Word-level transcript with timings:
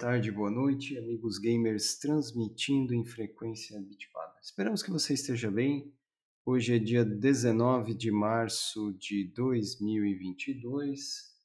tarde, 0.00 0.32
boa 0.32 0.50
noite, 0.50 0.96
amigos 0.96 1.36
gamers 1.36 1.98
transmitindo 1.98 2.94
em 2.94 3.04
frequência 3.04 3.78
bitpada. 3.82 4.32
Esperamos 4.42 4.82
que 4.82 4.90
você 4.90 5.12
esteja 5.12 5.50
bem. 5.50 5.92
Hoje 6.42 6.74
é 6.74 6.78
dia 6.78 7.04
19 7.04 7.92
de 7.92 8.10
março 8.10 8.94
de 8.94 9.30
2022, 9.34 11.36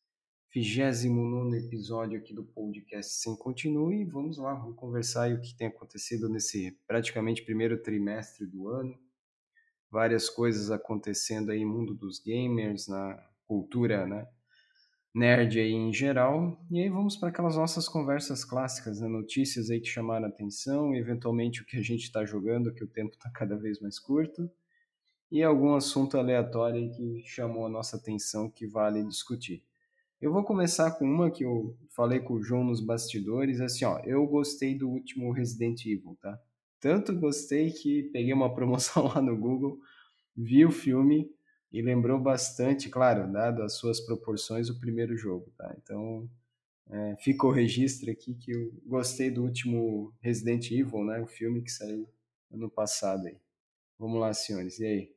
29 0.54 1.58
episódio 1.58 2.18
aqui 2.18 2.34
do 2.34 2.46
podcast 2.46 3.16
Sem 3.16 3.36
Continue. 3.36 4.06
Vamos 4.06 4.38
lá, 4.38 4.54
vamos 4.54 4.78
conversar 4.78 5.24
aí 5.24 5.34
o 5.34 5.42
que 5.42 5.54
tem 5.54 5.68
acontecido 5.68 6.30
nesse 6.30 6.80
praticamente 6.88 7.44
primeiro 7.44 7.84
trimestre 7.84 8.48
do 8.48 8.70
ano. 8.70 8.98
Várias 9.92 10.30
coisas 10.30 10.72
acontecendo 10.72 11.52
aí 11.52 11.66
no 11.66 11.74
mundo 11.74 11.94
dos 11.94 12.24
gamers, 12.24 12.88
na 12.88 13.22
cultura, 13.46 14.08
né? 14.08 14.26
Nerd 15.16 15.58
aí 15.58 15.72
em 15.72 15.94
geral. 15.94 16.60
E 16.70 16.82
aí 16.82 16.90
vamos 16.90 17.16
para 17.16 17.30
aquelas 17.30 17.56
nossas 17.56 17.88
conversas 17.88 18.44
clássicas, 18.44 19.00
né? 19.00 19.08
notícias 19.08 19.70
aí 19.70 19.80
que 19.80 19.88
chamaram 19.88 20.28
atenção, 20.28 20.94
eventualmente 20.94 21.62
o 21.62 21.66
que 21.66 21.78
a 21.78 21.82
gente 21.82 22.04
está 22.04 22.26
jogando, 22.26 22.74
que 22.74 22.84
o 22.84 22.88
tempo 22.88 23.14
está 23.14 23.30
cada 23.30 23.56
vez 23.56 23.80
mais 23.80 23.98
curto, 23.98 24.52
e 25.32 25.42
algum 25.42 25.74
assunto 25.74 26.18
aleatório 26.18 26.92
que 26.92 27.24
chamou 27.26 27.66
a 27.66 27.70
nossa 27.70 27.96
atenção 27.96 28.50
que 28.50 28.68
vale 28.68 29.04
discutir. 29.06 29.64
Eu 30.22 30.34
vou 30.34 30.44
começar 30.44 30.92
com 30.92 31.06
uma 31.06 31.32
que 31.32 31.46
eu 31.46 31.78
falei 31.96 32.20
com 32.20 32.34
o 32.34 32.44
João 32.44 32.66
nos 32.66 32.82
bastidores, 32.82 33.62
assim, 33.62 33.86
ó, 33.86 34.00
eu 34.00 34.26
gostei 34.28 34.78
do 34.78 34.90
último 34.90 35.32
Resident 35.32 35.86
Evil, 35.86 36.18
tá? 36.22 36.38
Tanto 36.80 37.18
gostei 37.18 37.72
que 37.72 38.04
peguei 38.12 38.34
uma 38.34 38.54
promoção 38.54 39.08
lá 39.08 39.22
no 39.22 39.38
Google, 39.38 39.80
vi 40.36 40.66
o 40.66 40.72
filme, 40.72 41.30
e 41.76 41.82
lembrou 41.82 42.18
bastante, 42.18 42.88
claro, 42.88 43.30
dado 43.30 43.62
as 43.62 43.74
suas 43.74 44.00
proporções, 44.00 44.70
o 44.70 44.80
primeiro 44.80 45.18
jogo, 45.18 45.52
tá? 45.58 45.76
Então, 45.78 46.30
é, 46.90 47.18
fica 47.18 47.46
o 47.46 47.52
registro 47.52 48.10
aqui 48.10 48.34
que 48.34 48.52
eu 48.52 48.72
gostei 48.86 49.30
do 49.30 49.44
último 49.44 50.16
Resident 50.22 50.72
Evil, 50.72 51.04
né? 51.04 51.20
O 51.20 51.28
filme 51.28 51.62
que 51.62 51.70
saiu 51.70 52.10
ano 52.50 52.70
passado 52.70 53.28
aí. 53.28 53.38
Vamos 54.00 54.22
lá, 54.22 54.34
senhores, 54.34 54.80
e 54.80 54.86
aí? 54.86 55.16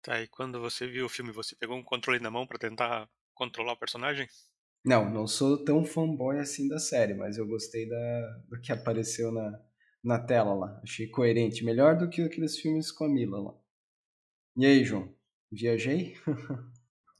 Tá, 0.00 0.22
e 0.22 0.28
quando 0.28 0.60
você 0.60 0.86
viu 0.86 1.06
o 1.06 1.08
filme, 1.08 1.32
você 1.32 1.56
pegou 1.56 1.76
um 1.76 1.82
controle 1.82 2.20
na 2.20 2.30
mão 2.30 2.46
para 2.46 2.56
tentar 2.56 3.08
controlar 3.34 3.72
o 3.72 3.76
personagem? 3.76 4.28
Não, 4.84 5.10
não 5.10 5.26
sou 5.26 5.64
tão 5.64 5.84
fanboy 5.84 6.38
assim 6.38 6.68
da 6.68 6.78
série, 6.78 7.14
mas 7.14 7.36
eu 7.36 7.48
gostei 7.48 7.88
da, 7.88 8.42
do 8.48 8.60
que 8.60 8.70
apareceu 8.70 9.32
na, 9.32 9.60
na 10.04 10.20
tela 10.20 10.54
lá. 10.54 10.80
Achei 10.84 11.08
coerente, 11.08 11.64
melhor 11.64 11.98
do 11.98 12.08
que 12.08 12.22
aqueles 12.22 12.56
filmes 12.56 12.92
com 12.92 13.06
a 13.06 13.08
Mila 13.08 13.40
lá. 13.40 13.54
E 14.56 14.64
aí, 14.64 14.84
João? 14.84 15.15
Viajei? 15.50 16.16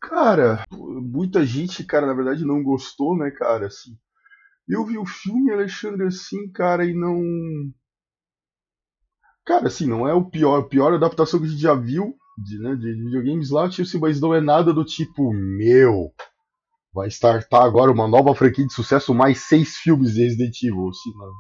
cara, 0.00 0.64
muita 0.72 1.44
gente, 1.44 1.84
cara, 1.84 2.06
na 2.06 2.14
verdade 2.14 2.44
não 2.44 2.62
gostou, 2.62 3.16
né, 3.16 3.30
cara, 3.30 3.66
assim. 3.66 3.96
Eu 4.68 4.84
vi 4.84 4.98
o 4.98 5.06
filme, 5.06 5.52
Alexandre, 5.52 6.06
assim, 6.06 6.50
cara, 6.50 6.84
e 6.84 6.92
não. 6.92 7.22
Cara, 9.44 9.68
assim, 9.68 9.86
não 9.86 10.08
é 10.08 10.12
o 10.12 10.24
pior, 10.24 10.58
a 10.58 10.68
pior 10.68 10.92
adaptação 10.92 11.38
que 11.38 11.46
a 11.46 11.48
gente 11.48 11.60
já 11.60 11.74
viu 11.74 12.16
de, 12.36 12.58
né, 12.58 12.74
de 12.74 12.92
videogames 12.92 13.50
lá, 13.50 13.68
tipo 13.68 13.82
assim, 13.82 13.98
mas 13.98 14.20
não 14.20 14.34
é 14.34 14.40
nada 14.40 14.72
do 14.72 14.84
tipo, 14.84 15.32
meu, 15.32 16.12
vai 16.92 17.06
startar 17.08 17.62
agora 17.62 17.92
uma 17.92 18.08
nova 18.08 18.34
franquia 18.34 18.66
de 18.66 18.72
sucesso, 18.72 19.14
mais 19.14 19.38
seis 19.38 19.76
filmes 19.76 20.14
de 20.14 20.24
Resident 20.24 20.62
Evil, 20.62 20.88
assim, 20.88 21.12
não, 21.16 21.32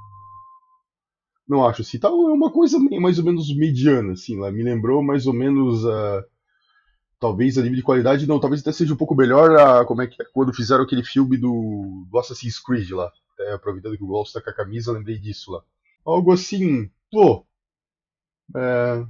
não 1.48 1.66
acho, 1.66 1.82
assim, 1.82 1.98
tá 1.98 2.08
uma 2.10 2.52
coisa 2.52 2.78
mais 2.78 3.18
ou 3.18 3.24
menos 3.24 3.54
mediana, 3.56 4.12
assim, 4.12 4.38
lá, 4.38 4.52
me 4.52 4.62
lembrou 4.62 5.02
mais 5.02 5.26
ou 5.26 5.32
menos 5.32 5.84
a. 5.84 6.20
Uh, 6.20 6.35
talvez 7.18 7.56
a 7.58 7.62
nível 7.62 7.76
de 7.76 7.82
qualidade, 7.82 8.26
não, 8.26 8.40
talvez 8.40 8.60
até 8.60 8.72
seja 8.72 8.92
um 8.92 8.96
pouco 8.96 9.14
melhor 9.14 9.56
a, 9.58 9.84
como 9.84 10.02
é 10.02 10.06
que 10.06 10.20
é, 10.20 10.26
quando 10.32 10.52
fizeram 10.52 10.84
aquele 10.84 11.04
filme 11.04 11.36
do, 11.36 12.06
do 12.10 12.18
Assassin's 12.18 12.58
Creed 12.58 12.90
lá. 12.90 13.10
Até 13.34 13.52
aproveitando 13.52 13.96
que 13.96 14.04
o 14.04 14.06
Glaucio 14.06 14.34
tá 14.34 14.40
com 14.40 14.50
a 14.50 14.54
camisa, 14.54 14.92
lembrei 14.92 15.18
disso 15.18 15.52
lá. 15.52 15.62
Algo 16.04 16.32
assim, 16.32 16.90
pô. 17.10 17.44
É, 18.54 19.06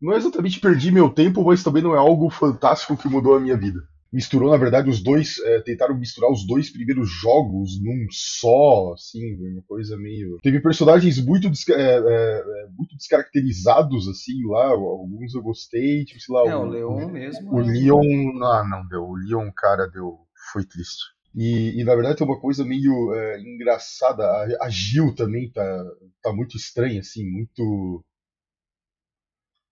não 0.00 0.12
é 0.12 0.16
exatamente 0.16 0.60
perdi 0.60 0.90
meu 0.90 1.10
tempo, 1.10 1.44
mas 1.44 1.62
também 1.62 1.82
não 1.82 1.94
é 1.94 1.98
algo 1.98 2.30
fantástico 2.30 2.96
que 2.96 3.08
mudou 3.08 3.34
a 3.34 3.40
minha 3.40 3.56
vida 3.56 3.86
misturou, 4.12 4.50
na 4.50 4.56
verdade, 4.56 4.88
os 4.88 5.02
dois. 5.02 5.38
É, 5.40 5.60
tentaram 5.60 5.96
misturar 5.96 6.30
os 6.30 6.46
dois 6.46 6.70
primeiros 6.70 7.10
jogos 7.10 7.80
num 7.82 8.06
só, 8.10 8.92
assim, 8.94 9.34
uma 9.52 9.62
coisa 9.62 9.96
meio. 9.96 10.38
Teve 10.42 10.60
personagens 10.60 11.24
muito, 11.24 11.50
desca... 11.50 11.74
é, 11.74 11.98
é, 11.98 12.38
é 12.38 12.66
muito 12.76 12.96
descaracterizados, 12.96 14.08
assim, 14.08 14.46
lá. 14.46 14.68
Alguns 14.68 15.34
eu 15.34 15.42
gostei, 15.42 16.04
tipo, 16.04 16.20
sei 16.20 16.34
lá. 16.34 16.48
É, 16.48 16.56
o, 16.56 16.60
o 16.60 16.70
Leon 16.70 17.08
mesmo. 17.10 17.52
O 17.52 17.58
Leon. 17.58 18.42
Ah, 18.44 18.64
não, 18.68 18.86
deu. 18.88 19.02
O 19.02 19.16
Leon, 19.16 19.50
cara, 19.54 19.86
deu. 19.86 20.18
Foi 20.52 20.64
triste. 20.64 21.16
E, 21.34 21.78
e, 21.78 21.84
na 21.84 21.94
verdade 21.94 22.16
tem 22.16 22.26
uma 22.26 22.40
coisa 22.40 22.64
meio 22.64 23.12
é, 23.14 23.40
engraçada. 23.40 24.24
A, 24.24 24.66
a 24.66 24.68
Gil 24.70 25.14
também 25.14 25.50
tá, 25.50 25.84
tá 26.22 26.32
muito 26.32 26.56
estranha, 26.56 27.00
assim, 27.00 27.28
muito. 27.30 28.02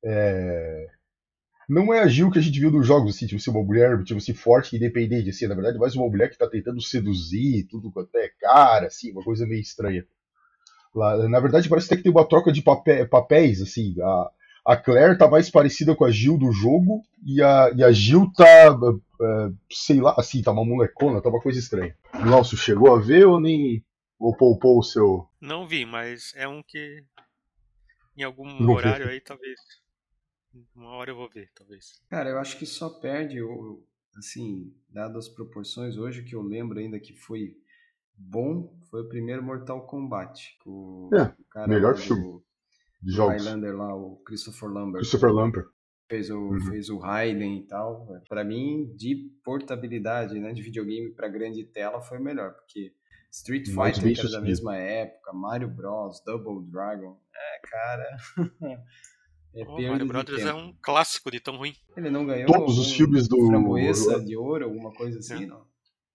É, 0.04 0.86
não 1.68 1.92
é 1.92 2.00
a 2.00 2.06
Gil 2.06 2.30
que 2.30 2.38
a 2.38 2.42
gente 2.42 2.58
viu 2.58 2.70
nos 2.70 2.86
jogos, 2.86 3.14
assim, 3.14 3.26
tipo, 3.26 3.40
ser 3.40 3.50
uma 3.50 3.62
mulher, 3.62 4.02
tipo, 4.04 4.18
assim, 4.18 4.34
forte 4.34 4.74
e 4.74 4.76
independente, 4.76 5.30
assim, 5.30 5.46
na 5.46 5.54
verdade, 5.54 5.78
mais 5.78 5.94
uma 5.94 6.08
mulher 6.08 6.30
que 6.30 6.38
tá 6.38 6.48
tentando 6.48 6.80
seduzir, 6.80 7.66
tudo 7.68 7.90
quanto 7.90 8.14
é 8.16 8.30
cara, 8.40 8.86
assim, 8.86 9.12
uma 9.12 9.22
coisa 9.22 9.46
meio 9.46 9.60
estranha. 9.60 10.06
Lá, 10.94 11.28
na 11.28 11.40
verdade, 11.40 11.68
parece 11.68 11.86
até 11.86 11.96
que 11.96 12.02
tem 12.02 12.12
uma 12.12 12.28
troca 12.28 12.52
de 12.52 12.62
papé, 12.62 13.04
papéis, 13.04 13.60
assim, 13.60 13.94
a, 14.00 14.30
a 14.64 14.76
Claire 14.76 15.18
tá 15.18 15.28
mais 15.28 15.50
parecida 15.50 15.94
com 15.94 16.04
a 16.04 16.10
Gil 16.10 16.38
do 16.38 16.52
jogo 16.52 17.02
e 17.24 17.42
a, 17.42 17.72
e 17.74 17.82
a 17.82 17.90
Gil 17.92 18.30
tá, 18.36 18.78
é, 19.20 19.50
sei 19.70 20.00
lá, 20.00 20.14
assim, 20.16 20.42
tá 20.42 20.52
uma 20.52 20.64
molecona, 20.64 21.20
tá 21.20 21.28
uma 21.28 21.40
coisa 21.40 21.58
estranha. 21.58 21.96
Nossa, 22.24 22.56
chegou 22.56 22.94
a 22.94 23.00
ver 23.00 23.26
ou 23.26 23.40
nem 23.40 23.84
ou 24.18 24.36
poupou 24.36 24.78
o 24.78 24.82
seu... 24.82 25.28
Não 25.40 25.66
vi, 25.66 25.84
mas 25.84 26.32
é 26.36 26.46
um 26.46 26.62
que 26.62 27.02
em 28.16 28.22
algum 28.22 28.62
Não 28.62 28.74
horário 28.74 29.06
vi. 29.06 29.12
aí 29.12 29.20
talvez 29.20 29.58
uma 30.74 30.90
hora 30.90 31.10
eu 31.10 31.16
vou 31.16 31.28
ver, 31.28 31.50
talvez. 31.54 32.02
Cara, 32.08 32.30
eu 32.30 32.38
acho 32.38 32.58
que 32.58 32.66
só 32.66 32.88
perde, 32.88 33.38
assim, 34.16 34.72
dadas 34.88 35.26
as 35.26 35.28
proporções, 35.28 35.96
hoje 35.96 36.22
que 36.22 36.34
eu 36.34 36.42
lembro 36.42 36.78
ainda 36.78 36.98
que 36.98 37.12
foi 37.12 37.56
bom, 38.16 38.76
foi 38.90 39.02
o 39.02 39.08
primeiro 39.08 39.42
Mortal 39.42 39.86
Kombat. 39.86 40.56
O, 40.64 41.10
é, 41.12 41.22
o 41.22 41.44
cara 41.50 41.66
melhor 41.66 41.96
filme 41.96 42.42
de 43.02 43.12
jogos. 43.12 43.44
Highlander 43.44 43.76
lá, 43.76 43.94
o 43.94 44.16
Christopher 44.24 44.68
Lambert. 44.68 45.00
Christopher 45.00 45.32
Lambert. 45.32 45.66
Fez 46.08 46.30
o, 46.30 46.38
uhum. 46.38 46.60
fez 46.60 46.90
o 46.90 46.98
Raiden 46.98 47.58
e 47.58 47.66
tal. 47.66 48.06
Para 48.28 48.44
mim, 48.44 48.94
de 48.94 49.30
portabilidade, 49.42 50.38
né, 50.38 50.52
de 50.52 50.62
videogame 50.62 51.10
para 51.10 51.28
grande 51.28 51.64
tela, 51.64 52.00
foi 52.00 52.18
melhor, 52.18 52.52
porque 52.52 52.94
Street 53.30 53.66
Fighter, 53.66 54.14
que 54.14 54.20
era 54.20 54.30
da 54.30 54.40
mesma 54.40 54.76
época, 54.76 55.32
Mario 55.32 55.68
Bros, 55.68 56.22
Double 56.24 56.70
Dragon, 56.70 57.18
é, 57.34 57.60
cara... 57.66 58.16
É 59.56 59.64
oh, 59.64 59.80
Mario 59.80 60.06
Brothers 60.06 60.42
é 60.42 60.52
um 60.52 60.74
clássico 60.82 61.30
de 61.30 61.38
tão 61.38 61.56
ruim. 61.56 61.74
Ele 61.96 62.10
não 62.10 62.26
ganhou 62.26 62.50
todos 62.50 62.76
os 62.76 62.92
filmes 62.92 63.28
do 63.28 63.36
Framboesa 63.46 64.20
de 64.20 64.36
Ouro, 64.36 64.64
alguma 64.64 64.92
coisa 64.92 65.20
assim, 65.20 65.44
é. 65.44 65.46
não? 65.46 65.62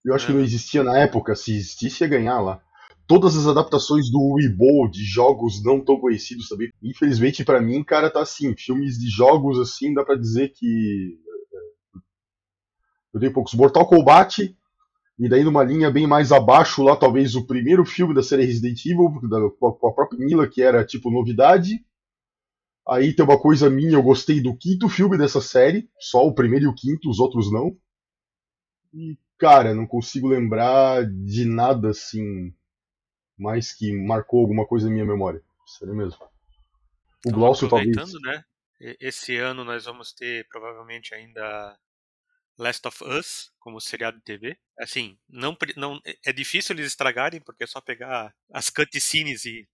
Eu 0.04 0.14
acho 0.14 0.26
é. 0.26 0.28
que 0.28 0.34
não 0.34 0.44
existia 0.44 0.84
na 0.84 0.98
época, 0.98 1.36
se 1.36 1.56
existisse 1.56 2.04
ia 2.04 2.10
ganhar 2.10 2.42
lá. 2.42 2.62
Todas 3.08 3.38
as 3.38 3.48
adaptações 3.48 4.12
do 4.12 4.34
Weeble 4.34 4.92
de 4.92 5.04
jogos 5.06 5.64
não 5.64 5.80
tão 5.80 6.00
conhecidos 6.00 6.50
também. 6.50 6.70
Infelizmente 6.84 7.46
para 7.46 7.62
mim, 7.62 7.82
cara, 7.82 8.10
tá 8.10 8.22
assim, 8.22 8.54
filmes 8.58 9.00
de 9.00 9.10
jogos 9.10 9.58
assim, 9.58 9.94
dá 9.94 10.04
para 10.04 10.18
dizer 10.18 10.50
que 10.50 11.18
é, 11.96 12.00
eu 13.14 13.20
dei 13.22 13.30
poucos 13.30 13.54
Mortal 13.54 13.88
Kombat 13.88 14.54
e 15.18 15.30
daí 15.30 15.46
numa 15.46 15.64
linha 15.64 15.90
bem 15.90 16.06
mais 16.06 16.32
abaixo 16.34 16.84
lá, 16.84 16.96
talvez 16.96 17.36
o 17.36 17.48
primeiro 17.48 17.86
filme 17.86 18.14
da 18.14 18.22
série 18.22 18.46
Resident 18.46 18.86
Evil, 18.86 19.12
com 19.58 19.88
a 19.88 19.94
própria 19.94 20.20
Mila, 20.20 20.48
que 20.48 20.62
era 20.62 20.86
tipo 20.86 21.10
novidade 21.10 21.84
Aí 22.90 23.16
tem 23.16 23.24
uma 23.24 23.40
coisa 23.40 23.70
minha, 23.70 23.94
eu 23.94 24.02
gostei 24.02 24.42
do 24.42 24.58
quinto 24.58 24.90
filme 24.90 25.16
dessa 25.18 25.40
série, 25.40 25.88
só 26.00 26.26
o 26.26 26.34
primeiro 26.34 26.66
e 26.66 26.68
o 26.68 26.74
quinto, 26.74 27.08
os 27.08 27.20
outros 27.20 27.52
não. 27.52 27.78
E, 28.92 29.16
cara, 29.38 29.76
não 29.76 29.86
consigo 29.86 30.28
lembrar 30.28 31.06
de 31.06 31.46
nada 31.46 31.90
assim, 31.90 32.52
mais 33.38 33.72
que 33.72 33.92
marcou 33.92 34.40
alguma 34.40 34.66
coisa 34.66 34.88
na 34.88 34.94
minha 34.94 35.06
memória. 35.06 35.44
Sério 35.68 35.96
mesmo. 35.96 36.19
O 36.24 36.28
então, 37.28 37.40
Glaucio 37.40 37.69
talvez. 37.69 37.96
né? 38.24 38.44
Esse 39.00 39.36
ano 39.36 39.63
nós 39.63 39.86
vamos 39.86 40.12
ter 40.12 40.48
provavelmente 40.48 41.13
ainda 41.13 41.78
Last 42.58 42.88
of 42.88 43.04
Us 43.04 43.52
como 43.60 43.80
seriado 43.80 44.18
de 44.18 44.24
TV. 44.24 44.58
Assim, 44.80 45.19
não, 45.30 45.56
não 45.75 46.00
é 46.25 46.34
difícil 46.34 46.75
eles 46.75 46.88
estragarem 46.88 47.40
porque 47.42 47.66
é 47.66 47.68
só 47.68 47.81
pegar 47.81 48.34
as 48.52 48.72
cutscenes 48.72 49.46
e, 49.46 49.68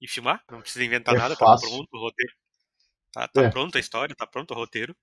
e 0.00 0.06
filmar. 0.06 0.44
Não 0.48 0.60
precisa 0.60 0.84
inventar 0.84 1.16
é 1.16 1.18
nada, 1.18 1.34
tá 1.34 1.44
fácil. 1.44 1.68
tá 1.68 1.74
pronto 1.74 1.88
o 1.92 2.00
roteiro. 2.00 2.43
Tá, 3.14 3.28
tá 3.28 3.44
é. 3.44 3.50
pronta 3.50 3.78
a 3.78 3.80
história, 3.80 4.14
tá 4.16 4.26
pronto 4.26 4.50
o 4.50 4.56
roteiro. 4.56 4.94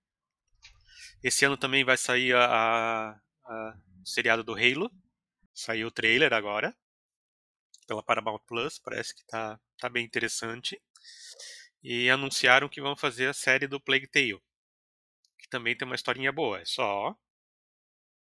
Esse 1.23 1.45
ano 1.45 1.55
também 1.55 1.85
vai 1.85 1.95
sair 1.95 2.35
a, 2.35 3.11
a, 3.45 3.77
o 4.01 4.05
seriado 4.05 4.43
do 4.43 4.53
Halo. 4.53 4.91
Saiu 5.53 5.87
o 5.87 5.91
trailer 5.91 6.33
agora. 6.33 6.75
Pela 7.87 8.03
Paramount 8.03 8.41
Plus. 8.45 8.79
Parece 8.79 9.15
que 9.15 9.25
tá, 9.25 9.57
tá 9.77 9.87
bem 9.87 10.03
interessante. 10.03 10.77
E 11.81 12.09
anunciaram 12.09 12.67
que 12.67 12.81
vão 12.81 12.97
fazer 12.97 13.27
a 13.27 13.33
série 13.33 13.65
do 13.65 13.79
Plague 13.79 14.07
Tale. 14.07 14.41
Que 15.39 15.47
também 15.49 15.77
tem 15.77 15.85
uma 15.85 15.95
historinha 15.95 16.33
boa. 16.33 16.59
É 16.59 16.65
só. 16.65 17.15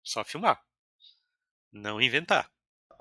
Só 0.04 0.24
filmar. 0.24 0.62
Não 1.72 2.00
inventar. 2.00 2.48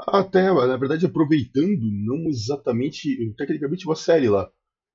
Até, 0.07 0.51
na 0.51 0.77
verdade, 0.77 1.05
aproveitando, 1.05 1.91
não 1.91 2.29
exatamente, 2.29 3.33
tecnicamente 3.35 3.85
uma 3.85 3.95
série 3.95 4.29
lá. 4.29 4.51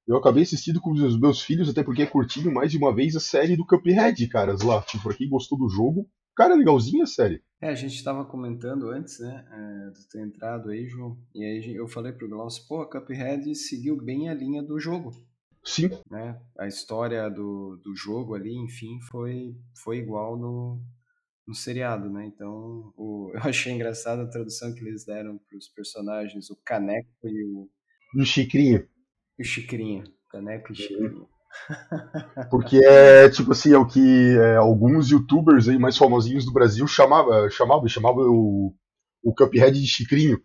Eu 0.07 0.17
acabei 0.17 0.43
assistindo 0.43 0.81
com 0.81 0.93
os 0.93 1.19
meus 1.19 1.41
filhos, 1.41 1.69
até 1.69 1.83
porque 1.83 2.03
é 2.03 2.07
curtindo 2.07 2.53
mais 2.53 2.71
de 2.71 2.77
uma 2.77 2.95
vez 2.95 3.17
a 3.17 3.21
série 3.21 3.57
do 3.57 3.67
Cuphead, 3.67 4.29
caras, 4.29 4.61
lá. 4.63 4.83
Tipo, 4.83 5.05
pra 5.05 5.15
quem 5.15 5.29
gostou 5.29 5.59
do 5.59 5.69
jogo, 5.69 6.07
cara, 6.37 6.55
é 6.55 6.57
legalzinha 6.57 7.05
a 7.05 7.07
série. 7.07 7.43
É, 7.61 7.71
a 7.71 7.75
gente 7.75 7.95
estava 7.95 8.25
comentando 8.27 8.91
antes, 8.91 9.19
né, 9.21 9.47
é, 9.51 9.91
de 9.91 10.09
ter 10.09 10.21
entrado 10.21 10.69
aí, 10.69 10.87
João, 10.87 11.19
e 11.35 11.43
aí 11.43 11.75
eu 11.75 11.89
falei 11.89 12.13
pro 12.13 12.29
Glaucio, 12.29 12.67
pô, 12.69 12.83
a 12.83 12.91
Cuphead 12.91 13.55
seguiu 13.55 13.97
bem 13.97 14.29
a 14.29 14.35
linha 14.35 14.63
do 14.63 14.79
jogo. 14.79 15.11
Sim. 15.65 15.89
Né? 16.11 16.39
A 16.59 16.67
história 16.67 17.31
do, 17.31 17.81
do 17.83 17.97
jogo 17.97 18.35
ali, 18.35 18.55
enfim, 18.55 19.01
foi, 19.11 19.57
foi 19.83 19.97
igual 19.97 20.37
no, 20.37 20.79
no 21.49 21.55
seriado, 21.55 22.11
né? 22.11 22.27
Então, 22.27 22.93
o, 22.95 23.33
eu 23.35 23.41
achei 23.41 23.73
engraçada 23.73 24.23
a 24.23 24.29
tradução 24.29 24.75
que 24.75 24.85
eles 24.85 25.07
deram 25.07 25.39
para 25.39 25.57
os 25.57 25.69
personagens, 25.69 26.51
o 26.51 26.57
Caneco 26.63 27.09
e 27.25 27.45
o... 27.45 27.71
E 28.15 28.21
o 28.21 28.27
Chicrinho. 28.27 28.87
O 29.39 29.45
Chicrinho. 29.45 30.05
Caneco 30.31 30.73
e 30.73 30.77
Chicrinho. 30.77 31.29
Porque 32.51 32.79
é 32.85 33.29
tipo 33.29 33.53
assim, 33.53 33.73
é 33.73 33.79
o 33.79 33.87
que 33.87 34.37
é, 34.37 34.57
alguns 34.57 35.11
youtubers 35.11 35.69
aí 35.69 35.79
mais 35.79 35.97
famosinhos 35.97 36.45
do 36.45 36.53
Brasil 36.53 36.87
chamavam 36.87 37.49
chamava, 37.49 37.87
chamava 37.89 38.21
o, 38.21 38.75
o 39.23 39.35
Cuphead 39.35 39.81
de 39.81 39.87
Chicrinho. 39.87 40.41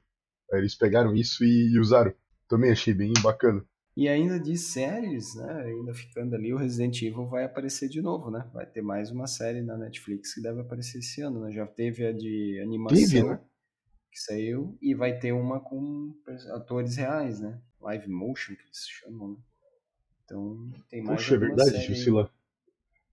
Eles 0.54 0.76
pegaram 0.76 1.16
isso 1.16 1.44
e, 1.44 1.74
e 1.74 1.80
usaram. 1.80 2.14
Também 2.48 2.72
achei 2.72 2.94
bem 2.94 3.14
bacana. 3.22 3.64
E 3.96 4.08
ainda 4.08 4.40
de 4.40 4.58
séries, 4.58 5.36
né? 5.36 5.64
Ainda 5.66 5.94
ficando 5.94 6.36
ali, 6.36 6.54
o 6.54 6.58
Resident 6.58 7.02
Evil 7.02 7.28
vai 7.28 7.44
aparecer 7.44 7.90
de 7.90 8.02
novo, 8.02 8.32
né? 8.32 8.50
Vai 8.54 8.66
ter 8.66 8.82
mais 8.82 9.12
uma 9.12 9.28
série 9.28 9.62
na 9.62 9.78
Netflix 9.78 10.34
que 10.34 10.42
deve 10.42 10.62
aparecer 10.62 11.00
esse 11.00 11.22
ano, 11.22 11.42
né? 11.42 11.52
Já 11.52 11.68
teve 11.68 12.06
a 12.06 12.14
de 12.14 12.60
animação 12.64 12.98
teve, 12.98 13.24
né? 13.24 13.40
que 14.12 14.20
saiu 14.20 14.78
e 14.82 14.96
vai 14.96 15.20
ter 15.20 15.34
uma 15.34 15.60
com 15.60 16.14
atores 16.56 16.96
reais, 16.96 17.40
né? 17.40 17.62
Live 17.82 18.10
motion 18.10 18.56
que 18.56 18.62
eles 18.64 18.88
chamam, 18.88 19.30
né? 19.30 19.38
Então 20.26 20.70
tem 20.90 21.04
mais 21.04 21.22
Puxa, 21.22 21.36
é 21.36 21.38
verdade, 21.38 21.82
Jussila. 21.86 22.30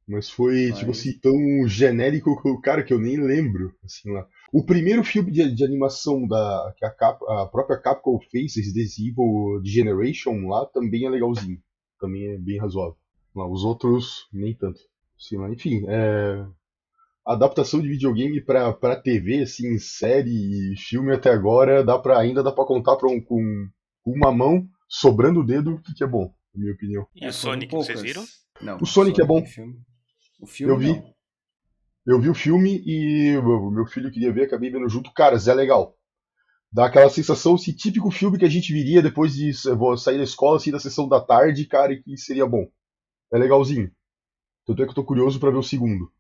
Mas 0.07 0.31
foi, 0.31 0.69
Mas... 0.69 0.79
tipo 0.79 0.91
assim, 0.93 1.19
tão 1.19 1.67
genérico 1.67 2.41
que 2.41 2.49
o 2.49 2.61
cara 2.61 2.85
que 2.85 2.93
eu 2.93 2.99
nem 2.99 3.17
lembro, 3.17 3.75
assim 3.85 4.13
lá. 4.13 4.27
O 4.53 4.65
primeiro 4.65 5.03
filme 5.03 5.33
de, 5.33 5.53
de 5.53 5.65
animação 5.65 6.27
da 6.29 6.73
que 6.77 6.85
a, 6.85 6.91
Cap, 6.91 7.25
a 7.29 7.47
própria 7.47 7.79
Capcom 7.79 8.21
fez, 8.31 8.55
Resident 8.55 8.99
Evil 8.99 9.61
Generation 9.65 10.47
lá, 10.47 10.65
também 10.67 11.05
é 11.05 11.11
legalzinho. 11.11 11.61
Também 11.99 12.35
é 12.35 12.39
bem 12.39 12.59
razoável. 12.59 12.97
Lá, 13.35 13.49
os 13.49 13.65
outros, 13.65 14.29
nem 14.33 14.55
tanto. 14.55 14.81
Assim, 15.19 15.37
lá, 15.37 15.51
enfim, 15.51 15.85
é... 15.89 16.47
adaptação 17.27 17.81
de 17.81 17.89
videogame 17.89 18.41
pra, 18.41 18.73
pra 18.73 19.01
TV, 19.01 19.43
assim, 19.43 19.77
série 19.79 20.73
e 20.73 20.77
filme 20.77 21.12
até 21.12 21.31
agora, 21.31 21.83
dá 21.83 21.99
pra, 21.99 22.19
ainda 22.19 22.43
dá 22.43 22.53
pra 22.53 22.65
contar 22.65 22.97
pra 22.97 23.09
um, 23.09 23.21
com 23.21 23.69
uma 24.06 24.32
mão, 24.32 24.69
sobrando 24.88 25.41
o 25.41 25.44
dedo, 25.44 25.75
o 25.75 25.82
que, 25.82 25.93
que 25.93 26.05
é 26.05 26.06
bom, 26.06 26.32
na 26.55 26.61
minha 26.61 26.73
opinião. 26.73 27.06
E 27.14 27.26
o 27.26 27.32
Sonic, 27.32 27.75
vocês 27.75 28.00
viram? 28.00 28.25
Não, 28.61 28.76
o 28.76 28.87
Sonic, 28.87 29.17
Sonic 29.17 29.20
é 29.20 29.25
bom. 29.25 29.44
Filme. 29.44 29.76
O 30.41 30.47
filme 30.47 30.73
eu 30.73 30.79
vi. 30.79 30.93
Não. 30.93 31.17
Eu 32.06 32.20
vi 32.20 32.29
o 32.29 32.35
filme 32.35 32.82
e 32.87 33.37
o 33.37 33.70
meu 33.70 33.85
filho 33.85 34.12
queria 34.12 34.32
ver, 34.32 34.44
acabei 34.44 34.70
vendo 34.70 34.88
junto. 34.88 35.12
Cara, 35.12 35.37
é 35.37 35.55
legal. 35.55 35.97
Dá 36.73 36.87
aquela 36.87 37.11
sensação, 37.11 37.56
esse 37.56 37.75
típico 37.75 38.11
filme 38.12 38.38
que 38.38 38.44
a 38.44 38.49
gente 38.49 38.73
viria 38.73 39.03
depois 39.03 39.35
de 39.35 39.53
sair 39.53 40.19
da 40.19 40.23
escola, 40.23 40.56
assim, 40.56 40.70
da 40.70 40.79
sessão 40.79 41.09
da 41.09 41.20
tarde, 41.20 41.67
cara, 41.67 41.93
e 41.93 42.00
que 42.00 42.17
seria 42.17 42.47
bom. 42.47 42.69
É 43.32 43.38
legalzinho. 43.38 43.91
Tanto 44.64 44.82
é 44.82 44.85
que 44.85 44.91
eu 44.91 44.94
tô 44.94 45.05
curioso 45.05 45.41
para 45.41 45.50
ver 45.50 45.59
o 45.59 45.62
segundo. 45.62 46.12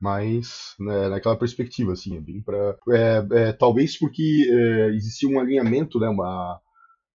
Mas, 0.00 0.74
né, 0.78 1.08
naquela 1.08 1.36
perspectiva, 1.36 1.92
assim, 1.92 2.16
é 2.16 2.20
bem 2.20 2.40
pra. 2.40 2.76
É, 2.90 3.26
é, 3.32 3.52
talvez 3.52 3.98
porque 3.98 4.46
é, 4.48 4.94
existia 4.94 5.28
um 5.28 5.40
alinhamento, 5.40 5.98
né, 5.98 6.08
uma, 6.08 6.60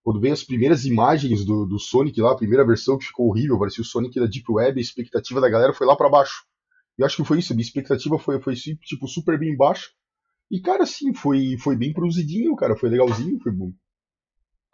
quando 0.04 0.20
veio 0.20 0.34
as 0.34 0.44
primeiras 0.44 0.84
imagens 0.84 1.46
do, 1.46 1.64
do 1.64 1.78
Sonic 1.78 2.20
lá, 2.20 2.32
a 2.32 2.36
primeira 2.36 2.64
versão 2.64 2.98
que 2.98 3.06
ficou 3.06 3.26
horrível, 3.26 3.58
parecia 3.58 3.80
o 3.80 3.86
Sonic 3.86 4.20
da 4.20 4.26
Deep 4.26 4.44
Web, 4.50 4.78
a 4.78 4.82
expectativa 4.82 5.40
da 5.40 5.48
galera 5.48 5.72
foi 5.72 5.86
lá 5.86 5.96
para 5.96 6.10
baixo. 6.10 6.44
E 6.98 7.02
acho 7.02 7.16
que 7.16 7.24
foi 7.24 7.38
isso, 7.38 7.54
minha 7.54 7.64
expectativa 7.64 8.18
foi, 8.18 8.38
foi 8.38 8.54
tipo, 8.54 9.08
super 9.08 9.38
bem 9.38 9.56
baixa. 9.56 9.88
E, 10.50 10.60
cara, 10.60 10.82
assim, 10.82 11.14
foi, 11.14 11.56
foi 11.58 11.74
bem 11.74 11.90
produzidinho, 11.90 12.54
cara, 12.54 12.76
foi 12.76 12.90
legalzinho, 12.90 13.40
foi 13.40 13.50
bom. 13.50 13.72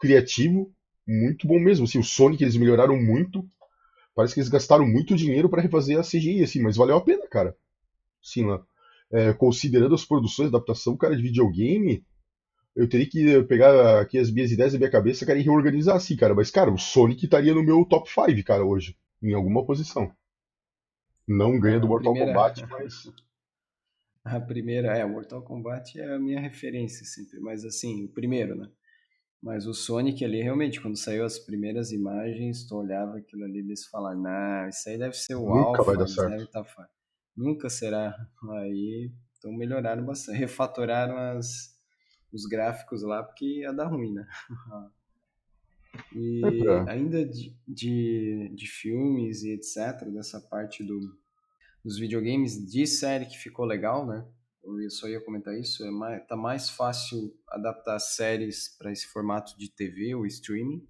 criativo, 0.00 0.74
muito 1.06 1.46
bom 1.46 1.60
mesmo. 1.60 1.84
Assim, 1.84 2.00
o 2.00 2.04
Sonic 2.04 2.42
eles 2.42 2.56
melhoraram 2.56 3.00
muito. 3.00 3.48
Parece 4.16 4.34
que 4.34 4.40
eles 4.40 4.50
gastaram 4.50 4.86
muito 4.86 5.14
dinheiro 5.14 5.48
para 5.48 5.62
refazer 5.62 5.96
a 5.96 6.02
CGI, 6.02 6.42
assim, 6.42 6.60
mas 6.60 6.76
valeu 6.76 6.96
a 6.96 7.00
pena, 7.00 7.26
cara. 7.28 7.56
Sim, 8.20 8.46
lá. 8.46 8.60
É, 9.12 9.32
considerando 9.32 9.94
as 9.94 10.04
produções, 10.04 10.48
adaptação, 10.48 10.96
cara, 10.96 11.16
de 11.16 11.22
videogame, 11.22 12.04
eu 12.74 12.88
teria 12.88 13.08
que 13.08 13.42
pegar 13.44 14.00
aqui 14.00 14.18
as 14.18 14.30
minhas 14.30 14.52
ideias 14.52 14.72
da 14.72 14.78
minha 14.78 14.90
cabeça, 14.90 15.26
cara, 15.26 15.38
e 15.38 15.42
reorganizar 15.42 15.96
assim, 15.96 16.16
cara. 16.16 16.34
Mas, 16.34 16.50
cara, 16.50 16.72
o 16.72 16.78
Sonic 16.78 17.24
estaria 17.24 17.54
no 17.54 17.62
meu 17.62 17.84
top 17.84 18.08
5, 18.08 18.44
cara, 18.44 18.64
hoje. 18.64 18.96
Em 19.22 19.34
alguma 19.34 19.64
posição. 19.64 20.10
Não 21.26 21.58
ganha 21.60 21.78
do 21.78 21.86
Mortal 21.86 22.12
primeira... 22.12 22.34
Kombat, 22.34 22.66
mas. 22.68 22.94
A 24.22 24.38
primeira, 24.38 24.98
é, 24.98 25.04
o 25.04 25.08
Mortal 25.08 25.42
Kombat 25.42 25.98
é 25.98 26.14
a 26.14 26.18
minha 26.18 26.38
referência 26.38 27.06
sempre, 27.06 27.40
mas 27.40 27.64
assim, 27.64 28.04
o 28.04 28.08
primeiro, 28.08 28.54
né? 28.54 28.70
Mas 29.42 29.66
o 29.66 29.72
Sonic 29.72 30.22
ali, 30.22 30.42
realmente, 30.42 30.78
quando 30.78 30.98
saiu 30.98 31.24
as 31.24 31.38
primeiras 31.38 31.90
imagens, 31.90 32.66
tu 32.66 32.76
olhava 32.76 33.16
aquilo 33.16 33.44
ali 33.44 33.60
e 33.60 33.62
eles 33.62 33.86
falaram, 33.86 34.20
nah, 34.20 34.68
isso 34.68 34.86
aí 34.90 34.98
deve 34.98 35.14
ser 35.14 35.36
o 35.36 35.46
Nunca 35.46 35.78
Alpha, 35.78 35.82
vai 35.84 35.96
dar 35.96 36.06
certo. 36.06 36.46
Tá... 36.48 36.66
Nunca 37.34 37.70
será. 37.70 38.14
Aí, 38.58 39.10
então 39.38 39.50
melhoraram 39.52 40.04
bastante, 40.04 40.36
refatoraram 40.38 41.16
as, 41.16 41.79
os 42.32 42.46
gráficos 42.46 43.02
lá, 43.02 43.22
porque 43.22 43.60
ia 43.60 43.72
dar 43.72 43.86
ruim, 43.86 44.12
né? 44.12 44.26
e 46.14 46.42
é 46.44 46.90
ainda 46.90 47.24
de, 47.24 47.56
de, 47.66 48.50
de, 48.54 48.66
filmes 48.66 49.42
e 49.42 49.52
etc., 49.52 50.08
dessa 50.12 50.40
parte 50.40 50.84
do, 50.84 51.16
dos 51.84 51.98
videogames, 51.98 52.64
de 52.70 52.86
série 52.86 53.26
que 53.26 53.38
ficou 53.38 53.64
legal, 53.64 54.06
né? 54.06 54.26
Eu 54.62 54.90
só 54.90 55.08
ia 55.08 55.24
comentar 55.24 55.58
isso, 55.58 55.84
é 55.84 55.90
mais, 55.90 56.26
tá 56.26 56.36
mais 56.36 56.68
fácil 56.68 57.34
adaptar 57.48 57.98
séries 57.98 58.68
para 58.78 58.92
esse 58.92 59.06
formato 59.06 59.58
de 59.58 59.70
TV 59.70 60.14
ou 60.14 60.26
streaming 60.26 60.86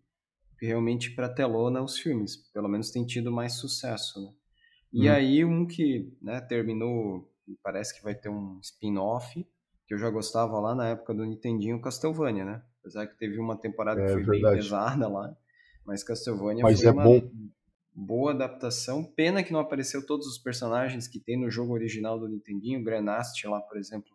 que 0.61 0.67
realmente 0.67 1.13
para 1.13 1.27
telona 1.27 1.83
os 1.83 1.99
filmes. 1.99 2.37
Pelo 2.53 2.69
menos 2.69 2.91
tem 2.91 3.07
tido 3.07 3.33
mais 3.33 3.55
sucesso, 3.55 4.21
né? 4.23 4.33
E 4.93 5.09
hum. 5.09 5.13
aí 5.13 5.45
um 5.45 5.67
que 5.67 6.13
né, 6.21 6.39
terminou, 6.43 7.33
parece 7.63 7.97
que 7.97 8.05
vai 8.05 8.15
ter 8.15 8.29
um 8.29 8.61
spin-off, 8.61 9.47
que 9.91 9.95
eu 9.95 9.99
já 9.99 10.09
gostava 10.09 10.61
lá 10.61 10.73
na 10.73 10.91
época 10.91 11.13
do 11.13 11.27
Nintendinho 11.27 11.81
Castlevania, 11.81 12.45
né? 12.45 12.63
Apesar 12.79 13.09
que 13.09 13.19
teve 13.19 13.41
uma 13.41 13.57
temporada 13.57 14.01
é, 14.01 14.07
que 14.07 14.13
foi 14.13 14.23
verdade. 14.23 14.55
bem 14.55 14.63
pesada 14.63 15.09
lá, 15.09 15.37
mas 15.85 16.05
Castlevania 16.05 16.63
mas 16.63 16.79
foi 16.79 16.89
é 16.89 16.93
uma 16.93 17.03
bom. 17.03 17.29
boa 17.93 18.31
adaptação. 18.31 19.03
Pena 19.03 19.43
que 19.43 19.53
não 19.53 19.59
apareceu 19.59 20.07
todos 20.07 20.29
os 20.29 20.39
personagens 20.39 21.09
que 21.09 21.19
tem 21.19 21.37
no 21.37 21.51
jogo 21.51 21.73
original 21.73 22.21
do 22.21 22.29
Nintendinho, 22.29 22.85
Grenast 22.85 23.45
lá, 23.49 23.61
por 23.61 23.77
exemplo, 23.77 24.13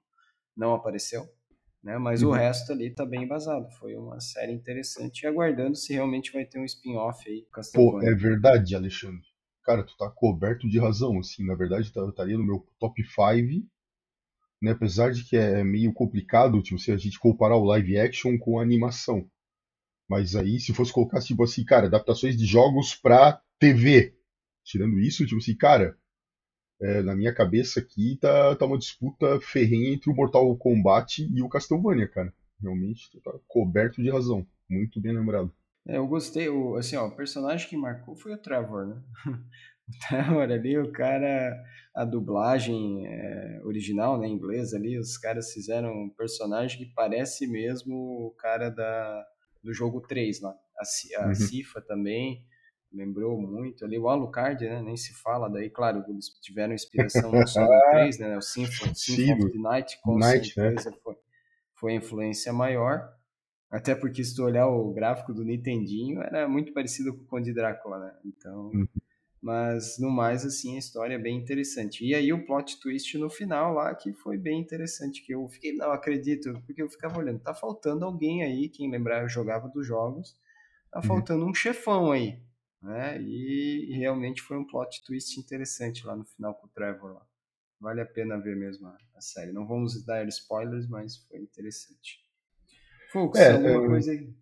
não 0.55 0.74
apareceu, 0.74 1.25
né? 1.84 1.98
Mas 1.98 2.24
uhum. 2.24 2.29
o 2.29 2.32
resto 2.32 2.72
ali 2.72 2.96
tá 2.96 3.05
bem 3.05 3.24
embasado. 3.24 3.70
Foi 3.72 3.98
uma 3.98 4.22
série 4.22 4.53
interessante 4.53 5.24
e 5.24 5.27
aguardando 5.27 5.75
se 5.75 5.91
realmente 5.91 6.32
vai 6.32 6.46
ter 6.46 6.58
um 6.58 6.63
spin-off 6.63 7.29
aí. 7.29 7.46
Pô, 7.74 8.01
é 8.01 8.15
verdade, 8.15 8.75
Alexandre. 8.75 9.27
Cara, 9.62 9.84
tu 9.84 9.98
tá 9.98 10.10
coberto 10.10 10.70
de 10.70 10.79
razão, 10.79 11.20
assim, 11.20 11.46
na 11.46 11.55
verdade 11.55 11.91
tá, 11.91 12.00
eu 12.00 12.12
estaria 12.12 12.38
no 12.38 12.46
meu 12.46 12.65
top 12.79 13.03
5 13.03 13.67
né? 14.65 14.72
Apesar 14.72 15.12
de 15.12 15.24
que 15.24 15.38
é 15.38 15.63
meio 15.63 15.93
complicado 15.93 16.60
tipo, 16.63 16.79
se 16.79 16.91
a 16.91 16.98
gente 16.98 17.19
comparar 17.19 17.55
o 17.55 17.65
live 17.65 18.00
action 18.00 18.36
com 18.38 18.57
a 18.57 18.63
animação. 18.63 19.29
Mas 20.10 20.36
aí, 20.36 20.60
se 20.60 20.74
fosse 20.74 20.91
colocar, 20.91 21.22
tipo 21.22 21.43
assim, 21.43 21.63
cara, 21.63 21.86
adaptações 21.86 22.36
de 22.36 22.45
jogos 22.45 22.95
pra 22.95 23.39
TV. 23.60 24.15
Tirando 24.63 25.00
isso, 25.00 25.25
tipo 25.25 25.38
assim, 25.38 25.55
cara, 25.55 25.95
é, 26.81 27.03
na 27.03 27.15
minha 27.15 27.34
cabeça 27.34 27.79
aqui 27.79 28.17
tá, 28.19 28.55
tá 28.55 28.65
uma 28.65 28.77
disputa 28.77 29.39
ferrenha 29.39 29.93
entre 29.93 30.10
o 30.10 30.15
Mortal 30.15 30.55
Kombat 30.57 31.24
e 31.31 31.41
o 31.43 31.50
Castlevania, 31.50 32.07
cara. 32.07 32.34
Realmente 32.60 33.19
tá 33.22 33.31
coberto 33.48 34.01
de 34.01 34.10
razão. 34.10 34.48
Muito 34.67 35.00
bem 35.00 35.13
lembrado. 35.13 35.53
É, 35.88 35.98
eu 35.98 36.07
gostei, 36.07 36.50
o, 36.50 36.75
assim, 36.75 36.95
ó, 36.95 37.05
o 37.05 37.15
personagem 37.15 37.69
que 37.69 37.77
marcou 37.77 38.15
foi 38.15 38.34
o 38.34 38.38
Trevor, 38.38 38.88
né? 38.88 39.03
o 39.89 40.08
Trevor 40.08 40.51
ali, 40.51 40.77
o 40.77 40.92
cara 40.92 41.56
a 41.96 42.04
dublagem 42.04 43.08
é, 43.08 43.62
original, 43.63 44.20
né, 44.20 44.27
em 44.27 44.34
inglês 44.34 44.74
ali, 44.74 45.00
os 45.00 45.18
caras 45.18 45.54
fizeram 45.54 45.94
um 45.94 46.10
personagem 46.10 46.80
que 46.80 46.94
parece 46.94 47.48
mesmo 47.48 47.96
o 47.96 48.32
cara 48.38 48.70
da, 48.70 49.25
do 49.63 49.74
jogo 49.74 50.01
3 50.01 50.42
lá. 50.42 50.54
A, 50.77 51.24
a 51.24 51.27
uhum. 51.27 51.36
Cifa 51.36 51.80
também 51.80 52.46
lembrou 52.92 53.39
muito 53.39 53.86
ali. 53.86 53.98
O 53.98 54.10
Alucard, 54.10 54.62
né, 54.65 54.82
nem 54.82 54.98
se 54.98 55.13
fala, 55.13 55.50
daí, 55.50 55.70
claro, 55.70 56.04
eles 56.10 56.27
tiveram 56.42 56.74
inspiração 56.74 57.32
no 57.32 57.46
Sonic 57.48 57.72
3, 57.92 58.20
né, 58.20 58.38
o 58.38 58.42
Symphony, 58.42 58.94
Symphony 58.94 59.34
of 59.34 59.51
the 59.54 59.60
Night, 59.60 60.00
com 60.04 60.18
Night, 60.18 60.54
certeza 60.54 60.92
né? 60.92 60.98
foi, 61.01 61.15
foi 61.75 61.94
a 61.94 61.96
influência 61.96 62.51
maior. 62.51 63.10
Até 63.72 63.96
porque 63.96 64.22
se 64.22 64.36
tu 64.36 64.44
olhar 64.44 64.68
o 64.68 64.94
gráfico 64.94 65.34
do 65.34 65.46
Nintendinho, 65.46 66.22
era 66.22 66.46
muito 66.46 66.74
parecido 66.74 67.15
com 67.15 67.24
o 67.24 67.25
Conde 67.25 67.54
Drácula, 67.54 68.00
né? 68.00 68.13
Então... 68.25 68.65
Uhum 68.74 68.88
Mas, 69.45 69.99
no 69.99 70.09
mais, 70.09 70.43
assim, 70.43 70.75
a 70.75 70.79
história 70.79 71.13
é 71.13 71.19
bem 71.19 71.37
interessante. 71.37 72.03
E 72.03 72.15
aí 72.15 72.33
o 72.33 72.43
plot 72.47 72.79
twist 72.79 73.15
no 73.15 73.29
final 73.29 73.75
lá, 73.75 73.93
que 73.93 74.11
foi 74.11 74.39
bem 74.39 74.59
interessante, 74.59 75.21
que 75.21 75.35
eu 75.35 75.47
fiquei, 75.47 75.71
não 75.71 75.91
acredito, 75.91 76.51
porque 76.65 76.81
eu 76.81 76.89
ficava 76.89 77.19
olhando, 77.19 77.41
tá 77.41 77.53
faltando 77.53 78.05
alguém 78.05 78.41
aí, 78.41 78.67
quem 78.67 78.89
lembrar, 78.89 79.21
eu 79.21 79.29
jogava 79.29 79.69
dos 79.69 79.85
jogos, 79.85 80.35
tá 80.91 80.97
uhum. 80.97 81.05
faltando 81.05 81.45
um 81.45 81.53
chefão 81.53 82.11
aí, 82.11 82.41
né? 82.81 83.21
E, 83.21 83.91
e, 83.91 83.99
realmente 83.99 84.41
foi 84.41 84.57
um 84.57 84.65
plot 84.65 85.03
twist 85.05 85.39
interessante 85.39 86.03
lá 86.07 86.15
no 86.15 86.25
final 86.25 86.55
com 86.55 86.65
o 86.65 86.69
Trevor 86.71 87.13
lá. 87.13 87.27
Vale 87.79 88.01
a 88.01 88.05
pena 88.07 88.41
ver 88.41 88.55
mesmo 88.55 88.87
a, 88.87 88.97
a 89.15 89.21
série. 89.21 89.51
Não 89.51 89.67
vamos 89.67 90.03
dar 90.03 90.27
spoilers, 90.27 90.87
mas 90.87 91.17
foi 91.17 91.37
interessante. 91.37 92.19
Fux, 93.11 93.37
é, 93.37 93.51
alguma 93.51 93.85
é... 93.85 93.87
coisa 93.89 94.11
aí? 94.11 94.33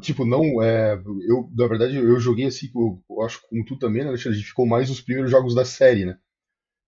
Tipo, 0.00 0.24
não, 0.24 0.62
é, 0.62 0.94
eu, 1.28 1.50
na 1.54 1.66
verdade, 1.66 1.96
eu 1.96 2.18
joguei 2.18 2.46
assim, 2.46 2.70
eu, 2.74 2.98
eu 3.10 3.22
acho 3.22 3.40
como 3.48 3.64
tu 3.66 3.76
também, 3.78 4.02
né, 4.02 4.08
Alexandre, 4.08 4.36
a 4.36 4.40
gente 4.40 4.48
ficou 4.48 4.66
mais 4.66 4.88
os 4.90 5.00
primeiros 5.00 5.30
jogos 5.30 5.54
da 5.54 5.64
série, 5.64 6.06
né? 6.06 6.16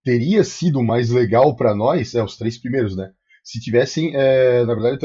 Teria 0.03 0.43
sido 0.43 0.81
mais 0.81 1.11
legal 1.11 1.55
para 1.55 1.75
nós, 1.75 2.15
é, 2.15 2.23
os 2.23 2.37
três 2.37 2.57
primeiros, 2.57 2.95
né? 2.95 3.11
Se 3.43 3.59
tivessem, 3.59 4.15
é, 4.15 4.65
na 4.65 4.73
verdade, 4.73 4.97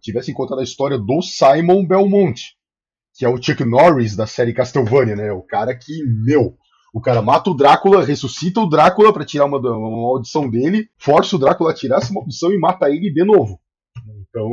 tivessem 0.00 0.32
contado 0.32 0.60
a 0.60 0.64
história 0.64 0.96
do 0.96 1.20
Simon 1.20 1.86
Belmont, 1.86 2.40
que 3.14 3.26
é 3.26 3.28
o 3.28 3.40
Chuck 3.40 3.62
Norris 3.64 4.16
da 4.16 4.26
série 4.26 4.54
Castlevania, 4.54 5.16
né? 5.16 5.32
O 5.32 5.42
cara 5.42 5.76
que, 5.76 6.02
meu, 6.24 6.56
o 6.94 7.00
cara 7.00 7.20
mata 7.20 7.50
o 7.50 7.54
Drácula, 7.54 8.02
ressuscita 8.02 8.60
o 8.60 8.68
Drácula 8.68 9.12
para 9.12 9.24
tirar 9.24 9.44
uma, 9.44 9.58
uma 9.58 9.90
maldição 9.90 10.48
dele, 10.48 10.88
força 10.98 11.36
o 11.36 11.38
Drácula 11.38 11.72
a 11.72 11.74
tirar 11.74 11.98
essa 11.98 12.12
maldição 12.12 12.50
e 12.50 12.58
mata 12.58 12.88
ele 12.88 13.12
de 13.12 13.22
novo. 13.22 13.60
Então, 14.28 14.48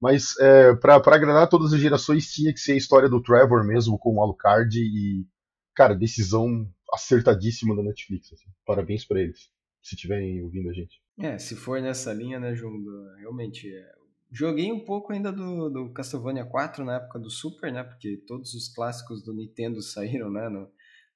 mas 0.00 0.38
é, 0.40 0.74
para 0.74 0.96
agradar 0.96 1.48
todas 1.48 1.72
as 1.72 1.80
gerações 1.80 2.32
tinha 2.32 2.52
que 2.52 2.60
ser 2.60 2.72
a 2.72 2.76
história 2.76 3.08
do 3.08 3.22
Trevor 3.22 3.64
mesmo 3.66 3.98
com 3.98 4.16
o 4.16 4.22
Alucard 4.22 4.76
e, 4.78 5.26
cara, 5.74 5.94
decisão 5.94 6.66
acertadíssima 6.92 7.76
da 7.76 7.82
Netflix. 7.82 8.32
Assim. 8.32 8.48
Parabéns 8.64 9.04
para 9.04 9.20
eles, 9.20 9.50
se 9.82 9.94
estiverem 9.94 10.42
ouvindo 10.42 10.70
a 10.70 10.72
gente. 10.72 11.00
É, 11.18 11.38
se 11.38 11.54
for 11.54 11.80
nessa 11.82 12.12
linha, 12.12 12.40
né, 12.40 12.54
João? 12.54 12.72
Realmente, 13.18 13.68
é... 13.68 13.92
joguei 14.32 14.72
um 14.72 14.84
pouco 14.84 15.12
ainda 15.12 15.30
do, 15.30 15.68
do 15.68 15.92
Castlevania 15.92 16.46
4 16.46 16.84
na 16.84 16.96
época 16.96 17.18
do 17.18 17.30
Super, 17.30 17.70
né? 17.70 17.82
Porque 17.82 18.16
todos 18.26 18.54
os 18.54 18.72
clássicos 18.72 19.22
do 19.22 19.34
Nintendo 19.34 19.80
saíram, 19.82 20.30
né, 20.30 20.48
no, 20.48 20.70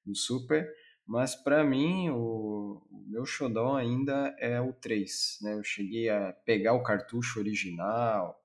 no 0.05 0.15
Super. 0.15 0.67
Mas 1.07 1.35
para 1.35 1.63
mim, 1.63 2.09
o, 2.09 2.81
o, 2.89 3.05
meu 3.07 3.25
xodó 3.25 3.75
ainda 3.75 4.35
é 4.39 4.59
o 4.59 4.73
3, 4.73 5.37
né? 5.41 5.53
Eu 5.53 5.63
cheguei 5.63 6.09
a 6.09 6.33
pegar 6.45 6.73
o 6.73 6.83
cartucho 6.83 7.39
original, 7.39 8.39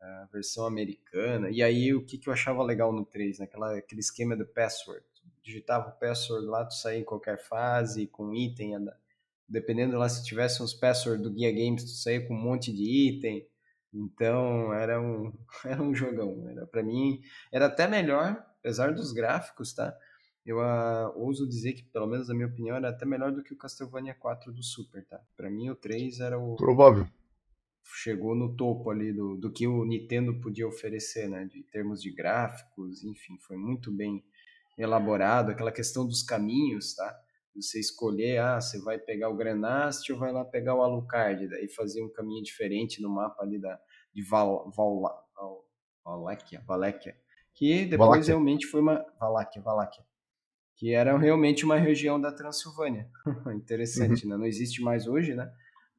a 0.00 0.28
versão 0.32 0.66
americana. 0.66 1.50
E 1.50 1.62
aí, 1.62 1.94
o 1.94 2.04
que, 2.04 2.18
que 2.18 2.28
eu 2.28 2.32
achava 2.32 2.62
legal 2.62 2.92
no 2.92 3.04
3? 3.04 3.38
Naquela, 3.38 3.72
né? 3.72 3.78
aquele 3.78 4.00
esquema 4.00 4.36
do 4.36 4.46
password. 4.46 5.04
Digitava 5.42 5.88
o 5.88 5.98
password 5.98 6.46
lá, 6.46 6.64
tu 6.64 6.74
saía 6.74 6.98
em 6.98 7.04
qualquer 7.04 7.38
fase, 7.38 8.06
com 8.06 8.34
item. 8.34 8.74
Dependendo 9.48 9.96
lá 9.96 10.08
se 10.08 10.24
tivesse 10.24 10.62
uns 10.62 10.74
passwords 10.74 11.22
do 11.22 11.32
Guia 11.32 11.52
Games, 11.52 11.84
tu 11.84 11.90
saía 11.90 12.26
com 12.26 12.34
um 12.34 12.40
monte 12.40 12.72
de 12.72 12.82
item. 12.82 13.46
Então, 13.92 14.72
era 14.72 15.00
um, 15.00 15.32
era 15.64 15.82
um 15.82 15.94
jogão. 15.94 16.48
Era, 16.48 16.66
pra 16.66 16.82
mim, 16.82 17.20
era 17.52 17.66
até 17.66 17.86
melhor, 17.86 18.44
apesar 18.58 18.92
dos 18.92 19.12
gráficos, 19.12 19.72
tá? 19.72 19.96
Eu 20.44 20.58
uh, 20.58 21.12
ouso 21.16 21.48
dizer 21.48 21.72
que, 21.72 21.82
pelo 21.82 22.06
menos 22.06 22.28
na 22.28 22.34
minha 22.34 22.46
opinião, 22.46 22.76
era 22.76 22.90
até 22.90 23.04
melhor 23.04 23.32
do 23.32 23.42
que 23.42 23.52
o 23.52 23.56
Castlevania 23.56 24.14
4 24.14 24.52
do 24.52 24.62
Super, 24.62 25.04
tá? 25.04 25.20
Pra 25.36 25.50
mim, 25.50 25.70
o 25.70 25.74
3 25.74 26.20
era 26.20 26.38
o... 26.38 26.54
Provável 26.54 27.08
chegou 27.94 28.34
no 28.34 28.54
topo 28.56 28.90
ali 28.90 29.12
do, 29.12 29.36
do 29.36 29.52
que 29.52 29.66
o 29.66 29.84
Nintendo 29.84 30.40
podia 30.40 30.66
oferecer, 30.66 31.28
né? 31.28 31.44
De 31.44 31.62
termos 31.62 32.02
de 32.02 32.10
gráficos, 32.10 33.04
enfim, 33.04 33.38
foi 33.38 33.56
muito 33.56 33.92
bem 33.92 34.24
elaborado. 34.76 35.50
Aquela 35.50 35.72
questão 35.72 36.06
dos 36.06 36.22
caminhos, 36.22 36.94
tá? 36.94 37.16
Você 37.54 37.80
escolher, 37.80 38.38
ah, 38.38 38.60
você 38.60 38.78
vai 38.82 38.98
pegar 38.98 39.30
o 39.30 39.36
Grenaste 39.36 40.12
ou 40.12 40.18
vai 40.18 40.30
lá 40.30 40.44
pegar 40.44 40.74
o 40.74 40.82
Alucard, 40.82 41.48
daí 41.48 41.68
fazer 41.68 42.02
um 42.02 42.12
caminho 42.12 42.42
diferente 42.42 43.00
no 43.00 43.08
mapa 43.08 43.42
ali 43.42 43.58
da, 43.58 43.80
de 44.12 44.22
Val, 44.22 44.70
Val, 44.76 45.00
Val, 45.34 45.64
Valéquia, 46.04 46.62
Valéquia, 46.66 47.16
que 47.54 47.86
depois 47.86 48.08
Valáquia. 48.10 48.26
realmente 48.26 48.66
foi 48.66 48.80
uma... 48.80 49.04
Valáquia, 49.18 49.62
Valáquia. 49.62 50.04
Que 50.76 50.92
era 50.92 51.16
realmente 51.16 51.64
uma 51.64 51.76
região 51.76 52.20
da 52.20 52.30
Transilvânia. 52.30 53.08
Interessante, 53.56 54.24
uhum. 54.24 54.32
né? 54.32 54.36
Não 54.36 54.44
existe 54.44 54.82
mais 54.82 55.06
hoje, 55.06 55.34
né? 55.34 55.50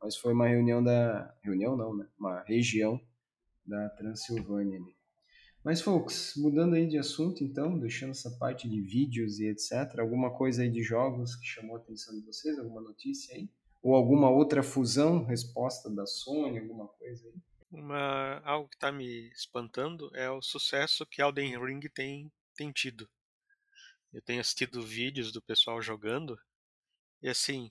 Mas 0.02 0.16
foi 0.16 0.34
uma 0.34 0.48
reunião 0.48 0.84
da. 0.84 1.34
Reunião 1.44 1.76
não, 1.76 1.96
né? 1.96 2.08
Uma 2.20 2.42
região 2.44 3.00
da 3.66 3.90
Transilvânia 3.90 4.80
ali. 4.80 4.96
Mas, 5.64 5.82
folks, 5.82 6.34
mudando 6.38 6.76
aí 6.76 6.88
de 6.88 6.98
assunto, 6.98 7.44
então, 7.44 7.78
deixando 7.78 8.12
essa 8.12 8.32
parte 8.38 8.70
de 8.70 8.80
vídeos 8.80 9.40
e 9.40 9.48
etc., 9.48 10.00
alguma 10.00 10.34
coisa 10.34 10.64
aí 10.64 10.70
de 10.70 10.82
jogos 10.82 11.36
que 11.36 11.46
chamou 11.46 11.76
a 11.76 11.80
atenção 11.80 12.18
de 12.18 12.26
vocês? 12.26 12.58
Alguma 12.58 12.82
notícia 12.82 13.36
aí? 13.36 13.50
Ou 13.84 13.94
alguma 13.94 14.30
outra 14.30 14.64
fusão, 14.64 15.26
resposta 15.26 15.90
da 15.90 16.06
Sony, 16.06 16.60
alguma 16.60 16.88
coisa 16.88 17.28
aí? 17.28 17.34
Uma, 17.70 18.40
algo 18.46 18.70
que 18.70 18.78
está 18.78 18.94
me 18.94 19.30
espantando 19.32 20.10
é 20.16 20.30
o 20.30 20.42
sucesso 20.42 21.06
que 21.06 21.22
Elden 21.22 21.62
Ring 21.62 21.82
tem, 21.94 22.32
tem 22.56 22.72
tido. 22.72 23.10
Eu 24.14 24.22
tenho 24.22 24.40
assistido 24.40 24.82
vídeos 24.82 25.34
do 25.34 25.42
pessoal 25.42 25.82
jogando 25.82 26.40
e 27.22 27.28
assim, 27.28 27.70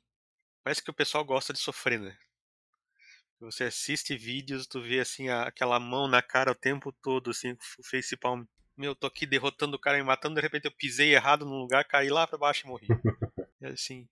Parece 0.67 0.83
que 0.83 0.91
o 0.91 0.95
pessoal 0.95 1.25
gosta 1.25 1.53
de 1.53 1.61
sofrer, 1.61 2.01
né? 2.01 2.19
Você 3.39 3.63
assiste 3.63 4.17
vídeos, 4.17 4.67
tu 4.67 4.83
vê 4.83 4.99
assim 4.99 5.29
a, 5.29 5.45
aquela 5.45 5.79
mão 5.79 6.09
na 6.09 6.21
cara 6.21 6.51
o 6.51 6.57
tempo 6.57 6.91
todo, 6.91 7.31
assim, 7.31 7.53
o 7.53 7.85
facepalm. 7.85 8.45
Meu, 8.77 8.93
tô 8.93 9.07
aqui 9.07 9.27
derrotando 9.27 9.77
o 9.77 9.79
cara 9.79 9.97
e 9.97 10.03
matando, 10.03 10.35
de 10.35 10.41
repente 10.41 10.65
eu 10.65 10.73
pisei 10.73 11.15
errado 11.15 11.47
num 11.47 11.61
lugar, 11.61 11.85
caí 11.85 12.11
lá 12.11 12.27
pra 12.27 12.37
baixo 12.37 12.67
e 12.67 12.69
morri. 12.69 12.89
É 13.63 13.69
assim. 13.69 14.09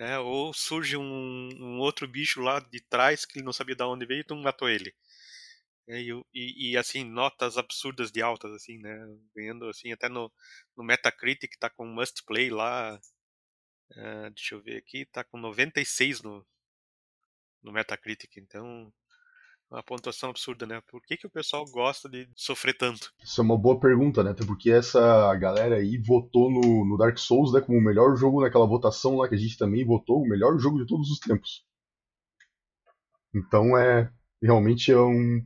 É, 0.00 0.18
ou 0.18 0.52
surge 0.52 0.96
um, 0.96 1.48
um, 1.54 1.78
outro 1.78 2.08
bicho 2.08 2.40
lá 2.40 2.58
de 2.58 2.80
trás 2.80 3.24
que 3.24 3.38
ele 3.38 3.44
não 3.44 3.52
sabia 3.52 3.76
de 3.76 3.84
onde 3.84 4.04
veio 4.04 4.22
e 4.22 4.24
tu 4.24 4.34
matou 4.34 4.68
ele. 4.68 4.92
É, 5.86 6.00
e, 6.00 6.10
e, 6.34 6.72
e, 6.72 6.76
assim, 6.76 7.04
notas 7.04 7.56
absurdas 7.56 8.10
de 8.10 8.20
altas, 8.20 8.50
assim, 8.50 8.78
né? 8.78 8.98
Ganhando 9.32 9.68
assim, 9.68 9.92
até 9.92 10.08
no, 10.08 10.28
no 10.76 10.82
Metacritic 10.82 11.56
tá 11.56 11.70
com 11.70 11.86
must 11.86 12.24
play 12.24 12.50
lá. 12.50 13.00
Uh, 13.96 14.30
deixa 14.34 14.54
eu 14.54 14.62
ver 14.62 14.78
aqui, 14.78 15.04
tá 15.06 15.22
com 15.22 15.38
96 15.38 16.22
no, 16.22 16.44
no 17.62 17.72
Metacritic, 17.72 18.36
então 18.36 18.92
uma 19.72 19.82
pontuação 19.82 20.28
absurda, 20.28 20.66
né? 20.66 20.82
Por 20.88 21.00
que, 21.02 21.16
que 21.16 21.26
o 21.26 21.30
pessoal 21.30 21.64
gosta 21.64 22.08
de 22.08 22.28
sofrer 22.36 22.76
tanto? 22.76 23.10
Isso 23.22 23.40
é 23.40 23.44
uma 23.44 23.56
boa 23.56 23.80
pergunta, 23.80 24.22
né? 24.22 24.32
Até 24.32 24.44
porque 24.44 24.70
essa 24.70 25.34
galera 25.36 25.76
aí 25.76 25.96
votou 25.96 26.50
no, 26.50 26.84
no 26.84 26.98
Dark 26.98 27.16
Souls, 27.18 27.52
né, 27.52 27.60
como 27.60 27.78
o 27.78 27.82
melhor 27.82 28.14
jogo 28.16 28.42
naquela 28.42 28.66
votação 28.66 29.16
lá 29.16 29.28
que 29.28 29.34
a 29.34 29.38
gente 29.38 29.56
também 29.56 29.84
votou, 29.84 30.22
o 30.22 30.28
melhor 30.28 30.58
jogo 30.58 30.78
de 30.78 30.86
todos 30.86 31.10
os 31.10 31.18
tempos. 31.18 31.64
Então 33.34 33.76
é 33.78 34.12
realmente 34.42 34.92
é 34.92 35.00
um 35.00 35.42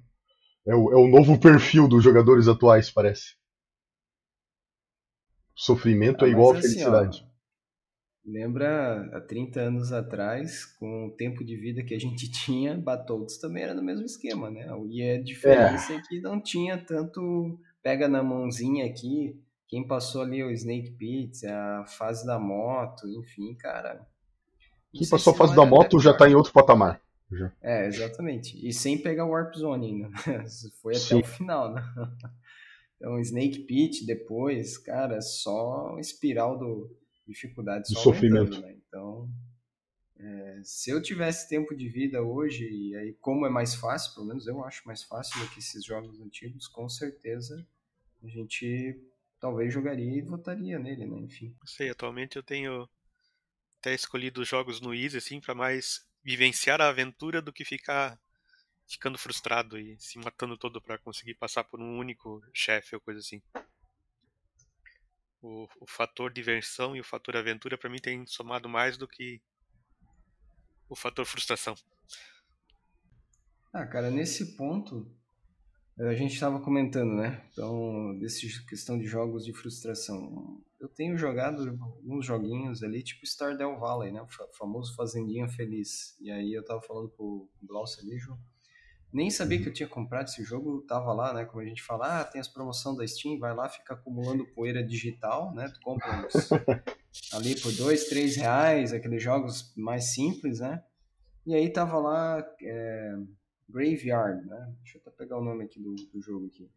é 0.66 0.74
o, 0.74 0.92
é 0.92 0.96
o 0.96 1.06
novo 1.06 1.38
perfil 1.40 1.86
dos 1.86 2.02
jogadores 2.02 2.48
atuais, 2.48 2.90
parece. 2.90 3.36
Sofrimento 5.54 6.24
ah, 6.24 6.28
é 6.28 6.32
igual 6.32 6.52
a 6.52 6.58
assim, 6.58 6.68
felicidade. 6.68 7.24
Ó, 7.24 7.35
Lembra 8.26 9.08
há 9.12 9.20
30 9.20 9.60
anos 9.60 9.92
atrás, 9.92 10.64
com 10.64 11.06
o 11.06 11.10
tempo 11.12 11.44
de 11.44 11.56
vida 11.56 11.84
que 11.84 11.94
a 11.94 11.98
gente 11.98 12.28
tinha, 12.32 12.76
Battletoads 12.76 13.38
também 13.38 13.62
era 13.62 13.74
no 13.74 13.82
mesmo 13.82 14.04
esquema, 14.04 14.50
né? 14.50 14.66
E 14.88 15.02
a 15.02 15.22
diferença 15.22 15.92
é. 15.92 15.96
é 15.96 16.02
que 16.02 16.20
não 16.20 16.40
tinha 16.40 16.76
tanto 16.76 17.58
pega 17.82 18.08
na 18.08 18.20
mãozinha 18.20 18.84
aqui, 18.84 19.40
quem 19.68 19.86
passou 19.86 20.22
ali 20.22 20.42
o 20.42 20.50
Snake 20.50 20.90
Pit, 20.92 21.46
a 21.46 21.84
fase 21.86 22.26
da 22.26 22.38
moto, 22.38 23.08
enfim, 23.08 23.54
cara. 23.54 24.04
Quem 24.92 25.08
passou 25.08 25.32
a 25.32 25.36
fase 25.36 25.54
da 25.54 25.64
moto 25.64 26.00
já 26.00 26.12
tá 26.12 26.28
em 26.28 26.34
outro 26.34 26.52
patamar. 26.52 27.00
Já. 27.30 27.52
É, 27.60 27.86
exatamente. 27.86 28.56
E 28.66 28.72
sem 28.72 28.98
pegar 28.98 29.24
o 29.24 29.30
Warp 29.30 29.54
Zone 29.54 29.86
ainda. 29.86 30.08
Foi 30.82 30.94
até 30.94 31.00
Sim. 31.00 31.20
o 31.20 31.24
final, 31.24 31.72
né? 31.72 31.82
Então, 32.98 33.20
Snake 33.20 33.58
Pit 33.64 34.06
depois, 34.06 34.78
cara, 34.78 35.20
só 35.20 35.98
espiral 35.98 36.58
do 36.58 36.90
dificuldade 37.26 37.88
só 37.88 38.00
sofrimento. 38.00 38.60
Né? 38.60 38.76
Então, 38.88 39.28
é, 40.18 40.60
se 40.64 40.90
eu 40.90 41.02
tivesse 41.02 41.48
tempo 41.48 41.74
de 41.74 41.88
vida 41.88 42.22
hoje, 42.22 42.68
e 42.68 42.96
aí 42.96 43.12
como 43.14 43.46
é 43.46 43.50
mais 43.50 43.74
fácil, 43.74 44.14
pelo 44.14 44.26
menos 44.26 44.46
eu 44.46 44.64
acho 44.64 44.86
mais 44.86 45.02
fácil 45.02 45.38
do 45.40 45.50
que 45.50 45.58
esses 45.58 45.84
jogos 45.84 46.20
antigos, 46.20 46.68
com 46.68 46.88
certeza 46.88 47.66
a 48.22 48.28
gente 48.28 48.98
talvez 49.38 49.72
jogaria 49.72 50.18
e 50.18 50.22
votaria 50.22 50.78
nele, 50.78 51.06
né? 51.06 51.18
Enfim. 51.18 51.54
Não 51.60 51.66
sei, 51.66 51.90
atualmente 51.90 52.36
eu 52.36 52.42
tenho 52.42 52.88
até 53.78 53.94
escolhido 53.94 54.44
jogos 54.44 54.80
no 54.80 54.94
Easy, 54.94 55.18
assim, 55.18 55.40
para 55.40 55.54
mais 55.54 56.06
vivenciar 56.24 56.80
a 56.80 56.88
aventura 56.88 57.42
do 57.42 57.52
que 57.52 57.64
ficar 57.64 58.18
ficando 58.88 59.18
frustrado 59.18 59.78
e 59.78 59.96
se 59.98 60.18
matando 60.18 60.56
todo 60.56 60.80
para 60.80 60.98
conseguir 60.98 61.34
passar 61.34 61.64
por 61.64 61.80
um 61.80 61.98
único 61.98 62.42
chefe 62.54 62.94
ou 62.94 63.00
coisa 63.00 63.20
assim 63.20 63.42
o, 65.42 65.66
o 65.80 65.86
fator 65.86 66.32
diversão 66.32 66.96
e 66.96 67.00
o 67.00 67.04
fator 67.04 67.36
aventura 67.36 67.78
para 67.78 67.90
mim 67.90 67.98
tem 67.98 68.26
somado 68.26 68.68
mais 68.68 68.96
do 68.96 69.06
que 69.08 69.40
o 70.88 70.96
fator 70.96 71.24
frustração. 71.26 71.74
Ah, 73.72 73.86
cara, 73.86 74.10
nesse 74.10 74.56
ponto 74.56 75.06
A 75.98 76.14
gente 76.14 76.34
estava 76.34 76.60
comentando, 76.60 77.14
né? 77.14 77.42
Então, 77.50 78.18
dessa 78.18 78.40
questão 78.68 78.98
de 78.98 79.06
jogos 79.06 79.44
de 79.44 79.52
frustração. 79.54 80.62
Eu 80.78 80.88
tenho 80.88 81.16
jogado 81.16 81.62
alguns 81.80 82.26
joguinhos 82.26 82.82
ali, 82.82 83.02
tipo 83.02 83.24
Stardew 83.26 83.78
Valley, 83.78 84.12
né? 84.12 84.20
O 84.20 84.28
famoso 84.54 84.94
Fazendinha 84.94 85.48
Feliz. 85.48 86.14
E 86.20 86.30
aí 86.30 86.52
eu 86.52 86.62
tava 86.64 86.82
falando 86.82 87.08
pro 87.08 87.48
Glaucio 87.62 88.02
ali, 88.02 88.18
João. 88.18 88.38
Nem 89.16 89.30
sabia 89.30 89.58
que 89.58 89.66
eu 89.66 89.72
tinha 89.72 89.88
comprado 89.88 90.26
esse 90.26 90.44
jogo, 90.44 90.82
tava 90.82 91.10
lá, 91.14 91.32
né? 91.32 91.46
Como 91.46 91.62
a 91.62 91.64
gente 91.64 91.82
fala, 91.82 92.20
ah, 92.20 92.24
tem 92.24 92.38
as 92.38 92.48
promoções 92.48 92.98
da 92.98 93.06
Steam, 93.06 93.38
vai 93.38 93.54
lá, 93.54 93.66
fica 93.66 93.94
acumulando 93.94 94.44
poeira 94.48 94.86
digital, 94.86 95.54
né? 95.54 95.70
Tu 95.72 95.80
compra 95.80 96.26
uns, 96.26 96.50
ali 97.32 97.58
por 97.58 97.72
dois, 97.72 98.10
três 98.10 98.36
reais, 98.36 98.92
aqueles 98.92 99.22
jogos 99.22 99.72
mais 99.74 100.12
simples, 100.12 100.60
né? 100.60 100.84
E 101.46 101.54
aí 101.54 101.72
tava 101.72 101.98
lá 101.98 102.46
é, 102.60 103.16
Graveyard, 103.66 104.46
né? 104.46 104.74
Deixa 104.82 104.98
eu 104.98 105.00
até 105.00 105.10
pegar 105.10 105.38
o 105.38 105.42
nome 105.42 105.64
aqui 105.64 105.80
do, 105.80 105.94
do 105.94 106.20
jogo 106.20 106.48
aqui. 106.48 106.68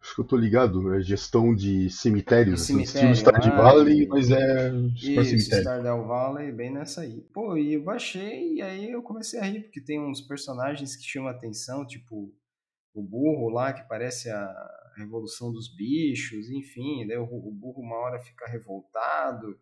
Acho 0.00 0.16
que 0.16 0.20
eu 0.20 0.26
tô 0.26 0.36
ligado, 0.36 0.94
é 0.94 1.00
gestão 1.00 1.54
de 1.54 1.88
cemitérios, 1.88 2.60
de 2.60 2.66
cemitério, 2.66 3.10
assim, 3.10 3.12
estilo 3.12 3.32
Stardew 3.32 3.56
Valley, 3.56 4.06
mas 4.06 4.30
é 4.30 4.70
Isso, 4.94 5.24
cemitério. 5.24 5.62
Stardew 5.62 6.06
Valley, 6.06 6.52
bem 6.52 6.70
nessa 6.70 7.00
aí. 7.00 7.22
Pô, 7.32 7.56
e 7.56 7.72
eu 7.72 7.82
baixei 7.82 8.56
e 8.56 8.62
aí 8.62 8.90
eu 8.90 9.02
comecei 9.02 9.40
a 9.40 9.44
rir, 9.44 9.62
porque 9.62 9.80
tem 9.80 9.98
uns 9.98 10.20
personagens 10.20 10.94
que 10.94 11.04
chamam 11.04 11.30
atenção, 11.30 11.86
tipo 11.86 12.30
o 12.94 13.02
burro 13.02 13.48
lá, 13.48 13.72
que 13.72 13.82
parece 13.88 14.30
a 14.30 14.54
revolução 14.96 15.50
dos 15.50 15.74
bichos, 15.74 16.48
enfim, 16.50 17.06
daí 17.06 17.16
o, 17.16 17.24
o 17.24 17.50
burro 17.50 17.82
uma 17.82 17.96
hora 17.96 18.20
fica 18.20 18.46
revoltado, 18.46 19.58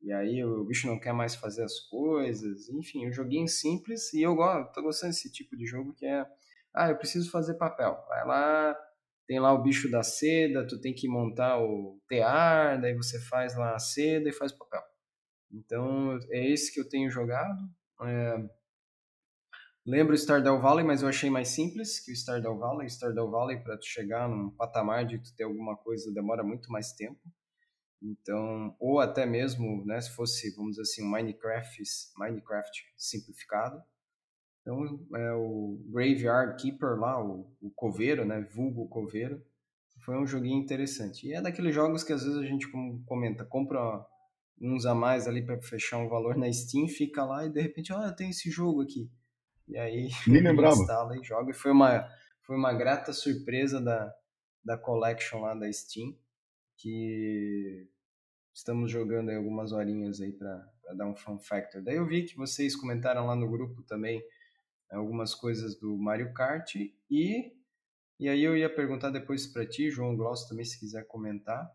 e 0.00 0.10
aí 0.12 0.42
o 0.42 0.64
bicho 0.64 0.86
não 0.86 0.98
quer 0.98 1.12
mais 1.12 1.34
fazer 1.34 1.62
as 1.62 1.78
coisas, 1.80 2.68
enfim, 2.70 3.06
um 3.06 3.12
joguinho 3.12 3.46
simples, 3.46 4.12
e 4.14 4.22
eu 4.22 4.34
gosto, 4.34 4.72
tô 4.72 4.82
gostando 4.82 5.12
desse 5.12 5.30
tipo 5.30 5.56
de 5.56 5.66
jogo 5.66 5.92
que 5.92 6.06
é, 6.06 6.24
ah, 6.72 6.88
eu 6.88 6.96
preciso 6.96 7.30
fazer 7.30 7.54
papel, 7.54 8.02
vai 8.08 8.26
lá, 8.26 8.76
tem 9.30 9.38
lá 9.38 9.52
o 9.52 9.62
bicho 9.62 9.88
da 9.88 10.02
seda, 10.02 10.66
tu 10.66 10.80
tem 10.80 10.92
que 10.92 11.06
montar 11.06 11.62
o 11.62 12.00
tear, 12.08 12.80
daí 12.80 12.96
você 12.96 13.20
faz 13.20 13.56
lá 13.56 13.76
a 13.76 13.78
seda 13.78 14.28
e 14.28 14.32
faz 14.32 14.50
papel. 14.50 14.82
Então, 15.52 16.18
é 16.30 16.50
esse 16.50 16.74
que 16.74 16.80
eu 16.80 16.88
tenho 16.88 17.08
jogado. 17.08 17.62
É... 18.02 18.50
Lembro 19.86 20.14
o 20.14 20.18
Stardew 20.18 20.60
Valley, 20.60 20.84
mas 20.84 21.02
eu 21.02 21.08
achei 21.08 21.30
mais 21.30 21.46
simples 21.50 22.00
que 22.00 22.10
o 22.10 22.16
Stardew 22.16 22.58
Valley. 22.58 22.90
Stardew 22.90 23.30
Valley, 23.30 23.62
para 23.62 23.78
tu 23.78 23.86
chegar 23.86 24.28
num 24.28 24.50
patamar 24.50 25.06
de 25.06 25.20
tu 25.20 25.32
ter 25.36 25.44
alguma 25.44 25.76
coisa, 25.76 26.12
demora 26.12 26.42
muito 26.42 26.68
mais 26.72 26.92
tempo. 26.92 27.20
Então, 28.02 28.74
ou 28.80 28.98
até 28.98 29.26
mesmo, 29.26 29.86
né, 29.86 30.00
se 30.00 30.10
fosse, 30.10 30.52
vamos 30.56 30.72
dizer 30.72 30.82
assim, 30.82 31.04
um 31.04 31.08
Minecraft, 31.08 31.84
Minecraft 32.18 32.82
simplificado. 32.96 33.80
Então, 34.60 35.00
é 35.14 35.32
o 35.32 35.80
Graveyard 35.86 36.60
Keeper 36.60 36.98
lá, 36.98 37.22
o, 37.24 37.50
o 37.60 37.70
coveiro, 37.70 38.24
né, 38.24 38.40
vulgo 38.42 38.88
coveiro, 38.88 39.42
foi 40.00 40.16
um 40.16 40.26
joguinho 40.26 40.62
interessante. 40.62 41.26
E 41.26 41.32
é 41.32 41.40
daqueles 41.40 41.74
jogos 41.74 42.02
que 42.02 42.12
às 42.12 42.22
vezes 42.22 42.38
a 42.38 42.44
gente 42.44 42.68
comenta, 43.06 43.44
compra 43.44 44.04
uns 44.60 44.84
a 44.84 44.94
mais 44.94 45.26
ali 45.26 45.42
para 45.42 45.60
fechar 45.62 45.98
um 45.98 46.08
valor 46.08 46.36
na 46.38 46.52
Steam, 46.52 46.88
fica 46.88 47.24
lá 47.24 47.46
e 47.46 47.50
de 47.50 47.60
repente, 47.60 47.92
olha, 47.92 48.12
tem 48.12 48.30
esse 48.30 48.50
jogo 48.50 48.82
aqui. 48.82 49.10
E 49.68 49.76
aí 49.78 50.08
Nem 50.26 50.42
lembrava. 50.42 50.74
instala 50.74 51.16
e 51.16 51.22
joga. 51.22 51.50
E 51.50 51.54
foi 51.54 51.70
uma, 51.70 52.08
foi 52.42 52.56
uma 52.56 52.72
grata 52.72 53.12
surpresa 53.12 53.80
da, 53.80 54.12
da 54.64 54.76
collection 54.76 55.40
lá 55.40 55.54
da 55.54 55.70
Steam 55.72 56.14
que 56.76 57.86
estamos 58.54 58.90
jogando 58.90 59.28
aí 59.28 59.36
algumas 59.36 59.70
horinhas 59.70 60.20
aí 60.20 60.32
para 60.32 60.66
dar 60.96 61.06
um 61.06 61.14
fun 61.14 61.38
factor. 61.38 61.82
Daí 61.82 61.96
eu 61.96 62.06
vi 62.06 62.24
que 62.24 62.36
vocês 62.36 62.74
comentaram 62.74 63.26
lá 63.26 63.36
no 63.36 63.48
grupo 63.48 63.82
também 63.82 64.22
algumas 64.96 65.34
coisas 65.34 65.78
do 65.78 65.96
Mario 65.96 66.32
Kart 66.32 66.74
e 67.10 67.52
e 68.18 68.28
aí 68.28 68.44
eu 68.44 68.54
ia 68.54 68.68
perguntar 68.68 69.08
depois 69.08 69.46
para 69.46 69.66
ti, 69.66 69.90
João 69.90 70.14
Gloss, 70.14 70.46
também 70.46 70.64
se 70.64 70.78
quiser 70.78 71.06
comentar. 71.06 71.70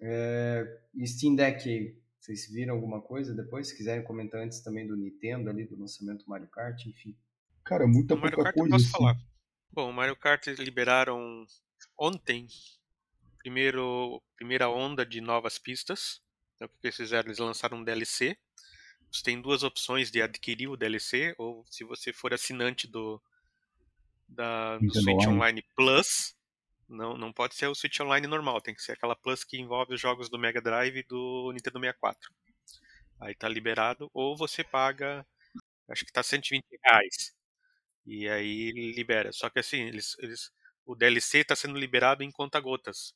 É, 0.00 0.64
Steam 1.04 1.34
Deck 1.34 2.00
vocês 2.24 2.50
viram 2.50 2.74
alguma 2.74 3.02
coisa 3.02 3.34
depois? 3.34 3.68
Se 3.68 3.76
quiserem 3.76 4.02
comentar 4.02 4.40
antes 4.40 4.60
também 4.60 4.86
do 4.86 4.96
Nintendo 4.96 5.50
ali, 5.50 5.66
do 5.66 5.78
lançamento 5.78 6.24
do 6.24 6.30
Mario 6.30 6.48
Kart, 6.48 6.86
enfim. 6.86 7.14
Cara, 7.62 7.86
muita 7.86 8.14
o 8.14 8.18
Mario 8.18 8.36
pouca 8.36 8.50
Kart 8.50 8.56
coisa. 8.56 8.74
Eu 8.74 8.78
posso 8.78 8.84
assim. 8.84 8.96
falar. 8.96 9.18
Bom, 9.70 9.90
o 9.90 9.92
Mario 9.92 10.16
Kart 10.16 10.46
liberaram 10.46 11.44
ontem 11.98 12.46
primeiro, 13.36 14.22
primeira 14.36 14.70
onda 14.70 15.04
de 15.04 15.20
novas 15.20 15.58
pistas. 15.58 16.22
Então, 16.54 16.66
o 16.66 16.70
que 16.80 16.86
eles 16.86 16.96
fizeram? 16.96 17.28
Eles 17.28 17.38
lançaram 17.38 17.76
um 17.76 17.84
DLC. 17.84 18.38
Você 19.14 19.22
tem 19.22 19.40
duas 19.40 19.62
opções 19.62 20.10
de 20.10 20.20
adquirir 20.20 20.68
o 20.68 20.76
DLC, 20.76 21.36
ou 21.38 21.64
se 21.70 21.84
você 21.84 22.12
for 22.12 22.34
assinante 22.34 22.88
do, 22.88 23.22
da, 24.28 24.76
do 24.78 24.92
Switch 24.92 25.28
Online 25.28 25.62
Plus, 25.76 26.34
não, 26.88 27.16
não 27.16 27.32
pode 27.32 27.54
ser 27.54 27.68
o 27.68 27.76
Switch 27.76 28.00
Online 28.00 28.26
normal, 28.26 28.60
tem 28.60 28.74
que 28.74 28.82
ser 28.82 28.92
aquela 28.92 29.14
Plus 29.14 29.44
que 29.44 29.56
envolve 29.56 29.94
os 29.94 30.00
jogos 30.00 30.28
do 30.28 30.36
Mega 30.36 30.60
Drive 30.60 30.96
e 30.96 31.02
do 31.04 31.52
Nintendo 31.52 31.78
64. 31.78 32.34
Aí 33.20 33.36
tá 33.36 33.48
liberado, 33.48 34.10
ou 34.12 34.36
você 34.36 34.64
paga, 34.64 35.24
acho 35.88 36.04
que 36.04 36.12
tá 36.12 36.24
120 36.24 36.64
reais. 36.84 37.32
E 38.04 38.28
aí 38.28 38.72
libera. 38.96 39.30
Só 39.32 39.48
que 39.48 39.60
assim, 39.60 39.82
eles, 39.82 40.16
eles, 40.18 40.50
o 40.84 40.96
DLC 40.96 41.38
está 41.38 41.54
sendo 41.54 41.78
liberado 41.78 42.24
em 42.24 42.32
conta-gotas. 42.32 43.14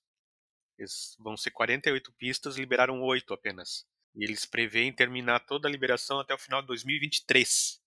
Eles 0.78 1.16
vão 1.18 1.36
ser 1.36 1.50
48 1.50 2.12
pistas, 2.12 2.56
liberaram 2.56 3.02
8 3.02 3.34
apenas. 3.34 3.84
E 4.14 4.24
eles 4.24 4.44
preveem 4.44 4.92
terminar 4.92 5.40
toda 5.40 5.68
a 5.68 5.70
liberação 5.70 6.18
até 6.18 6.34
o 6.34 6.38
final 6.38 6.60
de 6.60 6.68
2023. 6.68 7.80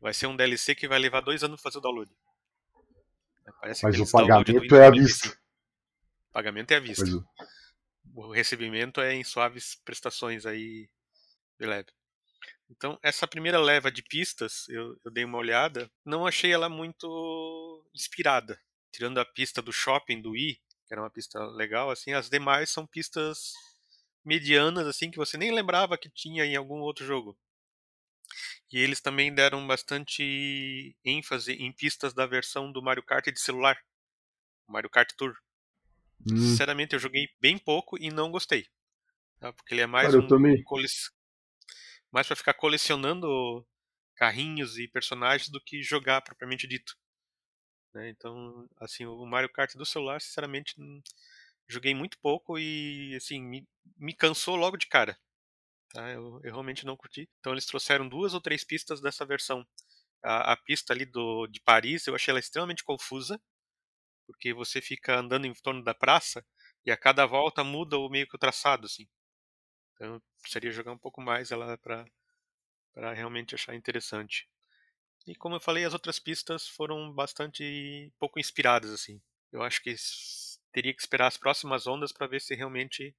Vai 0.00 0.14
ser 0.14 0.26
um 0.26 0.36
DLC 0.36 0.74
que 0.74 0.88
vai 0.88 0.98
levar 0.98 1.20
dois 1.20 1.42
anos 1.42 1.60
para 1.60 1.70
fazer 1.70 1.78
o 1.78 1.80
download. 1.82 2.10
Parece 3.60 3.84
Mas 3.84 3.98
o 3.98 4.10
pagamento 4.10 4.76
é 4.76 4.86
à 4.86 4.90
vista. 4.90 5.28
O 5.28 6.32
pagamento 6.32 6.70
é 6.70 6.76
à 6.76 6.80
vista. 6.80 7.04
O 8.14 8.32
recebimento 8.32 9.00
é 9.00 9.14
em 9.14 9.24
suaves 9.24 9.76
prestações 9.84 10.46
aí 10.46 10.88
de 11.58 11.66
leve. 11.66 11.88
Então, 12.70 12.98
essa 13.02 13.26
primeira 13.26 13.58
leva 13.58 13.90
de 13.90 14.02
pistas, 14.02 14.68
eu, 14.68 14.96
eu, 15.04 15.10
dei 15.10 15.24
uma 15.24 15.38
olhada, 15.38 15.90
não 16.04 16.26
achei 16.26 16.52
ela 16.52 16.68
muito 16.68 17.84
inspirada. 17.92 18.58
Tirando 18.92 19.18
a 19.18 19.24
pista 19.24 19.60
do 19.60 19.72
shopping 19.72 20.22
do 20.22 20.36
I, 20.36 20.54
que 20.86 20.94
era 20.94 21.02
uma 21.02 21.10
pista 21.10 21.44
legal, 21.46 21.90
assim, 21.90 22.12
as 22.12 22.30
demais 22.30 22.70
são 22.70 22.86
pistas 22.86 23.52
medianas, 24.30 24.86
assim, 24.86 25.10
que 25.10 25.16
você 25.16 25.36
nem 25.36 25.50
lembrava 25.50 25.98
que 25.98 26.08
tinha 26.08 26.44
em 26.44 26.54
algum 26.54 26.78
outro 26.78 27.04
jogo. 27.04 27.36
E 28.72 28.78
eles 28.78 29.00
também 29.00 29.34
deram 29.34 29.66
bastante 29.66 30.96
ênfase 31.04 31.54
em 31.54 31.72
pistas 31.72 32.14
da 32.14 32.26
versão 32.26 32.70
do 32.70 32.80
Mario 32.80 33.02
Kart 33.02 33.24
de 33.24 33.40
celular, 33.40 33.76
Mario 34.68 34.88
Kart 34.88 35.12
Tour. 35.16 35.34
Hum. 36.20 36.36
Sinceramente, 36.36 36.94
eu 36.94 37.00
joguei 37.00 37.28
bem 37.40 37.58
pouco 37.58 37.98
e 38.00 38.08
não 38.08 38.30
gostei. 38.30 38.68
Tá? 39.40 39.52
Porque 39.52 39.74
ele 39.74 39.80
é 39.80 39.86
mais 39.86 40.12
Cara, 40.12 40.22
um 40.22 40.62
cole... 40.62 40.86
mais 42.12 42.28
para 42.28 42.36
ficar 42.36 42.54
colecionando 42.54 43.66
carrinhos 44.14 44.78
e 44.78 44.86
personagens 44.86 45.48
do 45.48 45.60
que 45.60 45.82
jogar 45.82 46.20
propriamente 46.20 46.68
dito. 46.68 46.94
Né? 47.92 48.10
Então, 48.10 48.68
assim, 48.78 49.06
o 49.06 49.26
Mario 49.26 49.50
Kart 49.52 49.74
do 49.74 49.84
celular, 49.84 50.20
sinceramente, 50.20 50.76
joguei 51.70 51.94
muito 51.94 52.18
pouco 52.18 52.58
e, 52.58 53.14
assim, 53.16 53.40
me, 53.40 53.66
me 53.96 54.14
cansou 54.14 54.56
logo 54.56 54.76
de 54.76 54.86
cara. 54.86 55.18
Tá? 55.92 56.10
Eu, 56.10 56.40
eu, 56.42 56.52
realmente 56.52 56.84
não 56.84 56.96
curti. 56.96 57.28
Então, 57.38 57.52
eles 57.52 57.66
trouxeram 57.66 58.08
duas 58.08 58.34
ou 58.34 58.40
três 58.40 58.64
pistas 58.64 59.00
dessa 59.00 59.24
versão. 59.24 59.66
A, 60.22 60.52
a 60.52 60.56
pista 60.56 60.92
ali 60.92 61.04
do, 61.04 61.46
de 61.46 61.60
Paris, 61.60 62.06
eu 62.06 62.14
achei 62.14 62.32
ela 62.32 62.40
extremamente 62.40 62.84
confusa, 62.84 63.40
porque 64.26 64.52
você 64.52 64.80
fica 64.80 65.18
andando 65.18 65.46
em 65.46 65.54
torno 65.54 65.82
da 65.82 65.94
praça 65.94 66.44
e 66.84 66.90
a 66.90 66.96
cada 66.96 67.26
volta 67.26 67.64
muda 67.64 67.98
o 67.98 68.08
meio 68.08 68.28
que 68.28 68.36
o 68.36 68.38
traçado, 68.38 68.86
assim. 68.86 69.08
Então, 69.94 70.20
seria 70.46 70.70
jogar 70.70 70.92
um 70.92 70.98
pouco 70.98 71.20
mais 71.20 71.50
ela 71.50 71.76
para 71.78 72.04
para 72.92 73.12
realmente 73.12 73.54
achar 73.54 73.74
interessante. 73.74 74.48
E 75.26 75.34
como 75.34 75.54
eu 75.56 75.60
falei, 75.60 75.84
as 75.84 75.92
outras 75.92 76.18
pistas 76.18 76.66
foram 76.66 77.12
bastante 77.12 78.12
pouco 78.18 78.40
inspiradas 78.40 78.90
assim. 78.90 79.20
Eu 79.52 79.62
acho 79.62 79.82
que 79.82 79.94
teria 80.72 80.94
que 80.94 81.00
esperar 81.00 81.26
as 81.26 81.36
próximas 81.36 81.86
ondas 81.86 82.12
para 82.12 82.26
ver 82.26 82.40
se 82.40 82.54
realmente 82.54 83.14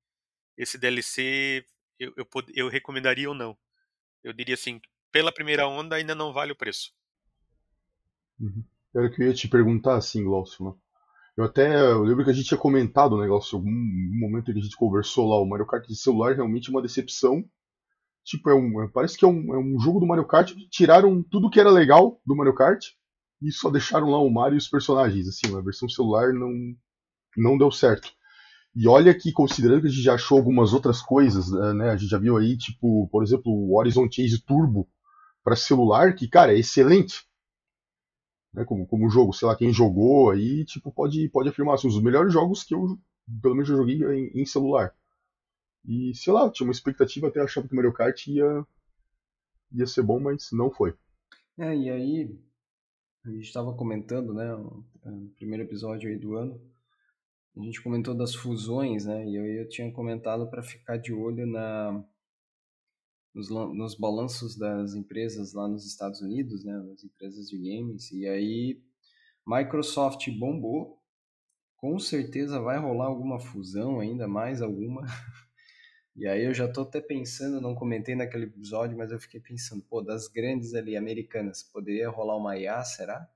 esse 0.58 0.78
DLC 0.78 1.66
eu, 2.00 2.14
eu, 2.18 2.28
eu, 2.54 2.70
recomendaria 2.70 3.30
ou 3.30 3.36
não. 3.36 3.58
Eu 4.24 4.34
diria 4.34 4.56
assim, 4.56 4.80
pela 5.12 5.32
primeira 5.32 5.68
onda 5.68 5.96
ainda 5.96 6.16
não 6.16 6.34
vale 6.34 6.52
o 6.52 6.56
preço. 6.56 6.92
Uhum. 8.40 8.64
Era 8.96 9.10
que 9.10 9.22
eu 9.22 9.28
ia 9.28 9.34
te 9.34 9.48
perguntar 9.48 9.96
assim, 9.96 10.24
Glaucio. 10.24 10.66
Né? 10.66 10.74
Eu 11.38 11.44
até 11.46 11.82
eu 11.92 12.04
lembro 12.04 12.24
que 12.24 12.32
a 12.32 12.34
gente 12.34 12.48
tinha 12.48 12.58
comentado 12.58 13.14
o 13.14 13.22
negócio 13.22 13.58
algum 13.58 13.72
momento 13.72 14.46
que 14.46 14.60
a 14.60 14.62
gente 14.62 14.76
conversou 14.76 15.30
lá. 15.30 15.40
O 15.40 15.48
Mario 15.48 15.68
Kart 15.68 15.88
de 15.88 15.96
celular 15.96 16.32
é 16.32 16.36
realmente 16.36 16.70
uma 16.70 16.82
decepção. 16.82 17.44
Tipo, 18.24 18.50
é 18.50 18.56
um, 18.56 18.84
é, 18.84 18.88
parece 18.88 19.18
que 19.18 19.26
é 19.26 19.28
um, 19.28 19.54
é 19.54 19.58
um 19.58 19.80
jogo 19.80 20.00
do 20.00 20.06
Mario 20.06 20.28
Kart 20.28 20.54
que 20.54 20.70
tiraram 20.70 21.24
tudo 21.24 21.50
que 21.50 21.60
era 21.60 21.72
legal 21.72 22.22
do 22.26 22.36
Mario 22.36 22.54
Kart 22.54 22.86
e 23.42 23.52
só 23.52 23.70
deixaram 23.72 24.10
lá 24.10 24.20
o 24.20 24.30
Mario 24.30 24.56
e 24.56 24.58
os 24.58 24.68
personagens. 24.68 25.28
Assim, 25.28 25.56
a 25.56 25.62
versão 25.62 25.90
celular 25.90 26.32
não, 26.34 26.52
não 27.38 27.58
deu 27.58 27.72
certo. 27.72 28.12
E 28.76 28.88
olha 28.88 29.14
que, 29.18 29.32
considerando 29.34 29.82
que 29.82 29.88
a 29.88 29.90
gente 29.90 30.04
já 30.04 30.16
achou 30.16 30.38
algumas 30.38 30.74
outras 30.74 31.02
coisas, 31.02 31.52
eh, 31.54 31.74
né? 31.74 31.90
A 31.92 31.98
gente 31.98 32.10
já 32.10 32.18
viu 32.18 32.38
aí, 32.38 32.58
tipo, 32.58 33.08
por 33.10 33.24
exemplo, 33.24 33.52
o 33.52 33.78
Horizon 33.78 34.10
Chase 34.12 34.42
Turbo 34.42 34.90
para 35.44 35.56
celular, 35.56 36.16
que, 36.16 36.28
cara, 36.28 36.54
é 36.54 36.60
excelente. 36.60 37.26
né, 38.54 38.66
como, 38.66 38.86
como 38.88 39.10
jogo, 39.10 39.34
sei 39.34 39.48
lá, 39.48 39.56
quem 39.56 39.72
jogou 39.74 40.32
aí, 40.32 40.66
tipo, 40.66 40.92
pode, 40.92 41.30
pode 41.30 41.50
afirmar, 41.50 41.76
assim, 41.76 41.88
os 41.88 42.02
melhores 42.02 42.34
jogos 42.34 42.64
que 42.64 42.74
eu, 42.74 42.98
pelo 43.42 43.56
menos, 43.56 43.70
eu 43.70 43.78
joguei 43.78 44.02
em, 44.04 44.42
em 44.42 44.46
celular. 44.46 44.94
E, 45.86 46.14
sei 46.16 46.34
lá, 46.34 46.50
tinha 46.52 46.68
uma 46.68 46.74
expectativa 46.74 47.28
até 47.28 47.42
achava 47.42 47.68
que 47.68 47.74
o 47.74 47.76
Mario 47.76 47.94
Kart 47.94 48.28
ia, 48.28 48.66
ia 49.72 49.88
ser 49.88 50.04
bom, 50.04 50.20
mas 50.20 50.50
não 50.52 50.70
foi. 50.72 50.94
É, 51.58 51.76
e 51.76 51.90
aí, 51.90 52.40
a 53.26 53.30
gente 53.30 53.46
estava 53.46 53.74
comentando, 53.74 54.34
né, 54.34 54.46
no 54.56 55.30
primeiro 55.38 55.64
episódio 55.64 56.10
aí 56.10 56.18
do 56.18 56.36
ano, 56.36 56.62
a 57.56 57.62
gente 57.62 57.82
comentou 57.82 58.16
das 58.16 58.34
fusões, 58.34 59.06
né, 59.06 59.28
e 59.28 59.36
eu, 59.36 59.46
eu 59.46 59.70
tinha 59.70 59.92
comentado 59.92 60.50
para 60.50 60.64
ficar 60.64 60.98
de 60.98 61.14
olho 61.14 61.46
na 61.46 62.04
nos, 63.34 63.50
nos 63.50 63.96
balanços 63.96 64.58
das 64.58 64.94
empresas 64.94 65.54
lá 65.54 65.68
nos 65.68 65.86
Estados 65.86 66.22
Unidos, 66.22 66.64
né, 66.64 66.78
das 66.80 67.04
empresas 67.04 67.50
de 67.50 67.58
games, 67.58 68.12
e 68.12 68.28
aí 68.28 68.82
Microsoft 69.46 70.30
bombou, 70.38 71.02
com 71.78 71.98
certeza 72.00 72.60
vai 72.60 72.78
rolar 72.78 73.08
alguma 73.08 73.40
fusão 73.40 74.00
ainda, 74.00 74.28
mais 74.28 74.62
alguma, 74.62 75.06
e 76.16 76.28
aí 76.28 76.46
eu 76.46 76.54
já 76.54 76.72
tô 76.72 76.82
até 76.82 77.02
pensando, 77.02 77.60
não 77.60 77.76
comentei 77.76 78.16
naquele 78.16 78.46
episódio, 78.46 78.98
mas 78.98 79.12
eu 79.12 79.20
fiquei 79.20 79.40
pensando, 79.40 79.84
pô, 79.90 80.02
das 80.02 80.28
grandes 80.28 80.74
ali 80.74 80.96
americanas, 80.96 81.64
poderia 81.64 82.10
rolar 82.10 82.38
uma 82.38 82.58
IA, 82.58 82.84
será? 82.84 83.30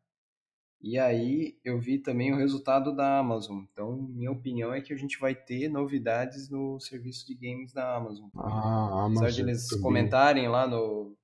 E 0.85 0.99
aí 0.99 1.57
eu 1.65 1.79
vi 1.79 1.97
também 1.97 2.31
o 2.31 2.37
resultado 2.37 2.95
da 2.95 3.17
Amazon. 3.17 3.63
Então, 3.71 4.03
minha 4.03 4.29
opinião 4.29 4.71
é 4.71 4.79
que 4.79 4.93
a 4.93 4.95
gente 4.95 5.17
vai 5.17 5.33
ter 5.33 5.67
novidades 5.67 6.47
no 6.47 6.79
serviço 6.79 7.25
de 7.25 7.33
games 7.33 7.73
da 7.73 7.95
Amazon. 7.95 8.29
Ah, 8.35 9.05
Amazon. 9.05 9.17
Apesar 9.17 9.31
de 9.31 9.41
eles 9.41 9.67
também. 9.67 9.81
comentarem 9.81 10.47
lá 10.47 10.67
no, 10.67 11.17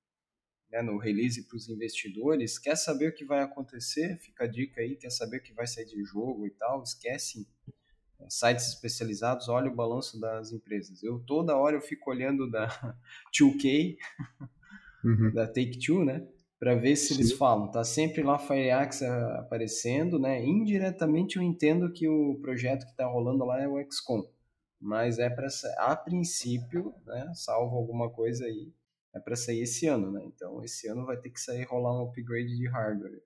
né, 0.71 0.81
no 0.81 0.97
release 0.97 1.47
para 1.47 1.55
os 1.55 1.69
investidores, 1.69 2.57
quer 2.57 2.75
saber 2.75 3.09
o 3.09 3.13
que 3.13 3.23
vai 3.23 3.43
acontecer? 3.43 4.17
Fica 4.17 4.45
a 4.45 4.47
dica 4.47 4.81
aí, 4.81 4.95
quer 4.95 5.11
saber 5.11 5.37
o 5.37 5.43
que 5.43 5.53
vai 5.53 5.67
sair 5.67 5.85
de 5.85 6.03
jogo 6.03 6.47
e 6.47 6.49
tal? 6.49 6.81
Esquece 6.81 7.47
é, 8.19 8.27
sites 8.31 8.69
especializados, 8.69 9.47
olha 9.47 9.69
o 9.69 9.75
balanço 9.75 10.19
das 10.19 10.51
empresas. 10.51 11.03
Eu 11.03 11.19
toda 11.19 11.55
hora 11.55 11.75
eu 11.75 11.81
fico 11.81 12.09
olhando 12.09 12.49
da 12.49 12.67
2K, 13.31 13.95
uhum. 15.05 15.31
da 15.35 15.45
Take-Two, 15.45 16.03
né? 16.03 16.27
Para 16.61 16.75
ver 16.75 16.95
se 16.95 17.07
Sim. 17.07 17.15
eles 17.15 17.31
falam. 17.33 17.71
Tá 17.71 17.83
sempre 17.83 18.21
lá 18.21 18.37
Fireaxe 18.37 19.03
aparecendo, 19.03 20.19
né? 20.19 20.45
Indiretamente 20.45 21.37
eu 21.37 21.41
entendo 21.41 21.91
que 21.91 22.07
o 22.07 22.39
projeto 22.39 22.85
que 22.85 22.91
está 22.91 23.07
rolando 23.07 23.43
lá 23.43 23.59
é 23.59 23.67
o 23.67 23.81
XCOM, 23.91 24.23
mas 24.79 25.17
é 25.17 25.27
para 25.27 25.47
a 25.79 25.95
princípio, 25.95 26.93
né? 27.03 27.31
Salvo 27.33 27.75
alguma 27.75 28.11
coisa 28.11 28.45
aí, 28.45 28.71
é 29.11 29.19
para 29.19 29.35
sair 29.35 29.61
esse 29.61 29.87
ano, 29.87 30.11
né? 30.11 30.21
Então 30.23 30.63
esse 30.63 30.87
ano 30.87 31.03
vai 31.03 31.17
ter 31.17 31.31
que 31.31 31.41
sair 31.41 31.63
rolar 31.63 31.99
um 31.99 32.05
upgrade 32.05 32.55
de 32.55 32.67
hardware. 32.67 33.23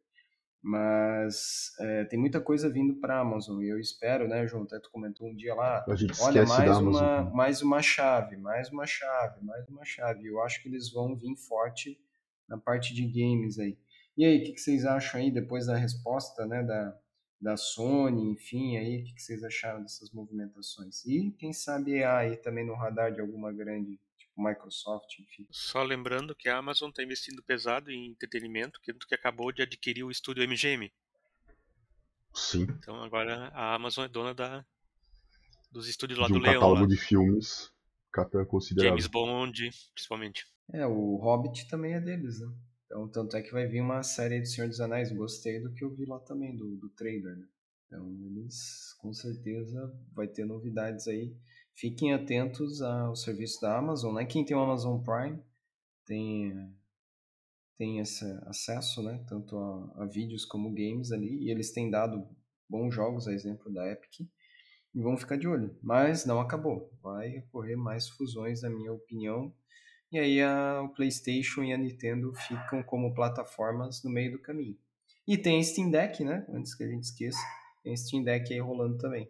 Mas 0.64 1.74
é, 1.80 2.06
tem 2.06 2.18
muita 2.18 2.40
coisa 2.40 2.70
vindo 2.70 2.96
para 3.02 3.18
a 3.18 3.20
Amazon 3.20 3.62
e 3.62 3.68
eu 3.68 3.80
espero, 3.80 4.30
né, 4.30 4.48
João? 4.48 4.64
Até 4.64 4.80
tu 4.80 4.90
comentou 4.90 5.28
um 5.28 5.36
dia 5.36 5.54
lá, 5.54 5.86
olha 6.22 6.46
mais 6.46 6.78
uma, 6.78 7.22
mais 7.32 7.62
uma 7.62 7.82
chave, 7.82 8.38
mais 8.38 8.70
uma 8.72 8.88
chave, 8.88 9.44
mais 9.44 9.68
uma 9.68 9.84
chave. 9.84 10.26
Eu 10.26 10.42
acho 10.42 10.64
que 10.64 10.70
eles 10.70 10.90
vão 10.90 11.18
vir 11.18 11.36
forte 11.36 12.00
na 12.48 12.58
parte 12.58 12.94
de 12.94 13.06
games 13.06 13.60
aí. 13.60 13.78
E 14.18 14.24
aí, 14.24 14.38
o 14.38 14.44
que, 14.44 14.54
que, 14.54 14.62
vocês 14.62 14.86
acham 14.86 15.20
aí, 15.20 15.30
depois 15.30 15.66
da 15.66 15.76
resposta 15.76 16.46
né, 16.46 16.64
da, 16.64 16.98
da 17.42 17.58
Sony, 17.58 18.32
enfim, 18.32 18.78
aí, 18.78 19.02
o 19.02 19.04
que, 19.04 19.14
que 19.14 19.22
vocês 19.22 19.44
acharam 19.44 19.82
dessas 19.82 20.12
movimentações? 20.12 21.06
E 21.06 21.32
quem 21.38 21.52
sabe 21.52 22.04
aí 22.04 22.38
também 22.38 22.66
no 22.66 22.76
radar 22.76 23.12
de 23.12 23.20
alguma 23.20 23.52
grande, 23.52 24.00
tipo 24.18 24.34
Microsoft, 24.38 25.20
enfim. 25.20 25.46
Só 25.52 25.84
lembrando 25.84 26.34
que 26.36 26.48
a 26.48 26.58
Amazon 26.58 26.90
está 26.90 27.04
investindo 27.04 27.44
pesado 27.44 27.92
em 27.92 28.08
entretenimento, 28.08 28.80
que, 28.82 28.94
que 28.94 29.16
acabou 29.16 29.52
de 29.52 29.62
adquirir 29.62 30.04
o 30.04 30.12
estúdio 30.12 30.48
MGM. 30.48 30.92
Sim. 32.34 32.64
Então 32.64 33.02
agora 33.04 33.50
a 33.54 33.74
Amazon 33.74 34.06
é 34.06 34.10
dona 34.10 34.34
da, 34.34 34.66
dos 35.72 35.88
estúdios 35.88 36.20
lá 36.20 36.28
de 36.28 36.34
um 36.34 36.38
do 36.38 36.42
Leão. 36.42 36.54
catálogo 36.56 36.82
lá. 36.82 36.88
de 36.88 36.98
filmes 36.98 37.74
considerável. 38.48 38.92
James 38.92 39.08
Bond, 39.08 39.70
principalmente. 39.94 40.48
É, 40.74 40.86
o 40.86 41.16
Hobbit 41.18 41.68
também 41.68 41.94
é 41.94 42.02
deles, 42.02 42.40
né? 42.40 42.48
Então, 42.86 43.08
tanto 43.08 43.36
é 43.38 43.42
que 43.42 43.52
vai 43.52 43.68
vir 43.68 43.82
uma 43.82 44.04
série 44.04 44.40
do 44.40 44.48
Senhor 44.48 44.68
dos 44.68 44.80
Anéis. 44.80 45.12
Gostei 45.12 45.60
do 45.60 45.74
que 45.74 45.84
eu 45.84 45.94
vi 45.94 46.06
lá 46.06 46.20
também, 46.20 46.56
do, 46.56 46.78
do 46.78 46.90
trailer, 46.90 47.36
né? 47.36 47.48
Então, 47.88 48.08
eles, 48.26 48.94
com 49.00 49.14
certeza, 49.14 49.94
vai 50.14 50.28
ter 50.28 50.46
novidades 50.46 51.08
aí. 51.08 51.36
Fiquem 51.76 52.14
atentos 52.14 52.82
ao 52.82 53.16
serviço 53.16 53.62
da 53.62 53.78
Amazon, 53.78 54.16
né? 54.16 54.26
Quem 54.26 54.46
tem 54.46 54.56
o 54.56 54.60
Amazon 54.60 55.02
Prime 55.04 55.44
tem, 56.06 56.74
tem 57.78 58.00
esse 58.00 58.26
acesso, 58.44 59.04
né? 59.04 59.24
Tanto 59.28 59.58
a, 59.58 60.04
a 60.04 60.06
vídeos 60.06 60.46
como 60.46 60.74
games 60.74 61.12
ali. 61.12 61.44
E 61.44 61.52
eles 61.52 61.72
têm 61.74 61.90
dado 61.92 62.28
bons 62.68 62.94
jogos, 62.94 63.28
a 63.28 63.34
exemplo 63.34 63.72
da 63.72 63.88
Epic. 63.92 64.22
E 64.94 65.02
vamos 65.02 65.22
ficar 65.22 65.38
de 65.38 65.48
olho. 65.48 65.78
Mas 65.82 66.26
não 66.26 66.40
acabou. 66.40 66.92
Vai 67.02 67.40
ocorrer 67.40 67.78
mais 67.78 68.08
fusões, 68.10 68.62
na 68.62 68.70
minha 68.70 68.94
opinião 68.94 69.54
e 70.12 70.20
aí 70.20 70.42
a, 70.42 70.82
o 70.82 70.90
PlayStation 70.90 71.64
e 71.64 71.74
a 71.74 71.78
Nintendo 71.78 72.34
ficam 72.34 72.84
como 72.84 73.14
plataformas 73.14 74.04
no 74.04 74.10
meio 74.10 74.34
do 74.34 74.40
caminho. 74.40 74.78
E 75.28 75.38
tem 75.38 75.64
Steam 75.64 75.90
Deck, 75.90 76.24
né? 76.24 76.46
Antes 76.50 76.76
que 76.76 76.84
a 76.84 76.88
gente 76.88 77.04
esqueça, 77.04 77.40
tem 77.84 77.96
Steam 77.98 78.24
Deck 78.24 78.54
aí 78.54 78.60
rolando 78.60 78.98
também. 78.98 79.30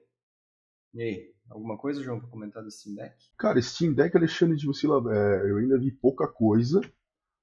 E 0.93 1.01
aí, 1.01 1.33
alguma 1.49 1.77
coisa, 1.77 2.03
João, 2.03 2.19
para 2.19 2.29
comentar 2.29 2.63
do 2.63 2.71
Steam 2.71 2.95
Deck? 2.95 3.15
Cara, 3.37 3.61
Steam 3.61 3.93
Deck, 3.93 4.15
Alexandre 4.15 4.57
de 4.57 4.65
Vocila, 4.65 5.01
é, 5.13 5.51
eu 5.51 5.57
ainda 5.57 5.79
vi 5.79 5.91
pouca 5.91 6.27
coisa. 6.27 6.81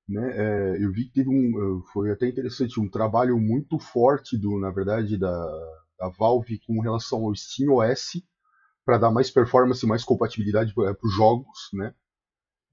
Né? 0.08 0.32
É, 0.36 0.84
eu 0.84 0.92
vi 0.92 1.04
que 1.04 1.12
teve 1.12 1.30
um. 1.30 1.82
Foi 1.92 2.10
até 2.10 2.28
interessante, 2.28 2.80
um 2.80 2.90
trabalho 2.90 3.38
muito 3.38 3.78
forte 3.78 4.36
do, 4.36 4.58
na 4.58 4.70
verdade, 4.70 5.16
da, 5.16 5.46
da 5.98 6.08
Valve 6.08 6.60
com 6.66 6.80
relação 6.80 7.24
ao 7.24 7.34
Steam 7.34 7.74
OS 7.74 8.22
para 8.84 8.98
dar 8.98 9.10
mais 9.10 9.30
performance, 9.30 9.86
mais 9.86 10.04
compatibilidade 10.04 10.74
para 10.74 10.96
os 11.02 11.14
jogos, 11.14 11.70
né? 11.72 11.94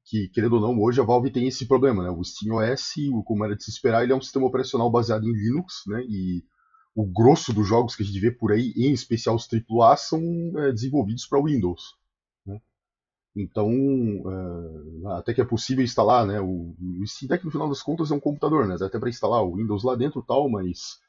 Que, 0.09 0.27
querendo 0.29 0.53
ou 0.53 0.61
não, 0.61 0.81
hoje 0.81 0.99
a 0.99 1.03
Valve 1.03 1.29
tem 1.29 1.47
esse 1.47 1.67
problema, 1.67 2.03
né? 2.03 2.09
O 2.09 2.23
SteamOS, 2.23 2.93
como 3.25 3.45
era 3.45 3.55
de 3.55 3.63
se 3.63 3.69
esperar, 3.69 4.03
ele 4.03 4.11
é 4.11 4.15
um 4.15 4.21
sistema 4.21 4.47
operacional 4.47 4.89
baseado 4.89 5.23
em 5.23 5.31
Linux, 5.31 5.83
né? 5.85 6.03
E 6.09 6.43
o 6.95 7.05
grosso 7.05 7.53
dos 7.53 7.67
jogos 7.67 7.95
que 7.95 8.01
a 8.01 8.05
gente 8.05 8.19
vê 8.19 8.31
por 8.31 8.51
aí, 8.51 8.73
em 8.75 8.91
especial 8.91 9.35
os 9.35 9.47
AAA, 9.47 9.95
são 9.97 10.19
é, 10.57 10.71
desenvolvidos 10.71 11.27
para 11.27 11.41
Windows. 11.41 11.95
Né? 12.43 12.59
Então, 13.35 13.71
é, 13.71 15.19
até 15.19 15.31
que 15.31 15.41
é 15.41 15.45
possível 15.45 15.83
instalar, 15.83 16.25
né? 16.25 16.41
O, 16.41 16.73
o 16.79 17.05
Steam 17.05 17.29
Deck, 17.29 17.45
no 17.45 17.51
final 17.51 17.69
das 17.69 17.83
contas, 17.83 18.09
é 18.09 18.15
um 18.15 18.19
computador, 18.19 18.67
né? 18.67 18.77
Dá 18.79 18.87
até 18.87 18.97
para 18.97 19.09
instalar 19.09 19.43
o 19.43 19.57
Windows 19.57 19.83
lá 19.83 19.95
dentro 19.95 20.23
tal, 20.23 20.49
mas 20.49 20.99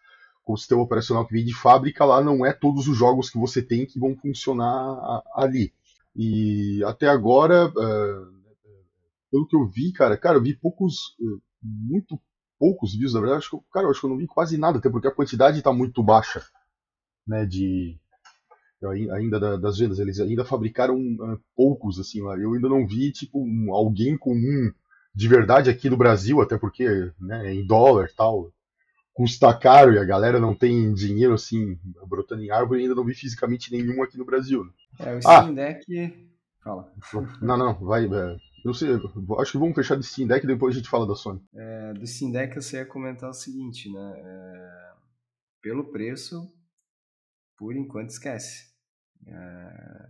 com 0.45 0.53
o 0.53 0.59
sistema 0.59 0.83
operacional 0.83 1.27
que 1.27 1.33
vem 1.33 1.45
de 1.45 1.55
fábrica 1.55 2.05
lá, 2.05 2.23
não 2.23 2.45
é 2.45 2.53
todos 2.53 2.87
os 2.87 2.99
jogos 2.99 3.31
que 3.31 3.39
você 3.39 3.63
tem 3.63 3.87
que 3.87 3.99
vão 3.99 4.15
funcionar 4.15 5.23
ali. 5.35 5.73
E 6.15 6.85
até 6.85 7.09
agora, 7.09 7.73
é, 7.75 8.40
pelo 9.31 9.47
que 9.47 9.57
eu 9.57 9.67
vi, 9.69 9.93
cara, 9.93 10.17
cara, 10.17 10.39
eu 10.39 10.43
vi 10.43 10.55
poucos, 10.55 11.17
eh, 11.21 11.41
muito 11.63 12.21
poucos 12.59 12.93
vídeos, 12.93 13.15
na 13.15 13.21
verdade, 13.21 13.39
acho 13.39 13.51
que, 13.51 13.65
cara, 13.73 13.87
eu 13.87 13.91
acho 13.91 14.01
que 14.01 14.07
eu 14.07 14.11
não 14.11 14.19
vi 14.19 14.27
quase 14.27 14.59
nada, 14.59 14.79
até 14.79 14.91
porque 14.91 15.09
a 15.09 15.15
quantidade 15.15 15.59
está 15.59 15.73
muito 15.73 16.03
baixa, 16.03 16.45
né, 17.27 17.47
de 17.47 17.99
ainda 19.13 19.59
das 19.59 19.79
vendas, 19.79 19.99
eles 19.99 20.19
ainda 20.21 20.45
fabricaram 20.45 20.97
uh, 20.97 21.39
poucos, 21.55 21.99
assim, 21.99 22.23
lá. 22.23 22.37
eu 22.39 22.55
ainda 22.55 22.69
não 22.69 22.87
vi, 22.87 23.13
tipo, 23.13 23.43
um, 23.43 23.75
alguém 23.75 24.17
comum 24.17 24.73
de 25.15 25.29
verdade 25.29 25.69
aqui 25.69 25.91
no 25.91 25.99
Brasil, 25.99 26.41
até 26.41 26.57
porque, 26.57 26.87
né, 27.21 27.49
é 27.49 27.55
em 27.55 27.67
dólar 27.67 28.11
tal, 28.17 28.51
custa 29.13 29.53
caro 29.53 29.93
e 29.93 29.99
a 29.99 30.05
galera 30.05 30.41
não 30.41 30.55
tem 30.55 30.95
dinheiro, 30.95 31.35
assim, 31.35 31.79
brotando 32.09 32.43
em 32.43 32.51
árvore, 32.51 32.83
ainda 32.83 32.95
não 32.95 33.05
vi 33.05 33.15
fisicamente 33.15 33.71
nenhum 33.71 34.03
aqui 34.03 34.17
no 34.17 34.25
Brasil. 34.25 34.65
Né. 34.65 34.71
É, 34.99 35.17
o 35.17 35.21
Steam 35.21 35.49
ah, 35.49 35.53
Deck... 35.53 36.31
Fala. 36.63 36.93
Não, 37.41 37.57
não, 37.57 37.75
vai, 37.75 38.05
é, 38.05 38.37
não 38.65 38.75
sei, 38.75 38.89
acho 39.39 39.53
que 39.53 39.59
vamos 39.59 39.75
fechar 39.75 39.97
de 39.97 40.05
Steam 40.05 40.29
Deck 40.29 40.45
e 40.45 40.47
depois 40.47 40.75
a 40.75 40.79
gente 40.79 40.91
fala 40.91 41.07
da 41.07 41.15
Sony. 41.15 41.41
É, 41.55 41.93
do 41.95 42.07
Steam 42.07 42.31
Deck 42.31 42.57
eu 42.57 42.63
sei 42.63 42.85
comentar 42.85 43.31
o 43.31 43.35
seguinte, 43.35 43.91
né? 43.91 44.15
É, 44.19 44.93
pelo 45.63 45.91
preço, 45.91 46.53
por 47.57 47.77
enquanto 47.77 48.11
esquece. 48.11 48.71
É, 49.27 50.09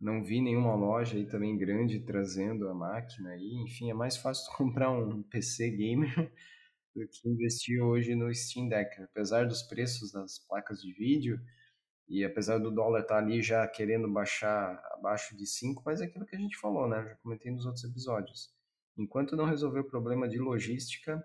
não 0.00 0.22
vi 0.22 0.40
nenhuma 0.40 0.74
loja 0.74 1.16
aí 1.16 1.26
também 1.26 1.56
grande 1.56 2.00
trazendo 2.00 2.68
a 2.68 2.74
máquina 2.74 3.30
aí. 3.30 3.54
Enfim, 3.64 3.90
é 3.90 3.94
mais 3.94 4.16
fácil 4.16 4.52
comprar 4.56 4.90
um 4.90 5.22
PC 5.22 5.70
gamer 5.70 6.32
do 6.94 7.06
que 7.08 7.28
investir 7.28 7.82
hoje 7.82 8.14
no 8.14 8.32
Steam 8.34 8.68
Deck. 8.68 9.02
Apesar 9.02 9.46
dos 9.46 9.62
preços 9.62 10.12
das 10.12 10.38
placas 10.38 10.80
de 10.80 10.92
vídeo, 10.92 11.40
e 12.08 12.24
apesar 12.24 12.58
do 12.58 12.70
dólar 12.70 13.00
estar 13.00 13.16
tá 13.16 13.20
ali 13.20 13.42
já 13.42 13.66
querendo 13.66 14.10
baixar 14.10 14.80
abaixo 14.92 15.36
de 15.36 15.46
5, 15.46 15.82
mas 15.84 16.00
é 16.00 16.04
aquilo 16.04 16.24
que 16.24 16.36
a 16.36 16.38
gente 16.38 16.56
falou, 16.56 16.88
né? 16.88 17.04
Já 17.04 17.16
comentei 17.16 17.50
nos 17.50 17.66
outros 17.66 17.84
episódios. 17.84 18.54
Enquanto 18.96 19.36
não 19.36 19.44
resolver 19.44 19.80
o 19.80 19.88
problema 19.88 20.28
de 20.28 20.38
logística, 20.38 21.24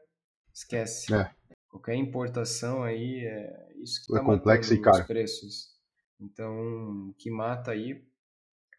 esquece. 0.54 1.14
É. 1.14 1.32
Qualquer 1.70 1.96
importação 1.96 2.84
aí 2.84 3.26
é 3.26 3.74
isso 3.82 4.06
que 4.06 4.12
está 4.12 4.22
é 4.22 4.26
complexo 4.26 4.74
e 4.74 4.82
caro. 4.82 5.00
os 5.00 5.08
preços. 5.08 5.72
Então, 6.20 7.10
o 7.10 7.14
que 7.18 7.32
mata 7.32 7.72
aí, 7.72 8.04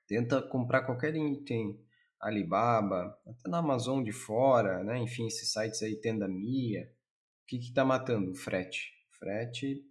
tenta 0.07 0.43
comprar 0.43 0.83
qualquer 0.83 1.15
item 1.17 1.81
Alibaba, 2.21 3.19
até 3.27 3.49
na 3.49 3.59
Amazon 3.59 4.03
de 4.03 4.13
fora, 4.13 4.85
né? 4.85 4.99
Enfim, 4.99 5.27
esses 5.27 5.51
sites 5.51 5.83
aí, 5.83 5.97
Tenda 5.97 6.29
Mia. 6.29 6.83
O 7.43 7.47
que 7.47 7.57
está 7.57 7.85
matando? 7.85 8.31
O 8.31 8.35
frete 8.35 8.93
Frete, 9.19 9.85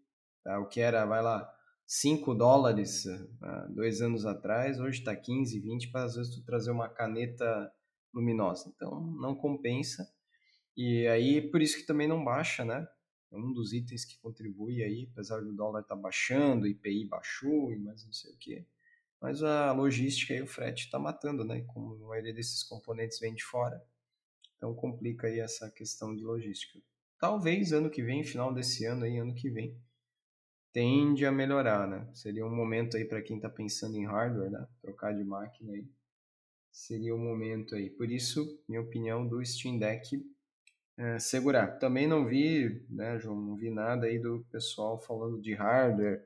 tá? 0.44 0.60
o 0.60 0.68
que 0.68 0.80
era, 0.80 1.06
vai 1.06 1.22
lá, 1.22 1.50
5 1.94 2.34
dólares 2.34 3.04
uh, 3.06 3.70
dois 3.70 4.02
anos 4.02 4.26
atrás, 4.26 4.80
hoje 4.80 5.00
está 5.00 5.14
15, 5.14 5.60
20 5.60 5.92
para 5.92 6.06
às 6.06 6.16
vezes 6.16 6.34
tu 6.34 6.42
trazer 6.42 6.72
uma 6.72 6.88
caneta 6.88 7.70
luminosa. 8.14 8.72
Então 8.74 9.02
não 9.20 9.36
compensa. 9.36 10.10
E 10.78 11.06
aí 11.08 11.42
por 11.42 11.62
isso 11.62 11.76
que 11.78 11.86
também 11.86 12.08
não 12.08 12.24
baixa, 12.24 12.64
né? 12.64 12.88
É 13.30 13.36
um 13.36 13.52
dos 13.52 13.74
itens 13.74 14.06
que 14.06 14.18
contribui 14.22 14.82
aí, 14.82 15.10
apesar 15.12 15.42
do 15.42 15.52
dólar 15.52 15.82
estar 15.82 15.98
tá 15.98 16.02
baixando, 16.02 16.66
IPI 16.66 17.10
baixou 17.10 17.74
e 17.74 17.78
mais 17.78 18.06
não 18.06 18.14
sei 18.14 18.32
o 18.32 18.38
que. 18.38 18.66
Mas 19.20 19.44
a 19.44 19.74
logística 19.74 20.34
e 20.34 20.42
o 20.42 20.48
frete 20.48 20.86
está 20.86 20.98
matando, 20.98 21.44
né? 21.44 21.62
Como 21.68 22.06
a 22.06 22.08
maioria 22.08 22.34
desses 22.34 22.64
componentes 22.64 23.20
vem 23.20 23.36
de 23.36 23.44
fora, 23.44 23.86
então 24.56 24.74
complica 24.74 25.28
aí 25.28 25.42
essa 25.42 25.70
questão 25.70 26.16
de 26.16 26.24
logística. 26.24 26.80
Talvez 27.20 27.74
ano 27.74 27.90
que 27.90 28.02
vem, 28.02 28.24
final 28.24 28.54
desse 28.54 28.86
ano 28.86 29.04
aí, 29.04 29.18
ano 29.18 29.36
que 29.36 29.50
vem, 29.50 29.78
tende 30.74 31.26
a 31.26 31.32
melhorar, 31.32 31.88
né? 31.88 32.08
Seria 32.14 32.46
um 32.46 32.56
momento 32.56 32.98
aí 32.98 33.06
para 33.06 33.22
quem 33.22 33.38
está 33.38 33.50
pensando 33.50 33.98
em 33.98 34.06
hardware, 34.06 34.52
né? 34.52 34.68
Trocar 34.82 35.14
de 35.14 35.24
máquina 35.24 35.74
aí. 35.74 35.86
Seria 36.72 37.14
o 37.14 37.18
um 37.18 37.24
momento 37.24 37.76
aí. 37.76 37.90
Por 37.90 38.10
isso, 38.10 38.62
minha 38.68 38.82
opinião 38.82 39.28
do 39.28 39.44
Steam 39.46 39.78
Deck 39.78 40.24
é, 40.98 41.20
segurar. 41.20 41.80
Também 41.80 42.08
não 42.08 42.26
vi, 42.26 42.86
né, 42.90 43.20
João, 43.20 43.42
não 43.42 43.56
vi 43.56 43.70
nada 43.70 44.08
aí 44.08 44.20
do 44.20 44.46
pessoal 44.52 45.00
falando 45.00 45.42
de 45.42 45.54
hardware, 45.54 46.24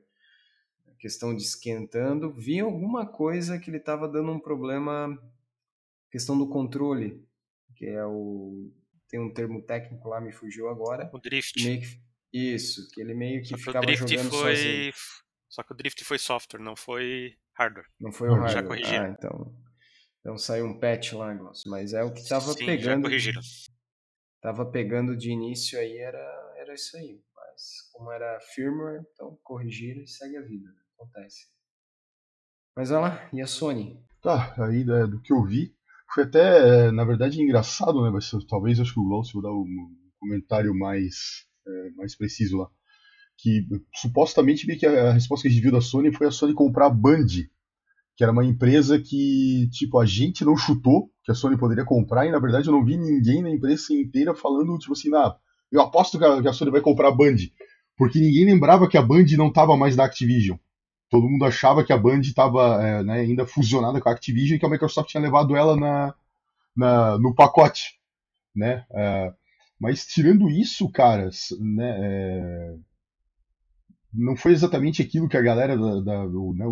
questão 0.98 1.34
de 1.34 1.42
esquentando. 1.42 2.32
Vi 2.32 2.60
alguma 2.60 3.06
coisa 3.06 3.58
que 3.58 3.70
ele 3.70 3.78
estava 3.78 4.08
dando 4.08 4.30
um 4.30 4.40
problema, 4.40 5.18
questão 6.10 6.36
do 6.38 6.48
controle, 6.48 7.24
que 7.74 7.86
é 7.86 8.04
o 8.04 8.70
tem 9.08 9.20
um 9.20 9.32
termo 9.32 9.62
técnico 9.62 10.08
lá, 10.08 10.20
me 10.20 10.32
fugiu 10.32 10.68
agora. 10.68 11.08
O 11.12 11.18
drift. 11.18 11.62
Que, 11.62 12.00
isso, 12.36 12.88
que 12.92 13.00
ele 13.00 13.14
meio 13.14 13.42
que 13.42 13.50
Só 13.50 13.58
ficava 13.58 13.86
que 13.86 13.96
jogando 13.96 14.30
foi... 14.30 14.56
sozinho. 14.56 14.92
Só 15.48 15.62
que 15.62 15.72
o 15.72 15.76
drift 15.76 16.04
foi 16.04 16.18
software, 16.18 16.60
não 16.60 16.76
foi 16.76 17.34
hardware. 17.54 17.86
Não 18.00 18.12
foi 18.12 18.28
o 18.28 18.32
hardware. 18.32 18.52
Já 18.52 18.62
corrigiram. 18.62 19.04
Ah, 19.04 19.08
então, 19.08 19.54
então 20.20 20.38
saiu 20.38 20.66
um 20.66 20.78
patch 20.78 21.12
lá, 21.12 21.34
mas 21.66 21.92
é 21.92 22.02
o 22.02 22.12
que 22.12 22.20
estava 22.20 22.52
Sim, 22.52 22.66
pegando. 22.66 23.02
Já 23.02 23.02
corrigiram. 23.02 23.40
Tava 24.42 24.70
pegando 24.70 25.16
de 25.16 25.30
início 25.30 25.78
aí, 25.78 25.96
era, 25.98 26.54
era 26.56 26.74
isso 26.74 26.96
aí. 26.96 27.20
Mas 27.34 27.90
como 27.92 28.12
era 28.12 28.38
firmware, 28.54 29.02
então 29.12 29.38
corrigiram 29.42 30.02
e 30.02 30.08
segue 30.08 30.36
a 30.36 30.42
vida. 30.42 30.68
Né? 30.68 30.80
Acontece. 30.94 31.46
Mas 32.76 32.90
olha 32.90 33.00
lá, 33.00 33.30
e 33.32 33.40
a 33.40 33.46
Sony? 33.46 34.04
Tá, 34.20 34.54
aí 34.58 34.84
né, 34.84 35.06
do 35.06 35.20
que 35.22 35.32
eu 35.32 35.42
vi, 35.44 35.74
foi 36.12 36.24
até, 36.24 36.90
na 36.92 37.04
verdade, 37.04 37.40
engraçado, 37.40 38.02
né? 38.04 38.10
Mas 38.10 38.30
talvez 38.48 38.78
acho 38.78 38.92
que 38.92 39.00
o 39.00 39.04
Glaucio 39.04 39.40
vai 39.40 39.50
dar 39.50 39.56
um 39.56 39.96
comentário 40.18 40.74
mais, 40.74 41.45
é, 41.66 41.90
mais 41.96 42.16
preciso 42.16 42.58
lá. 42.58 42.68
Que 43.38 43.66
supostamente 43.94 44.66
que 44.76 44.86
a 44.86 45.12
resposta 45.12 45.42
que 45.42 45.48
a 45.48 45.50
gente 45.50 45.62
viu 45.62 45.72
da 45.72 45.80
Sony 45.80 46.12
foi 46.12 46.26
a 46.26 46.30
Sony 46.30 46.54
comprar 46.54 46.86
a 46.86 46.90
Band, 46.90 47.26
que 48.16 48.22
era 48.22 48.32
uma 48.32 48.44
empresa 48.44 48.98
que, 48.98 49.68
tipo, 49.70 49.98
a 49.98 50.06
gente 50.06 50.44
não 50.44 50.56
chutou 50.56 51.10
que 51.22 51.30
a 51.30 51.34
Sony 51.34 51.58
poderia 51.58 51.84
comprar, 51.84 52.26
e 52.26 52.30
na 52.30 52.38
verdade 52.38 52.68
eu 52.68 52.72
não 52.72 52.84
vi 52.84 52.96
ninguém 52.96 53.42
na 53.42 53.50
empresa 53.50 53.92
inteira 53.92 54.34
falando, 54.34 54.78
tipo 54.78 54.92
assim, 54.92 55.14
ah, 55.14 55.36
eu 55.70 55.80
aposto 55.80 56.18
que 56.18 56.24
a, 56.24 56.52
Sony 56.52 56.70
vai 56.70 56.80
comprar 56.80 57.08
a 57.08 57.14
Band. 57.14 57.36
Porque 57.96 58.20
ninguém 58.20 58.44
lembrava 58.44 58.88
que 58.88 58.96
a 58.96 59.02
Band 59.02 59.24
não 59.36 59.48
estava 59.48 59.76
mais 59.76 59.96
da 59.96 60.04
Activision. 60.04 60.58
Todo 61.10 61.28
mundo 61.28 61.44
achava 61.44 61.84
que 61.84 61.92
a 61.92 61.98
Band 61.98 62.20
estava 62.20 62.82
é, 62.82 63.02
né, 63.02 63.20
ainda 63.20 63.46
fusionada 63.46 64.00
com 64.00 64.08
a 64.08 64.12
Activision 64.12 64.56
e 64.56 64.58
que 64.58 64.66
a 64.66 64.68
Microsoft 64.68 65.10
tinha 65.10 65.22
levado 65.22 65.56
ela 65.56 65.76
na, 65.76 66.14
na 66.76 67.18
no 67.18 67.34
pacote. 67.34 67.98
Né? 68.54 68.84
É, 68.90 69.32
mas 69.78 70.06
tirando 70.06 70.48
isso, 70.48 70.90
cara, 70.90 71.28
né, 71.60 71.98
é, 72.00 72.76
não 74.12 74.36
foi 74.36 74.52
exatamente 74.52 75.02
aquilo 75.02 75.28
que 75.28 75.36
a 75.36 75.42
galera 75.42 75.76
da, 75.76 76.00
da 76.00 76.26
do, 76.26 76.54
né, 76.54 76.64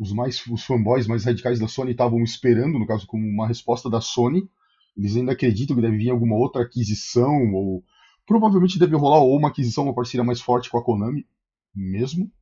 os 0.00 0.12
mais 0.12 0.44
os 0.46 0.64
fanboys 0.64 1.06
mais 1.06 1.24
radicais 1.24 1.60
da 1.60 1.68
Sony 1.68 1.92
estavam 1.92 2.22
esperando, 2.22 2.78
no 2.78 2.86
caso, 2.86 3.06
como 3.06 3.26
uma 3.26 3.46
resposta 3.46 3.90
da 3.90 4.00
Sony. 4.00 4.50
Eles 4.96 5.14
ainda 5.14 5.32
acreditam 5.32 5.76
que 5.76 5.82
deve 5.82 5.98
vir 5.98 6.10
alguma 6.10 6.36
outra 6.36 6.62
aquisição, 6.62 7.52
ou 7.52 7.84
provavelmente 8.26 8.78
deve 8.78 8.96
rolar 8.96 9.20
ou 9.20 9.36
uma 9.36 9.48
aquisição, 9.48 9.84
uma 9.84 9.94
parceria 9.94 10.24
mais 10.24 10.40
forte 10.40 10.70
com 10.70 10.78
a 10.78 10.84
Konami 10.84 11.26
mesmo. 11.74 12.32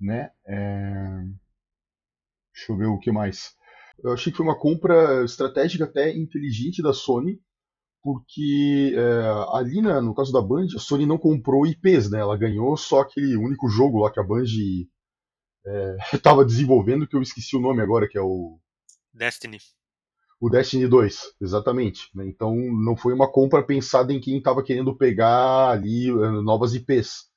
Né? 0.00 0.30
É... 0.46 1.24
Deixa 2.52 2.72
eu 2.72 2.76
ver 2.76 2.86
o 2.86 2.98
que 2.98 3.12
mais. 3.12 3.54
Eu 4.02 4.12
achei 4.12 4.32
que 4.32 4.36
foi 4.36 4.46
uma 4.46 4.58
compra 4.58 5.22
estratégica 5.24 5.84
até 5.84 6.16
inteligente 6.16 6.82
da 6.82 6.92
Sony, 6.92 7.40
porque 8.04 8.94
é, 8.94 9.56
ali 9.56 9.80
na, 9.80 9.98
no 9.98 10.14
caso 10.14 10.30
da 10.30 10.42
Band, 10.42 10.66
a 10.76 10.78
Sony 10.78 11.06
não 11.06 11.16
comprou 11.16 11.66
IPs, 11.66 12.10
né? 12.10 12.20
Ela 12.20 12.36
ganhou 12.36 12.76
só 12.76 13.00
aquele 13.00 13.34
único 13.34 13.66
jogo 13.66 14.00
lá 14.00 14.12
que 14.12 14.20
a 14.20 14.22
Band 14.22 14.44
estava 16.12 16.42
é, 16.42 16.44
desenvolvendo, 16.44 17.06
que 17.08 17.16
eu 17.16 17.22
esqueci 17.22 17.56
o 17.56 17.60
nome 17.60 17.80
agora, 17.80 18.06
que 18.06 18.18
é 18.18 18.20
o. 18.20 18.58
Destiny. 19.14 19.56
O 20.38 20.50
Destiny 20.50 20.86
2, 20.86 21.36
exatamente. 21.40 22.10
Né? 22.14 22.26
Então 22.28 22.54
não 22.54 22.94
foi 22.94 23.14
uma 23.14 23.30
compra 23.30 23.62
pensada 23.62 24.12
em 24.12 24.20
quem 24.20 24.36
estava 24.36 24.62
querendo 24.62 24.94
pegar 24.94 25.70
ali 25.70 26.12
uh, 26.12 26.42
novas 26.42 26.74
IPs. 26.74 27.30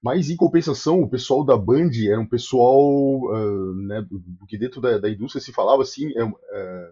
Mas 0.00 0.30
em 0.30 0.36
compensação, 0.36 1.00
o 1.00 1.10
pessoal 1.10 1.44
da 1.44 1.56
Band 1.56 1.90
era 2.08 2.20
um 2.20 2.28
pessoal 2.28 2.78
uh, 2.78 3.74
né, 3.74 4.06
do 4.08 4.46
que 4.46 4.56
dentro 4.56 4.80
da, 4.80 4.96
da, 4.96 5.10
indústria 5.10 5.42
se 5.42 5.52
falava 5.52 5.82
assim, 5.82 6.06
é, 6.16 6.90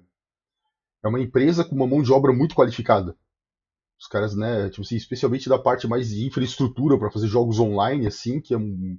é, 1.06 1.08
uma 1.08 1.20
empresa 1.20 1.64
com 1.64 1.74
uma 1.74 1.86
mão 1.86 2.02
de 2.02 2.12
obra 2.12 2.32
muito 2.32 2.54
qualificada. 2.54 3.16
Os 3.98 4.06
caras, 4.06 4.36
né, 4.36 4.68
tipo 4.68 4.82
assim, 4.82 4.96
especialmente 4.96 5.48
da 5.48 5.58
parte 5.58 5.86
mais 5.86 6.10
de 6.10 6.26
infraestrutura 6.26 6.98
para 6.98 7.10
fazer 7.10 7.28
jogos 7.28 7.58
online, 7.58 8.06
assim, 8.06 8.40
que 8.40 8.52
é 8.52 8.58
um, 8.58 8.98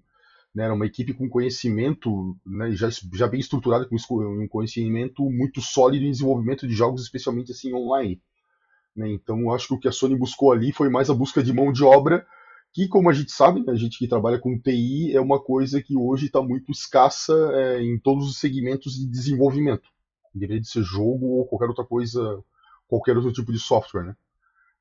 né, 0.56 0.72
uma 0.72 0.88
equipe 0.88 1.14
com 1.14 1.30
conhecimento 1.30 2.36
né, 2.46 2.72
já, 2.72 2.90
já 3.14 3.28
bem 3.28 3.40
estruturada, 3.40 3.86
com 3.86 3.96
um 3.96 4.48
conhecimento 4.48 5.30
muito 5.30 5.62
sólido 5.62 6.06
em 6.06 6.12
desenvolvimento 6.12 6.68
de 6.68 6.74
jogos, 6.74 7.04
especialmente 7.04 7.52
assim 7.52 7.74
online. 7.74 8.20
Né, 8.96 9.12
então, 9.12 9.54
acho 9.54 9.68
que 9.68 9.74
o 9.76 9.80
que 9.80 9.88
a 9.88 9.92
Sony 9.92 10.16
buscou 10.16 10.52
ali 10.52 10.72
foi 10.72 10.90
mais 10.90 11.10
a 11.12 11.14
busca 11.14 11.44
de 11.44 11.54
mão 11.54 11.72
de 11.72 11.84
obra, 11.84 12.26
que, 12.74 12.88
como 12.88 13.10
a 13.10 13.14
gente 13.14 13.32
sabe, 13.32 13.64
né, 13.64 13.72
a 13.72 13.76
gente 13.76 14.00
que 14.00 14.08
trabalha 14.08 14.40
com 14.40 14.60
TI, 14.60 15.16
é 15.16 15.22
uma 15.22 15.40
coisa 15.40 15.82
que 15.82 15.96
hoje 15.96 16.26
está 16.26 16.42
muito 16.42 16.72
escassa 16.72 17.34
é, 17.54 17.84
em 17.84 18.00
todos 18.00 18.28
os 18.28 18.40
segmentos 18.40 18.94
de 18.94 19.08
desenvolvimento. 19.08 19.88
Deveria 20.38 20.62
de 20.62 20.70
ser 20.70 20.84
jogo 20.84 21.26
ou 21.26 21.48
qualquer 21.48 21.70
outra 21.70 21.86
coisa, 21.86 22.44
qualquer 22.88 23.16
outro 23.16 23.34
tipo 23.34 23.52
de 23.52 23.60
software. 23.60 24.04
Né? 24.04 24.16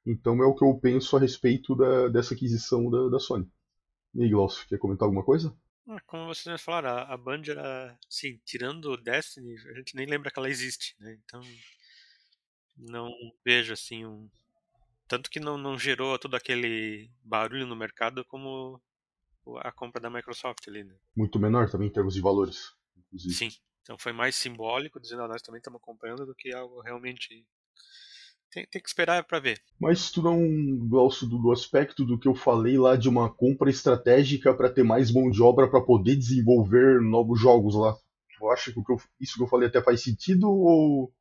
Então, 0.04 0.42
é 0.42 0.46
o 0.46 0.54
que 0.54 0.64
eu 0.64 0.74
penso 0.78 1.16
a 1.16 1.20
respeito 1.20 1.74
da, 1.74 2.08
dessa 2.08 2.34
aquisição 2.34 2.88
da, 2.90 3.08
da 3.08 3.18
Sony. 3.18 3.50
E 4.14 4.22
aí, 4.22 4.30
Glaucio, 4.30 4.66
quer 4.68 4.78
comentar 4.78 5.06
alguma 5.06 5.24
coisa? 5.24 5.56
Ah, 5.88 6.00
como 6.06 6.26
vocês 6.26 6.60
falaram, 6.62 6.90
a, 6.90 7.14
a 7.14 7.16
Band 7.16 7.42
era, 7.48 7.98
assim, 8.08 8.40
tirando 8.44 8.86
o 8.86 8.96
Destiny, 8.96 9.56
a 9.70 9.74
gente 9.74 9.94
nem 9.94 10.06
lembra 10.06 10.30
que 10.30 10.38
ela 10.38 10.48
existe, 10.48 10.96
né? 10.98 11.18
Então, 11.24 11.40
não 12.76 13.12
vejo, 13.44 13.72
assim, 13.72 14.04
um... 14.04 14.28
Tanto 15.08 15.30
que 15.30 15.38
não, 15.38 15.56
não 15.56 15.78
gerou 15.78 16.18
todo 16.18 16.34
aquele 16.34 17.10
barulho 17.22 17.66
no 17.66 17.76
mercado 17.76 18.24
como 18.24 18.80
a 19.58 19.70
compra 19.70 20.00
da 20.00 20.10
Microsoft 20.10 20.66
ali, 20.66 20.82
né? 20.82 20.96
Muito 21.16 21.38
menor 21.38 21.70
também 21.70 21.88
em 21.88 21.92
termos 21.92 22.14
de 22.14 22.20
valores, 22.20 22.74
inclusive. 22.96 23.34
Sim, 23.34 23.50
então 23.86 23.96
foi 23.96 24.12
mais 24.12 24.34
simbólico, 24.34 24.98
dizendo, 24.98 25.22
ah, 25.22 25.28
nós 25.28 25.40
também 25.40 25.60
estamos 25.60 25.80
comprando, 25.80 26.26
do 26.26 26.34
que 26.34 26.52
algo 26.52 26.80
realmente 26.80 27.46
tem, 28.50 28.66
tem 28.66 28.82
que 28.82 28.88
esperar 28.88 29.22
para 29.22 29.38
ver. 29.38 29.62
Mas 29.78 30.10
tu 30.10 30.20
não 30.20 30.40
gosta 30.88 31.24
do, 31.24 31.38
do, 31.38 31.52
aspecto 31.52 32.04
do 32.04 32.18
que 32.18 32.26
eu 32.26 32.34
falei 32.34 32.76
lá 32.76 32.96
de 32.96 33.08
uma 33.08 33.32
compra 33.32 33.70
estratégica 33.70 34.52
para 34.52 34.72
ter 34.72 34.82
mais 34.82 35.12
mão 35.12 35.30
de 35.30 35.40
obra 35.40 35.70
para 35.70 35.80
poder 35.80 36.16
desenvolver 36.16 37.00
novos 37.00 37.40
jogos 37.40 37.76
lá. 37.76 37.96
Tu 38.36 38.50
acha 38.50 38.72
que, 38.72 38.78
eu, 38.80 39.00
isso 39.20 39.36
que 39.36 39.42
eu 39.44 39.46
falei 39.46 39.68
até 39.68 39.80
faz 39.80 40.02
sentido 40.02 40.50
ou 40.50 41.14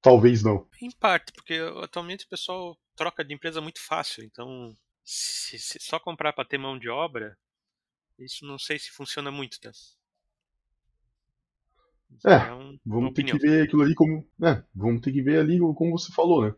talvez 0.00 0.44
não? 0.44 0.68
Em 0.80 0.92
parte, 0.92 1.32
porque 1.32 1.54
atualmente 1.82 2.26
o 2.26 2.28
pessoal 2.28 2.78
troca 2.94 3.24
de 3.24 3.34
empresa 3.34 3.60
muito 3.60 3.80
fácil, 3.80 4.22
então 4.22 4.72
se, 5.04 5.58
se 5.58 5.80
só 5.80 5.98
comprar 5.98 6.32
para 6.32 6.48
ter 6.48 6.58
mão 6.58 6.78
de 6.78 6.88
obra, 6.88 7.36
isso 8.16 8.46
não 8.46 8.56
sei 8.58 8.78
se 8.78 8.90
funciona 8.92 9.32
muito, 9.32 9.58
tá? 9.58 9.72
É, 12.24 12.36
então, 12.36 12.78
vamos 12.84 13.12
ter 13.12 13.24
que 13.24 13.38
ver 13.38 13.62
aquilo 13.62 13.82
ali 13.82 13.94
como. 13.94 14.26
É, 14.42 14.62
vamos 14.74 15.00
ter 15.00 15.12
que 15.12 15.22
ver 15.22 15.38
ali 15.40 15.58
como 15.58 15.98
você 15.98 16.12
falou, 16.12 16.42
né? 16.42 16.54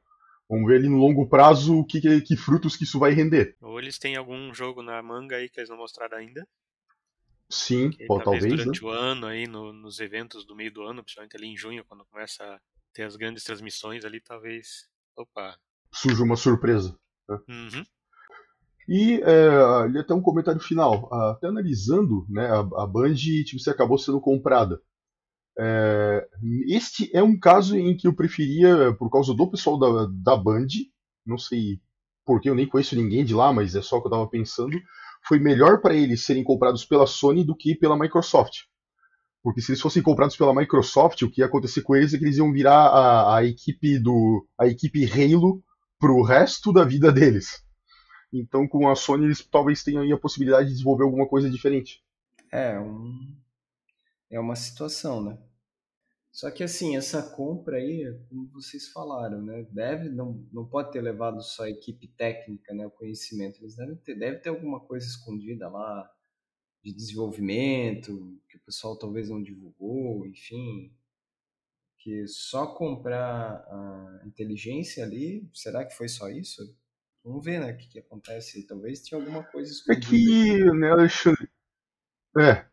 Vamos 0.49 0.67
ver 0.67 0.79
ali 0.79 0.89
no 0.89 0.97
longo 0.97 1.29
prazo 1.29 1.85
que, 1.85 2.01
que, 2.01 2.21
que, 2.23 2.37
frutos 2.37 2.77
que 2.77 2.85
isso 2.85 2.99
vai 2.99 3.13
render. 3.13 3.57
Ou 3.61 3.79
eles 3.79 3.99
têm 3.99 4.17
algum 4.17 4.53
jogo 4.53 4.83
na 4.83 5.01
manga 5.01 5.37
aí 5.37 5.49
que 5.49 5.61
eles 5.61 5.71
não 5.71 5.77
mostraram 5.77 6.19
ainda. 6.19 6.47
Sim, 7.49 7.91
que, 7.91 8.07
pode, 8.07 8.25
talvez. 8.25 8.57
Durante 8.57 8.83
né? 8.83 8.89
o 8.89 8.91
ano 8.91 9.27
aí, 9.27 9.47
no, 9.47 9.73
nos 9.73 10.01
eventos 10.01 10.45
do 10.45 10.57
meio 10.57 10.73
do 10.73 10.83
ano, 10.83 11.03
principalmente 11.03 11.37
ali 11.37 11.47
em 11.47 11.57
junho, 11.57 11.85
quando 11.85 12.05
começa 12.07 12.43
a 12.43 12.61
ter 12.93 13.05
as 13.05 13.17
grandes 13.17 13.45
transmissões 13.45 14.05
ali, 14.05 14.21
talvez. 14.21 14.89
Opa! 15.17 15.57
Surge 15.93 16.23
uma 16.23 16.37
surpresa. 16.37 16.99
Né? 17.29 17.39
Uhum. 17.49 17.85
E 18.89 19.21
é, 19.23 19.49
ali 19.85 19.99
até 19.99 20.15
um 20.15 20.23
comentário 20.23 20.61
final. 20.61 21.13
Até 21.13 21.47
analisando, 21.47 22.27
né, 22.29 22.47
a, 22.49 22.59
a 22.83 22.87
Band 22.87 23.15
tipo, 23.15 23.61
você 23.61 23.71
acabou 23.71 23.99
sendo 23.99 24.21
comprada. 24.21 24.81
É, 25.63 26.27
este 26.69 27.15
é 27.15 27.23
um 27.23 27.39
caso 27.39 27.77
em 27.77 27.95
que 27.95 28.09
eu 28.09 28.15
preferia, 28.15 28.95
por 28.99 29.11
causa 29.11 29.35
do 29.35 29.51
pessoal 29.51 29.79
da, 29.79 30.09
da 30.11 30.37
Band, 30.37 30.69
não 31.27 31.37
sei 31.37 31.79
porque 32.25 32.49
eu 32.49 32.55
nem 32.55 32.67
conheço 32.67 32.97
ninguém 32.97 33.25
de 33.25 33.35
lá, 33.35 33.53
mas 33.53 33.75
é 33.75 33.83
só 33.83 33.97
o 33.97 34.01
que 34.01 34.07
eu 34.07 34.11
estava 34.11 34.29
pensando, 34.29 34.81
foi 35.27 35.39
melhor 35.39 35.81
para 35.81 35.95
eles 35.95 36.25
serem 36.25 36.45
comprados 36.45 36.85
pela 36.85 37.07
Sony 37.07 37.45
do 37.45 37.57
que 37.57 37.75
pela 37.75 37.99
Microsoft. 37.99 38.67
Porque 39.43 39.61
se 39.61 39.73
eles 39.73 39.81
fossem 39.81 40.03
comprados 40.03 40.37
pela 40.37 40.55
Microsoft, 40.55 41.23
o 41.23 41.31
que 41.31 41.41
ia 41.41 41.47
acontecer 41.47 41.83
com 41.83 41.97
eles 41.97 42.15
é 42.15 42.19
que 42.19 42.25
eles 42.25 42.37
iam 42.37 42.53
virar 42.53 42.87
a, 42.87 43.37
a 43.39 43.45
equipe 43.45 43.99
do 43.99 44.47
a 44.57 44.67
equipe 44.67 45.05
Halo 45.11 45.63
pro 45.99 46.23
resto 46.23 46.73
da 46.73 46.85
vida 46.85 47.11
deles. 47.11 47.65
Então, 48.33 48.69
com 48.69 48.89
a 48.89 48.95
Sony, 48.95 49.25
eles 49.25 49.45
talvez 49.45 49.83
tenham 49.83 50.15
a 50.15 50.19
possibilidade 50.19 50.69
de 50.69 50.73
desenvolver 50.75 51.05
alguma 51.05 51.27
coisa 51.27 51.51
diferente. 51.51 52.01
É, 52.53 52.79
um... 52.79 53.37
é 54.31 54.39
uma 54.39 54.55
situação, 54.55 55.21
né? 55.21 55.37
Só 56.33 56.51
que 56.51 56.63
assim, 56.63 56.97
essa 56.97 57.23
compra 57.35 57.79
aí, 57.79 58.05
como 58.29 58.49
vocês 58.53 58.89
falaram, 58.89 59.43
né? 59.43 59.67
Deve, 59.71 60.09
não, 60.09 60.47
não 60.53 60.65
pode 60.65 60.93
ter 60.93 61.01
levado 61.01 61.43
só 61.43 61.65
a 61.65 61.71
equipe 61.71 62.07
técnica, 62.09 62.73
né? 62.73 62.87
O 62.87 62.91
conhecimento. 62.91 63.61
Eles 63.61 63.75
devem 63.75 63.97
ter, 63.97 64.15
deve 64.15 64.39
ter 64.39 64.49
alguma 64.49 64.81
coisa 64.81 65.07
escondida 65.07 65.69
lá 65.69 66.09
de 66.83 66.95
desenvolvimento, 66.95 68.41
que 68.49 68.57
o 68.57 68.61
pessoal 68.61 68.97
talvez 68.97 69.29
não 69.29 69.43
divulgou, 69.43 70.25
enfim. 70.27 70.95
Que 71.99 72.27
só 72.27 72.75
comprar 72.75 73.57
a 73.69 74.23
inteligência 74.25 75.05
ali, 75.05 75.49
será 75.53 75.85
que 75.85 75.95
foi 75.95 76.09
só 76.09 76.31
isso? 76.31 76.63
Vamos 77.23 77.45
ver, 77.45 77.61
né, 77.61 77.73
o 77.73 77.77
que, 77.77 77.89
que 77.89 77.99
acontece. 77.99 78.67
Talvez 78.67 79.03
tinha 79.03 79.21
alguma 79.21 79.43
coisa 79.45 79.71
escondida. 79.71 80.07
É 80.07 80.09
que, 80.09 80.65
né, 80.79 80.91
Alexandre... 80.91 81.51
É, 82.39 82.51
é, 82.51 82.70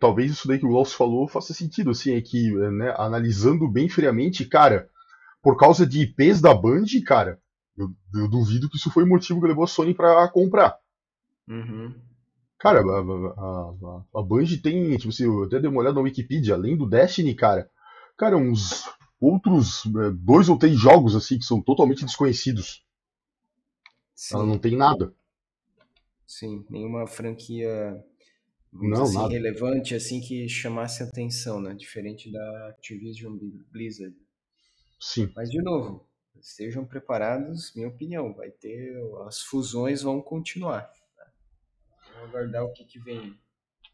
talvez 0.00 0.32
isso 0.32 0.48
daí 0.48 0.58
que 0.58 0.66
o 0.66 0.68
Glaucio 0.68 0.96
falou 0.96 1.28
faça 1.28 1.54
sentido, 1.54 1.90
assim, 1.90 2.14
é 2.14 2.20
que, 2.20 2.50
né, 2.50 2.94
analisando 2.96 3.68
bem 3.68 3.88
friamente, 3.88 4.44
cara, 4.44 4.88
por 5.42 5.56
causa 5.56 5.86
de 5.86 6.02
IPs 6.02 6.40
da 6.40 6.54
Band, 6.54 6.86
cara, 7.06 7.40
eu, 7.76 7.90
eu 8.14 8.28
duvido 8.28 8.68
que 8.68 8.76
isso 8.76 8.90
foi 8.90 9.04
o 9.04 9.08
motivo 9.08 9.40
que 9.40 9.46
levou 9.46 9.64
a 9.64 9.66
Sony 9.66 9.94
para 9.94 10.28
comprar. 10.28 10.76
Uhum. 11.48 11.94
Cara, 12.58 12.80
a, 12.80 12.82
a, 12.82 14.16
a, 14.16 14.20
a 14.20 14.22
Band 14.22 14.46
tem, 14.62 14.96
tipo 14.96 15.10
assim, 15.10 15.24
eu 15.24 15.44
até 15.44 15.60
dei 15.60 15.68
uma 15.68 15.80
olhada 15.80 15.96
na 15.96 16.02
Wikipedia, 16.02 16.54
além 16.54 16.76
do 16.76 16.88
Destiny, 16.88 17.34
cara, 17.34 17.70
cara, 18.16 18.36
uns 18.36 18.84
outros 19.20 19.84
é, 19.86 20.10
dois 20.12 20.48
ou 20.48 20.58
três 20.58 20.78
jogos, 20.78 21.14
assim, 21.14 21.38
que 21.38 21.44
são 21.44 21.60
totalmente 21.60 22.04
desconhecidos. 22.04 22.84
Sim. 24.14 24.36
Ela 24.36 24.46
não 24.46 24.58
tem 24.58 24.76
nada. 24.76 25.12
Sim, 26.26 26.64
nenhuma 26.70 27.06
franquia 27.06 28.02
não, 28.74 29.04
assim, 29.04 29.14
nada. 29.14 29.28
relevante 29.28 29.94
assim 29.94 30.20
que 30.20 30.48
chamasse 30.48 31.02
atenção, 31.02 31.60
né? 31.60 31.74
Diferente 31.74 32.30
da 32.30 32.68
Activision 32.68 33.38
Blizzard. 33.70 34.16
Sim. 35.00 35.30
Mas 35.36 35.50
de 35.50 35.62
novo, 35.62 36.08
estejam 36.40 36.84
preparados, 36.84 37.72
minha 37.74 37.88
opinião, 37.88 38.34
vai 38.34 38.50
ter 38.50 38.96
as 39.26 39.40
fusões 39.40 40.02
vão 40.02 40.20
continuar. 40.20 40.90
Tá? 41.16 41.32
Vamos 42.14 42.28
aguardar 42.28 42.64
o 42.64 42.72
que, 42.72 42.84
que 42.84 42.98
vem. 42.98 43.38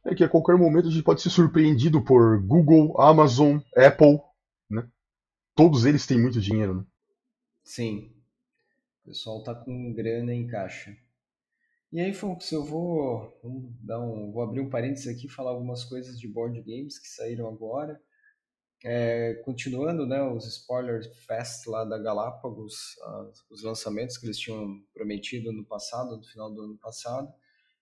É 0.04 0.14
que 0.14 0.24
a 0.24 0.28
qualquer 0.28 0.56
momento 0.56 0.88
a 0.88 0.90
gente 0.90 1.02
pode 1.02 1.20
ser 1.20 1.30
surpreendido 1.30 2.02
por 2.02 2.42
Google, 2.42 2.98
Amazon, 2.98 3.58
Apple, 3.76 4.18
né? 4.70 4.88
Todos 5.54 5.84
eles 5.84 6.06
têm 6.06 6.18
muito 6.18 6.40
dinheiro, 6.40 6.74
né? 6.74 6.86
Sim. 7.62 8.10
O 9.04 9.08
pessoal 9.08 9.42
tá 9.42 9.54
com 9.54 9.92
grana 9.92 10.32
em 10.32 10.46
caixa. 10.46 10.96
E 11.92 12.00
aí, 12.00 12.14
folks, 12.14 12.52
eu 12.52 12.64
vou, 12.64 13.36
um, 13.42 14.30
vou 14.32 14.42
abrir 14.42 14.60
um 14.60 14.70
parênteses 14.70 15.08
aqui 15.08 15.28
falar 15.28 15.50
algumas 15.50 15.84
coisas 15.84 16.18
de 16.18 16.28
board 16.28 16.60
games 16.62 16.98
que 16.98 17.08
saíram 17.08 17.48
agora. 17.48 18.00
É, 18.84 19.34
continuando, 19.44 20.06
né, 20.06 20.22
os 20.22 20.46
spoilers 20.46 21.08
fest 21.26 21.66
lá 21.66 21.84
da 21.84 21.98
Galápagos, 21.98 22.96
os 23.50 23.62
lançamentos 23.62 24.16
que 24.16 24.26
eles 24.26 24.38
tinham 24.38 24.80
prometido 24.94 25.52
no 25.52 25.64
passado, 25.64 26.16
no 26.16 26.22
final 26.22 26.52
do 26.52 26.62
ano 26.62 26.78
passado. 26.78 27.32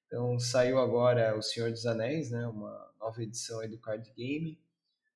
Então, 0.06 0.38
saiu 0.38 0.78
agora 0.78 1.36
O 1.36 1.42
Senhor 1.42 1.70
dos 1.70 1.84
Anéis, 1.84 2.30
né, 2.30 2.46
uma 2.46 2.92
nova 2.98 3.22
edição 3.22 3.60
aí 3.60 3.68
do 3.68 3.78
card 3.78 4.10
game 4.16 4.58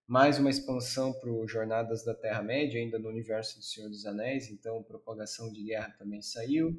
mais 0.07 0.39
uma 0.39 0.51
expansão 0.51 1.13
para 1.15 1.31
o 1.31 1.49
Jornadas 1.49 2.05
da 2.05 2.15
Terra-média, 2.15 2.79
ainda 2.79 2.99
no 2.99 3.09
universo 3.09 3.59
do 3.59 3.65
Senhor 3.65 3.89
dos 3.89 4.05
Anéis, 4.05 4.51
então 4.51 4.83
Propagação 4.83 5.51
de 5.51 5.63
Guerra 5.63 5.95
também 5.99 6.21
saiu. 6.21 6.79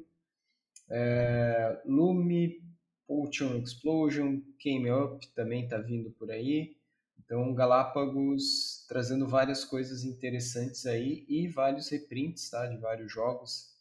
É, 0.88 1.80
Lume, 1.84 2.62
Potion 3.06 3.56
Explosion, 3.56 4.40
Came 4.58 4.90
Up 4.90 5.26
também 5.34 5.64
está 5.64 5.78
vindo 5.78 6.10
por 6.10 6.30
aí. 6.30 6.76
Então 7.18 7.54
Galápagos 7.54 8.84
trazendo 8.88 9.26
várias 9.26 9.64
coisas 9.64 10.04
interessantes 10.04 10.84
aí 10.86 11.24
e 11.28 11.48
vários 11.48 11.88
reprints 11.88 12.50
tá, 12.50 12.66
de 12.66 12.76
vários 12.76 13.10
jogos 13.10 13.74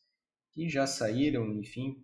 que 0.51 0.69
já 0.69 0.85
saíram, 0.85 1.51
enfim, 1.53 2.03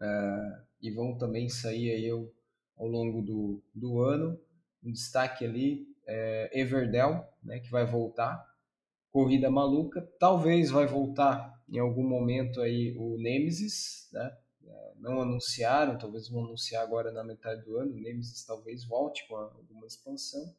é, 0.00 0.62
e 0.82 0.90
vão 0.90 1.16
também 1.16 1.48
sair 1.48 1.90
aí 1.92 2.10
ao, 2.10 2.28
ao 2.76 2.86
longo 2.86 3.22
do, 3.22 3.62
do 3.74 4.00
ano. 4.00 4.38
Um 4.82 4.92
destaque 4.92 5.44
ali 5.44 5.86
é, 6.06 6.50
Everdell, 6.52 7.26
né, 7.42 7.60
que 7.60 7.70
vai 7.70 7.86
voltar. 7.86 8.44
Corrida 9.10 9.50
Maluca, 9.50 10.02
talvez 10.18 10.70
vai 10.70 10.86
voltar 10.86 11.55
em 11.68 11.78
algum 11.78 12.06
momento 12.06 12.60
aí 12.60 12.94
o 12.96 13.18
Nemesis, 13.18 14.08
né? 14.12 14.36
É, 14.68 14.94
não 14.98 15.20
anunciaram, 15.20 15.96
talvez 15.96 16.28
vão 16.28 16.44
anunciar 16.44 16.82
agora 16.82 17.12
na 17.12 17.22
metade 17.22 17.64
do 17.64 17.76
ano. 17.76 17.92
O 17.92 18.00
Nemesis 18.00 18.44
talvez 18.44 18.84
volte 18.84 19.26
com 19.28 19.36
alguma 19.36 19.86
expansão. 19.86 20.54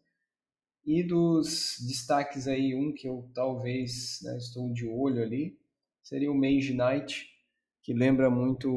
E 0.86 1.04
dos 1.04 1.78
destaques 1.86 2.48
aí, 2.48 2.74
um 2.74 2.93
que 2.93 3.10
eu 3.10 3.30
talvez 3.34 4.20
né, 4.24 4.38
estou 4.38 4.72
de 4.72 4.88
olho 4.88 5.22
ali, 5.22 5.60
seria 6.02 6.32
o 6.32 6.36
Mage 6.36 6.74
Knight, 6.74 7.30
que 7.82 7.93
lembra 7.93 8.30
muito 8.30 8.70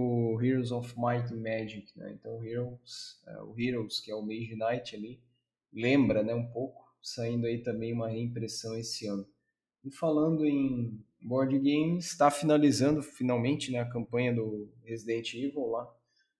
Heroes 0.42 0.72
of 0.72 0.92
Might 0.96 1.32
and 1.32 1.40
Magic. 1.40 1.96
Né? 1.96 2.12
Então, 2.12 2.44
Heroes, 2.44 3.22
é, 3.26 3.42
o 3.42 3.54
Heroes, 3.56 4.00
que 4.00 4.10
é 4.10 4.14
o 4.16 4.22
Mage 4.22 4.56
Knight 4.56 4.96
ali, 4.96 5.22
lembra 5.72 6.24
né, 6.24 6.34
um 6.34 6.50
pouco, 6.50 6.84
saindo 7.00 7.46
aí 7.46 7.62
também 7.62 7.92
uma 7.92 8.08
reimpressão 8.08 8.76
esse 8.76 9.06
ano. 9.06 9.24
E 9.84 9.90
falando 9.92 10.44
em 10.44 11.00
board 11.22 11.58
games, 11.58 12.06
está 12.06 12.30
finalizando 12.30 13.02
finalmente 13.02 13.70
né, 13.70 13.80
a 13.80 13.88
campanha 13.88 14.34
do 14.34 14.72
Resident 14.84 15.34
Evil 15.34 15.66
lá 15.66 15.88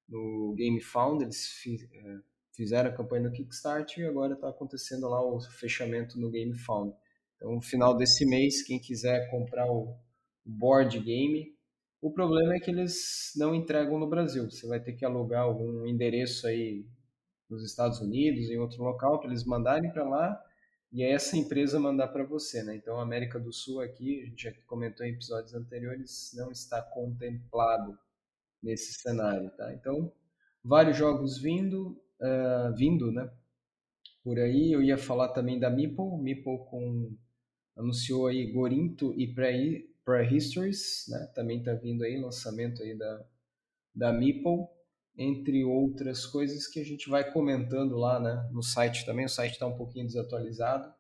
no 0.09 0.55
Game 0.57 0.81
Found, 0.81 1.23
eles 1.23 1.49
é, 1.95 2.19
fizeram 2.53 2.91
a 2.91 2.93
campanha 2.93 3.29
no 3.29 3.33
Kickstarter 3.33 4.05
e 4.05 4.09
agora 4.09 4.35
está 4.35 4.49
acontecendo 4.49 5.09
lá 5.09 5.23
o 5.23 5.41
fechamento 5.41 6.19
no 6.19 6.31
Game 6.31 6.55
Found. 6.55 6.95
Então, 7.37 7.55
no 7.55 7.63
final 7.63 7.97
desse 7.97 8.27
mês, 8.27 8.63
quem 8.63 8.79
quiser 8.79 9.31
comprar 9.31 9.71
o 9.71 9.97
board 10.45 10.99
game, 10.99 11.55
o 12.01 12.11
problema 12.11 12.55
é 12.55 12.59
que 12.59 12.71
eles 12.71 13.33
não 13.37 13.55
entregam 13.55 13.99
no 13.99 14.09
Brasil. 14.09 14.51
Você 14.51 14.67
vai 14.67 14.81
ter 14.81 14.95
que 14.95 15.05
alugar 15.05 15.43
algum 15.43 15.87
endereço 15.87 16.47
aí 16.47 16.85
nos 17.49 17.65
Estados 17.65 18.01
Unidos, 18.01 18.51
em 18.51 18.59
outro 18.59 18.83
local, 18.83 19.21
para 19.21 19.31
eles 19.31 19.45
mandarem 19.45 19.91
para 19.93 20.09
lá 20.09 20.50
e 20.93 21.03
é 21.03 21.13
essa 21.13 21.37
empresa 21.37 21.79
mandar 21.79 22.09
para 22.09 22.25
você, 22.25 22.63
né? 22.63 22.75
Então, 22.75 22.99
a 22.99 23.03
América 23.03 23.39
do 23.39 23.53
Sul 23.53 23.81
aqui, 23.81 24.23
a 24.23 24.27
gente 24.27 24.43
já 24.43 24.53
comentou 24.67 25.07
em 25.07 25.11
episódios 25.13 25.55
anteriores, 25.55 26.33
não 26.35 26.51
está 26.51 26.83
contemplado 26.83 27.97
nesse 28.63 28.95
cenário, 28.95 29.51
tá? 29.57 29.73
Então, 29.73 30.13
vários 30.65 30.97
jogos 30.97 31.39
vindo, 31.39 31.97
uh, 32.21 32.75
vindo, 32.77 33.13
né? 33.13 33.31
Por 34.25 34.39
aí, 34.39 34.73
eu 34.73 34.83
ia 34.83 34.99
falar 34.99 35.29
também 35.29 35.59
da 35.59 35.71
Meeple, 35.71 36.19
Meeple 36.21 36.59
com 36.69 37.17
anunciou 37.77 38.27
aí 38.27 38.51
Gorinto 38.53 39.15
e 39.19 39.33
Prehistories, 40.05 41.07
né? 41.09 41.31
Também 41.35 41.61
está 41.61 41.73
vindo 41.73 42.05
aí 42.05 42.21
lançamento 42.21 42.83
aí 42.83 42.97
da 42.97 43.25
da 43.95 44.13
Meeple 44.13 44.67
entre 45.17 45.65
outras 45.65 46.25
coisas 46.27 46.67
que 46.67 46.81
a 46.81 46.85
gente 46.85 47.09
vai 47.09 47.31
comentando 47.31 47.97
lá 47.97 48.19
né, 48.21 48.49
no 48.53 48.63
site 48.63 49.05
também. 49.05 49.27
O 49.27 49.29
site 49.29 49.53
está 49.53 49.67
um 49.67 49.77
pouquinho 49.77 50.07
desatualizado, 50.07 50.93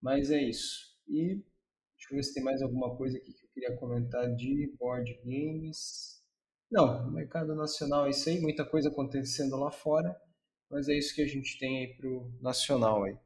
mas 0.00 0.30
é 0.30 0.42
isso. 0.42 0.90
E 1.06 1.36
deixa 1.96 2.12
eu 2.12 2.16
ver 2.16 2.22
se 2.22 2.34
tem 2.34 2.42
mais 2.42 2.62
alguma 2.62 2.96
coisa 2.96 3.18
aqui 3.18 3.32
que 3.32 3.44
eu 3.44 3.50
queria 3.52 3.76
comentar 3.76 4.34
de 4.34 4.74
board 4.78 5.12
games. 5.24 6.20
Não, 6.70 7.10
mercado 7.10 7.54
nacional 7.54 8.06
é 8.06 8.10
isso 8.10 8.28
aí, 8.28 8.40
muita 8.40 8.64
coisa 8.64 8.88
acontecendo 8.88 9.56
lá 9.56 9.70
fora, 9.70 10.16
mas 10.70 10.88
é 10.88 10.96
isso 10.96 11.14
que 11.14 11.22
a 11.22 11.26
gente 11.26 11.58
tem 11.58 11.80
aí 11.80 11.96
pro 11.96 12.32
nacional 12.40 13.04
aí. 13.04 13.16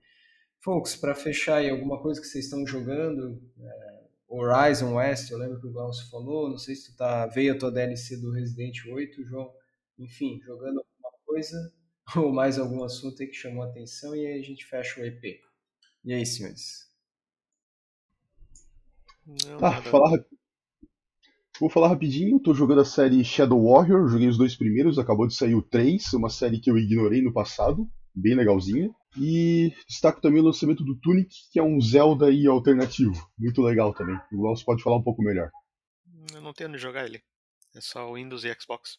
Folks, 0.63 0.97
para 0.97 1.15
fechar 1.15 1.57
aí, 1.57 1.69
alguma 1.69 2.01
coisa 2.01 2.19
que 2.19 2.27
vocês 2.27 2.47
estão 2.47 2.67
jogando, 2.67 3.39
é, 3.61 4.05
Horizon 4.27 4.95
West, 4.95 5.31
eu 5.31 5.37
lembro 5.37 5.61
que 5.61 5.67
o 5.67 5.73
Glaucio 5.73 6.09
falou, 6.11 6.49
não 6.49 6.57
sei 6.57 6.75
se 6.75 6.91
tu 6.91 6.97
tá, 6.97 7.27
veio 7.27 7.53
a 7.53 7.59
tua 7.59 7.71
DLC 7.71 8.17
do 8.17 8.33
Resident 8.33 8.75
8, 8.87 9.25
João, 9.25 9.53
enfim, 9.99 10.41
jogando 10.43 10.79
alguma 10.81 11.19
coisa 11.25 11.73
ou 12.17 12.33
mais 12.33 12.59
algum 12.59 12.83
assunto 12.83 13.23
aí 13.23 13.29
que 13.29 13.35
chamou 13.35 13.63
a 13.63 13.67
atenção 13.67 14.15
e 14.15 14.27
aí 14.27 14.39
a 14.39 14.43
gente 14.43 14.65
fecha 14.65 15.01
o 15.01 15.05
EP. 15.05 15.41
E 16.05 16.13
aí, 16.13 16.25
senhores? 16.27 16.91
Não, 19.27 19.59
tá, 19.59 19.83
falar... 19.83 20.25
Vou 21.61 21.71
falar 21.71 21.87
rapidinho, 21.89 22.41
tô 22.41 22.53
jogando 22.53 22.81
a 22.81 22.85
série 22.85 23.25
Shadow 23.25 23.71
Warrior, 23.71 24.09
joguei 24.09 24.27
os 24.27 24.37
dois 24.37 24.57
primeiros, 24.57 24.99
acabou 24.99 25.25
de 25.25 25.37
sair 25.37 25.55
o 25.55 25.63
3, 25.63 26.13
uma 26.15 26.29
série 26.29 26.59
que 26.59 26.69
eu 26.69 26.77
ignorei 26.77 27.23
no 27.23 27.33
passado, 27.33 27.89
bem 28.13 28.35
legalzinha. 28.35 28.93
E 29.17 29.73
destaco 29.87 30.21
também 30.21 30.41
o 30.41 30.45
lançamento 30.45 30.83
do 30.83 30.99
Tunic, 30.99 31.33
que 31.53 31.61
é 31.61 31.63
um 31.63 31.81
Zelda 31.81 32.27
aí 32.27 32.49
alternativo, 32.49 33.13
muito 33.39 33.63
legal 33.63 33.95
também. 33.95 34.19
O 34.33 34.39
Glaucio 34.39 34.67
pode 34.67 34.83
falar 34.83 34.97
um 34.97 35.03
pouco 35.03 35.23
melhor. 35.23 35.49
Eu 36.33 36.41
não 36.41 36.53
tenho 36.53 36.71
onde 36.71 36.79
jogar 36.79 37.07
ele, 37.07 37.23
é 37.73 37.81
só 37.81 38.13
Windows 38.13 38.43
e 38.43 38.53
Xbox. 38.61 38.99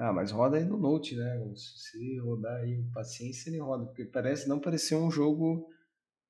Ah, 0.00 0.12
mas 0.12 0.30
roda 0.30 0.56
aí 0.56 0.64
no 0.64 0.78
Note, 0.78 1.16
né? 1.16 1.52
Se 1.56 2.18
rodar 2.18 2.60
aí 2.60 2.84
paciência, 2.94 3.50
ele 3.50 3.58
roda. 3.58 3.84
Porque 3.86 4.04
parece 4.04 4.48
não 4.48 4.60
parecer 4.60 4.94
um 4.94 5.10
jogo 5.10 5.68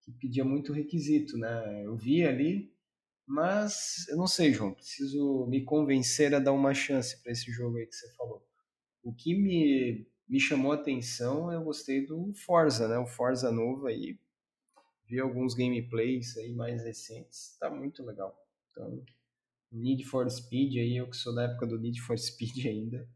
que 0.00 0.10
pedia 0.10 0.42
muito 0.42 0.72
requisito, 0.72 1.36
né? 1.36 1.84
Eu 1.84 1.94
vi 1.94 2.24
ali, 2.24 2.72
mas 3.26 4.08
eu 4.08 4.16
não 4.16 4.26
sei, 4.26 4.54
João. 4.54 4.72
Preciso 4.72 5.46
me 5.48 5.64
convencer 5.64 6.34
a 6.34 6.38
dar 6.38 6.52
uma 6.52 6.72
chance 6.72 7.22
para 7.22 7.30
esse 7.30 7.52
jogo 7.52 7.76
aí 7.76 7.86
que 7.86 7.94
você 7.94 8.10
falou. 8.14 8.42
O 9.02 9.12
que 9.12 9.34
me, 9.34 10.08
me 10.26 10.40
chamou 10.40 10.72
a 10.72 10.76
atenção, 10.76 11.52
eu 11.52 11.62
gostei 11.62 12.06
do 12.06 12.32
Forza, 12.46 12.88
né? 12.88 12.98
O 12.98 13.06
Forza 13.06 13.52
novo 13.52 13.86
aí. 13.86 14.18
Vi 15.06 15.20
alguns 15.20 15.52
gameplays 15.54 16.38
aí 16.38 16.54
mais 16.54 16.82
recentes. 16.84 17.54
Tá 17.60 17.68
muito 17.70 18.02
legal. 18.02 18.34
Então, 18.70 19.04
Need 19.70 20.04
for 20.04 20.30
Speed 20.30 20.76
aí, 20.76 20.96
eu 20.96 21.10
que 21.10 21.16
sou 21.16 21.34
da 21.34 21.42
época 21.44 21.66
do 21.66 21.78
Need 21.78 22.00
for 22.00 22.18
Speed 22.18 22.64
ainda, 22.66 23.06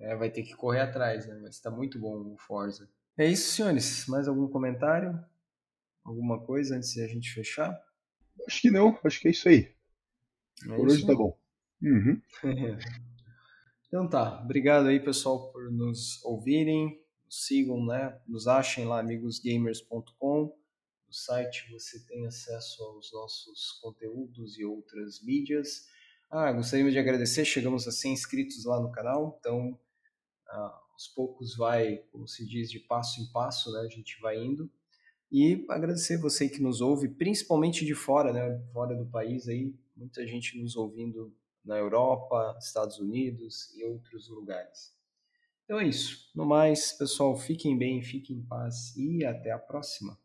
é, 0.00 0.16
vai 0.16 0.30
ter 0.30 0.42
que 0.42 0.54
correr 0.54 0.80
atrás, 0.80 1.26
né? 1.26 1.38
Mas 1.42 1.60
tá 1.60 1.70
muito 1.70 1.98
bom 1.98 2.32
o 2.32 2.36
Forza. 2.38 2.88
É 3.16 3.26
isso, 3.26 3.52
senhores. 3.54 4.06
Mais 4.06 4.26
algum 4.26 4.48
comentário? 4.48 5.22
Alguma 6.02 6.40
coisa 6.40 6.76
antes 6.76 6.94
de 6.94 7.02
a 7.02 7.06
gente 7.06 7.30
fechar? 7.32 7.78
Acho 8.46 8.62
que 8.62 8.70
não, 8.70 8.98
acho 9.04 9.20
que 9.20 9.28
é 9.28 9.30
isso 9.30 9.48
aí. 9.48 9.74
É 10.64 10.74
Por 10.74 10.86
isso? 10.86 10.96
hoje 10.96 11.06
tá 11.06 11.14
bom. 11.14 11.38
Uhum. 11.82 12.20
então 13.88 14.08
tá, 14.08 14.42
obrigado 14.42 14.86
aí 14.88 14.98
pessoal 15.00 15.52
por 15.52 15.70
nos 15.70 16.22
ouvirem, 16.24 16.98
nos 17.26 17.46
sigam, 17.46 17.84
né? 17.84 18.18
Nos 18.26 18.46
achem 18.46 18.86
lá 18.86 19.00
amigosgamers.com. 19.00 20.56
No 21.06 21.14
site 21.14 21.70
você 21.70 22.02
tem 22.06 22.26
acesso 22.26 22.82
aos 22.84 23.12
nossos 23.12 23.78
conteúdos 23.82 24.58
e 24.58 24.64
outras 24.64 25.22
mídias. 25.22 25.86
Ah, 26.30 26.52
gostaríamos 26.52 26.94
de 26.94 26.98
agradecer, 26.98 27.44
chegamos 27.44 27.86
a 27.86 27.92
100 27.92 28.12
inscritos 28.12 28.64
lá 28.64 28.80
no 28.80 28.92
canal, 28.92 29.36
então 29.38 29.78
aos 30.50 31.08
poucos 31.08 31.56
vai, 31.56 31.98
como 32.10 32.26
se 32.26 32.46
diz, 32.46 32.70
de 32.70 32.78
passo 32.80 33.20
em 33.20 33.26
passo, 33.32 33.72
né? 33.72 33.80
A 33.80 33.88
gente 33.88 34.20
vai 34.20 34.38
indo. 34.38 34.70
E 35.30 35.64
agradecer 35.68 36.18
você 36.18 36.48
que 36.48 36.60
nos 36.60 36.80
ouve, 36.80 37.08
principalmente 37.08 37.84
de 37.84 37.94
fora, 37.94 38.32
né? 38.32 38.60
Fora 38.72 38.96
do 38.96 39.06
país 39.06 39.48
aí, 39.48 39.74
muita 39.96 40.26
gente 40.26 40.60
nos 40.60 40.76
ouvindo 40.76 41.32
na 41.64 41.76
Europa, 41.76 42.56
Estados 42.58 42.98
Unidos 42.98 43.72
e 43.76 43.84
outros 43.84 44.28
lugares. 44.28 44.92
Então 45.64 45.78
é 45.78 45.86
isso. 45.86 46.28
No 46.34 46.44
mais, 46.44 46.92
pessoal, 46.92 47.36
fiquem 47.36 47.78
bem, 47.78 48.02
fiquem 48.02 48.38
em 48.38 48.42
paz 48.42 48.96
e 48.96 49.24
até 49.24 49.52
a 49.52 49.58
próxima. 49.58 50.18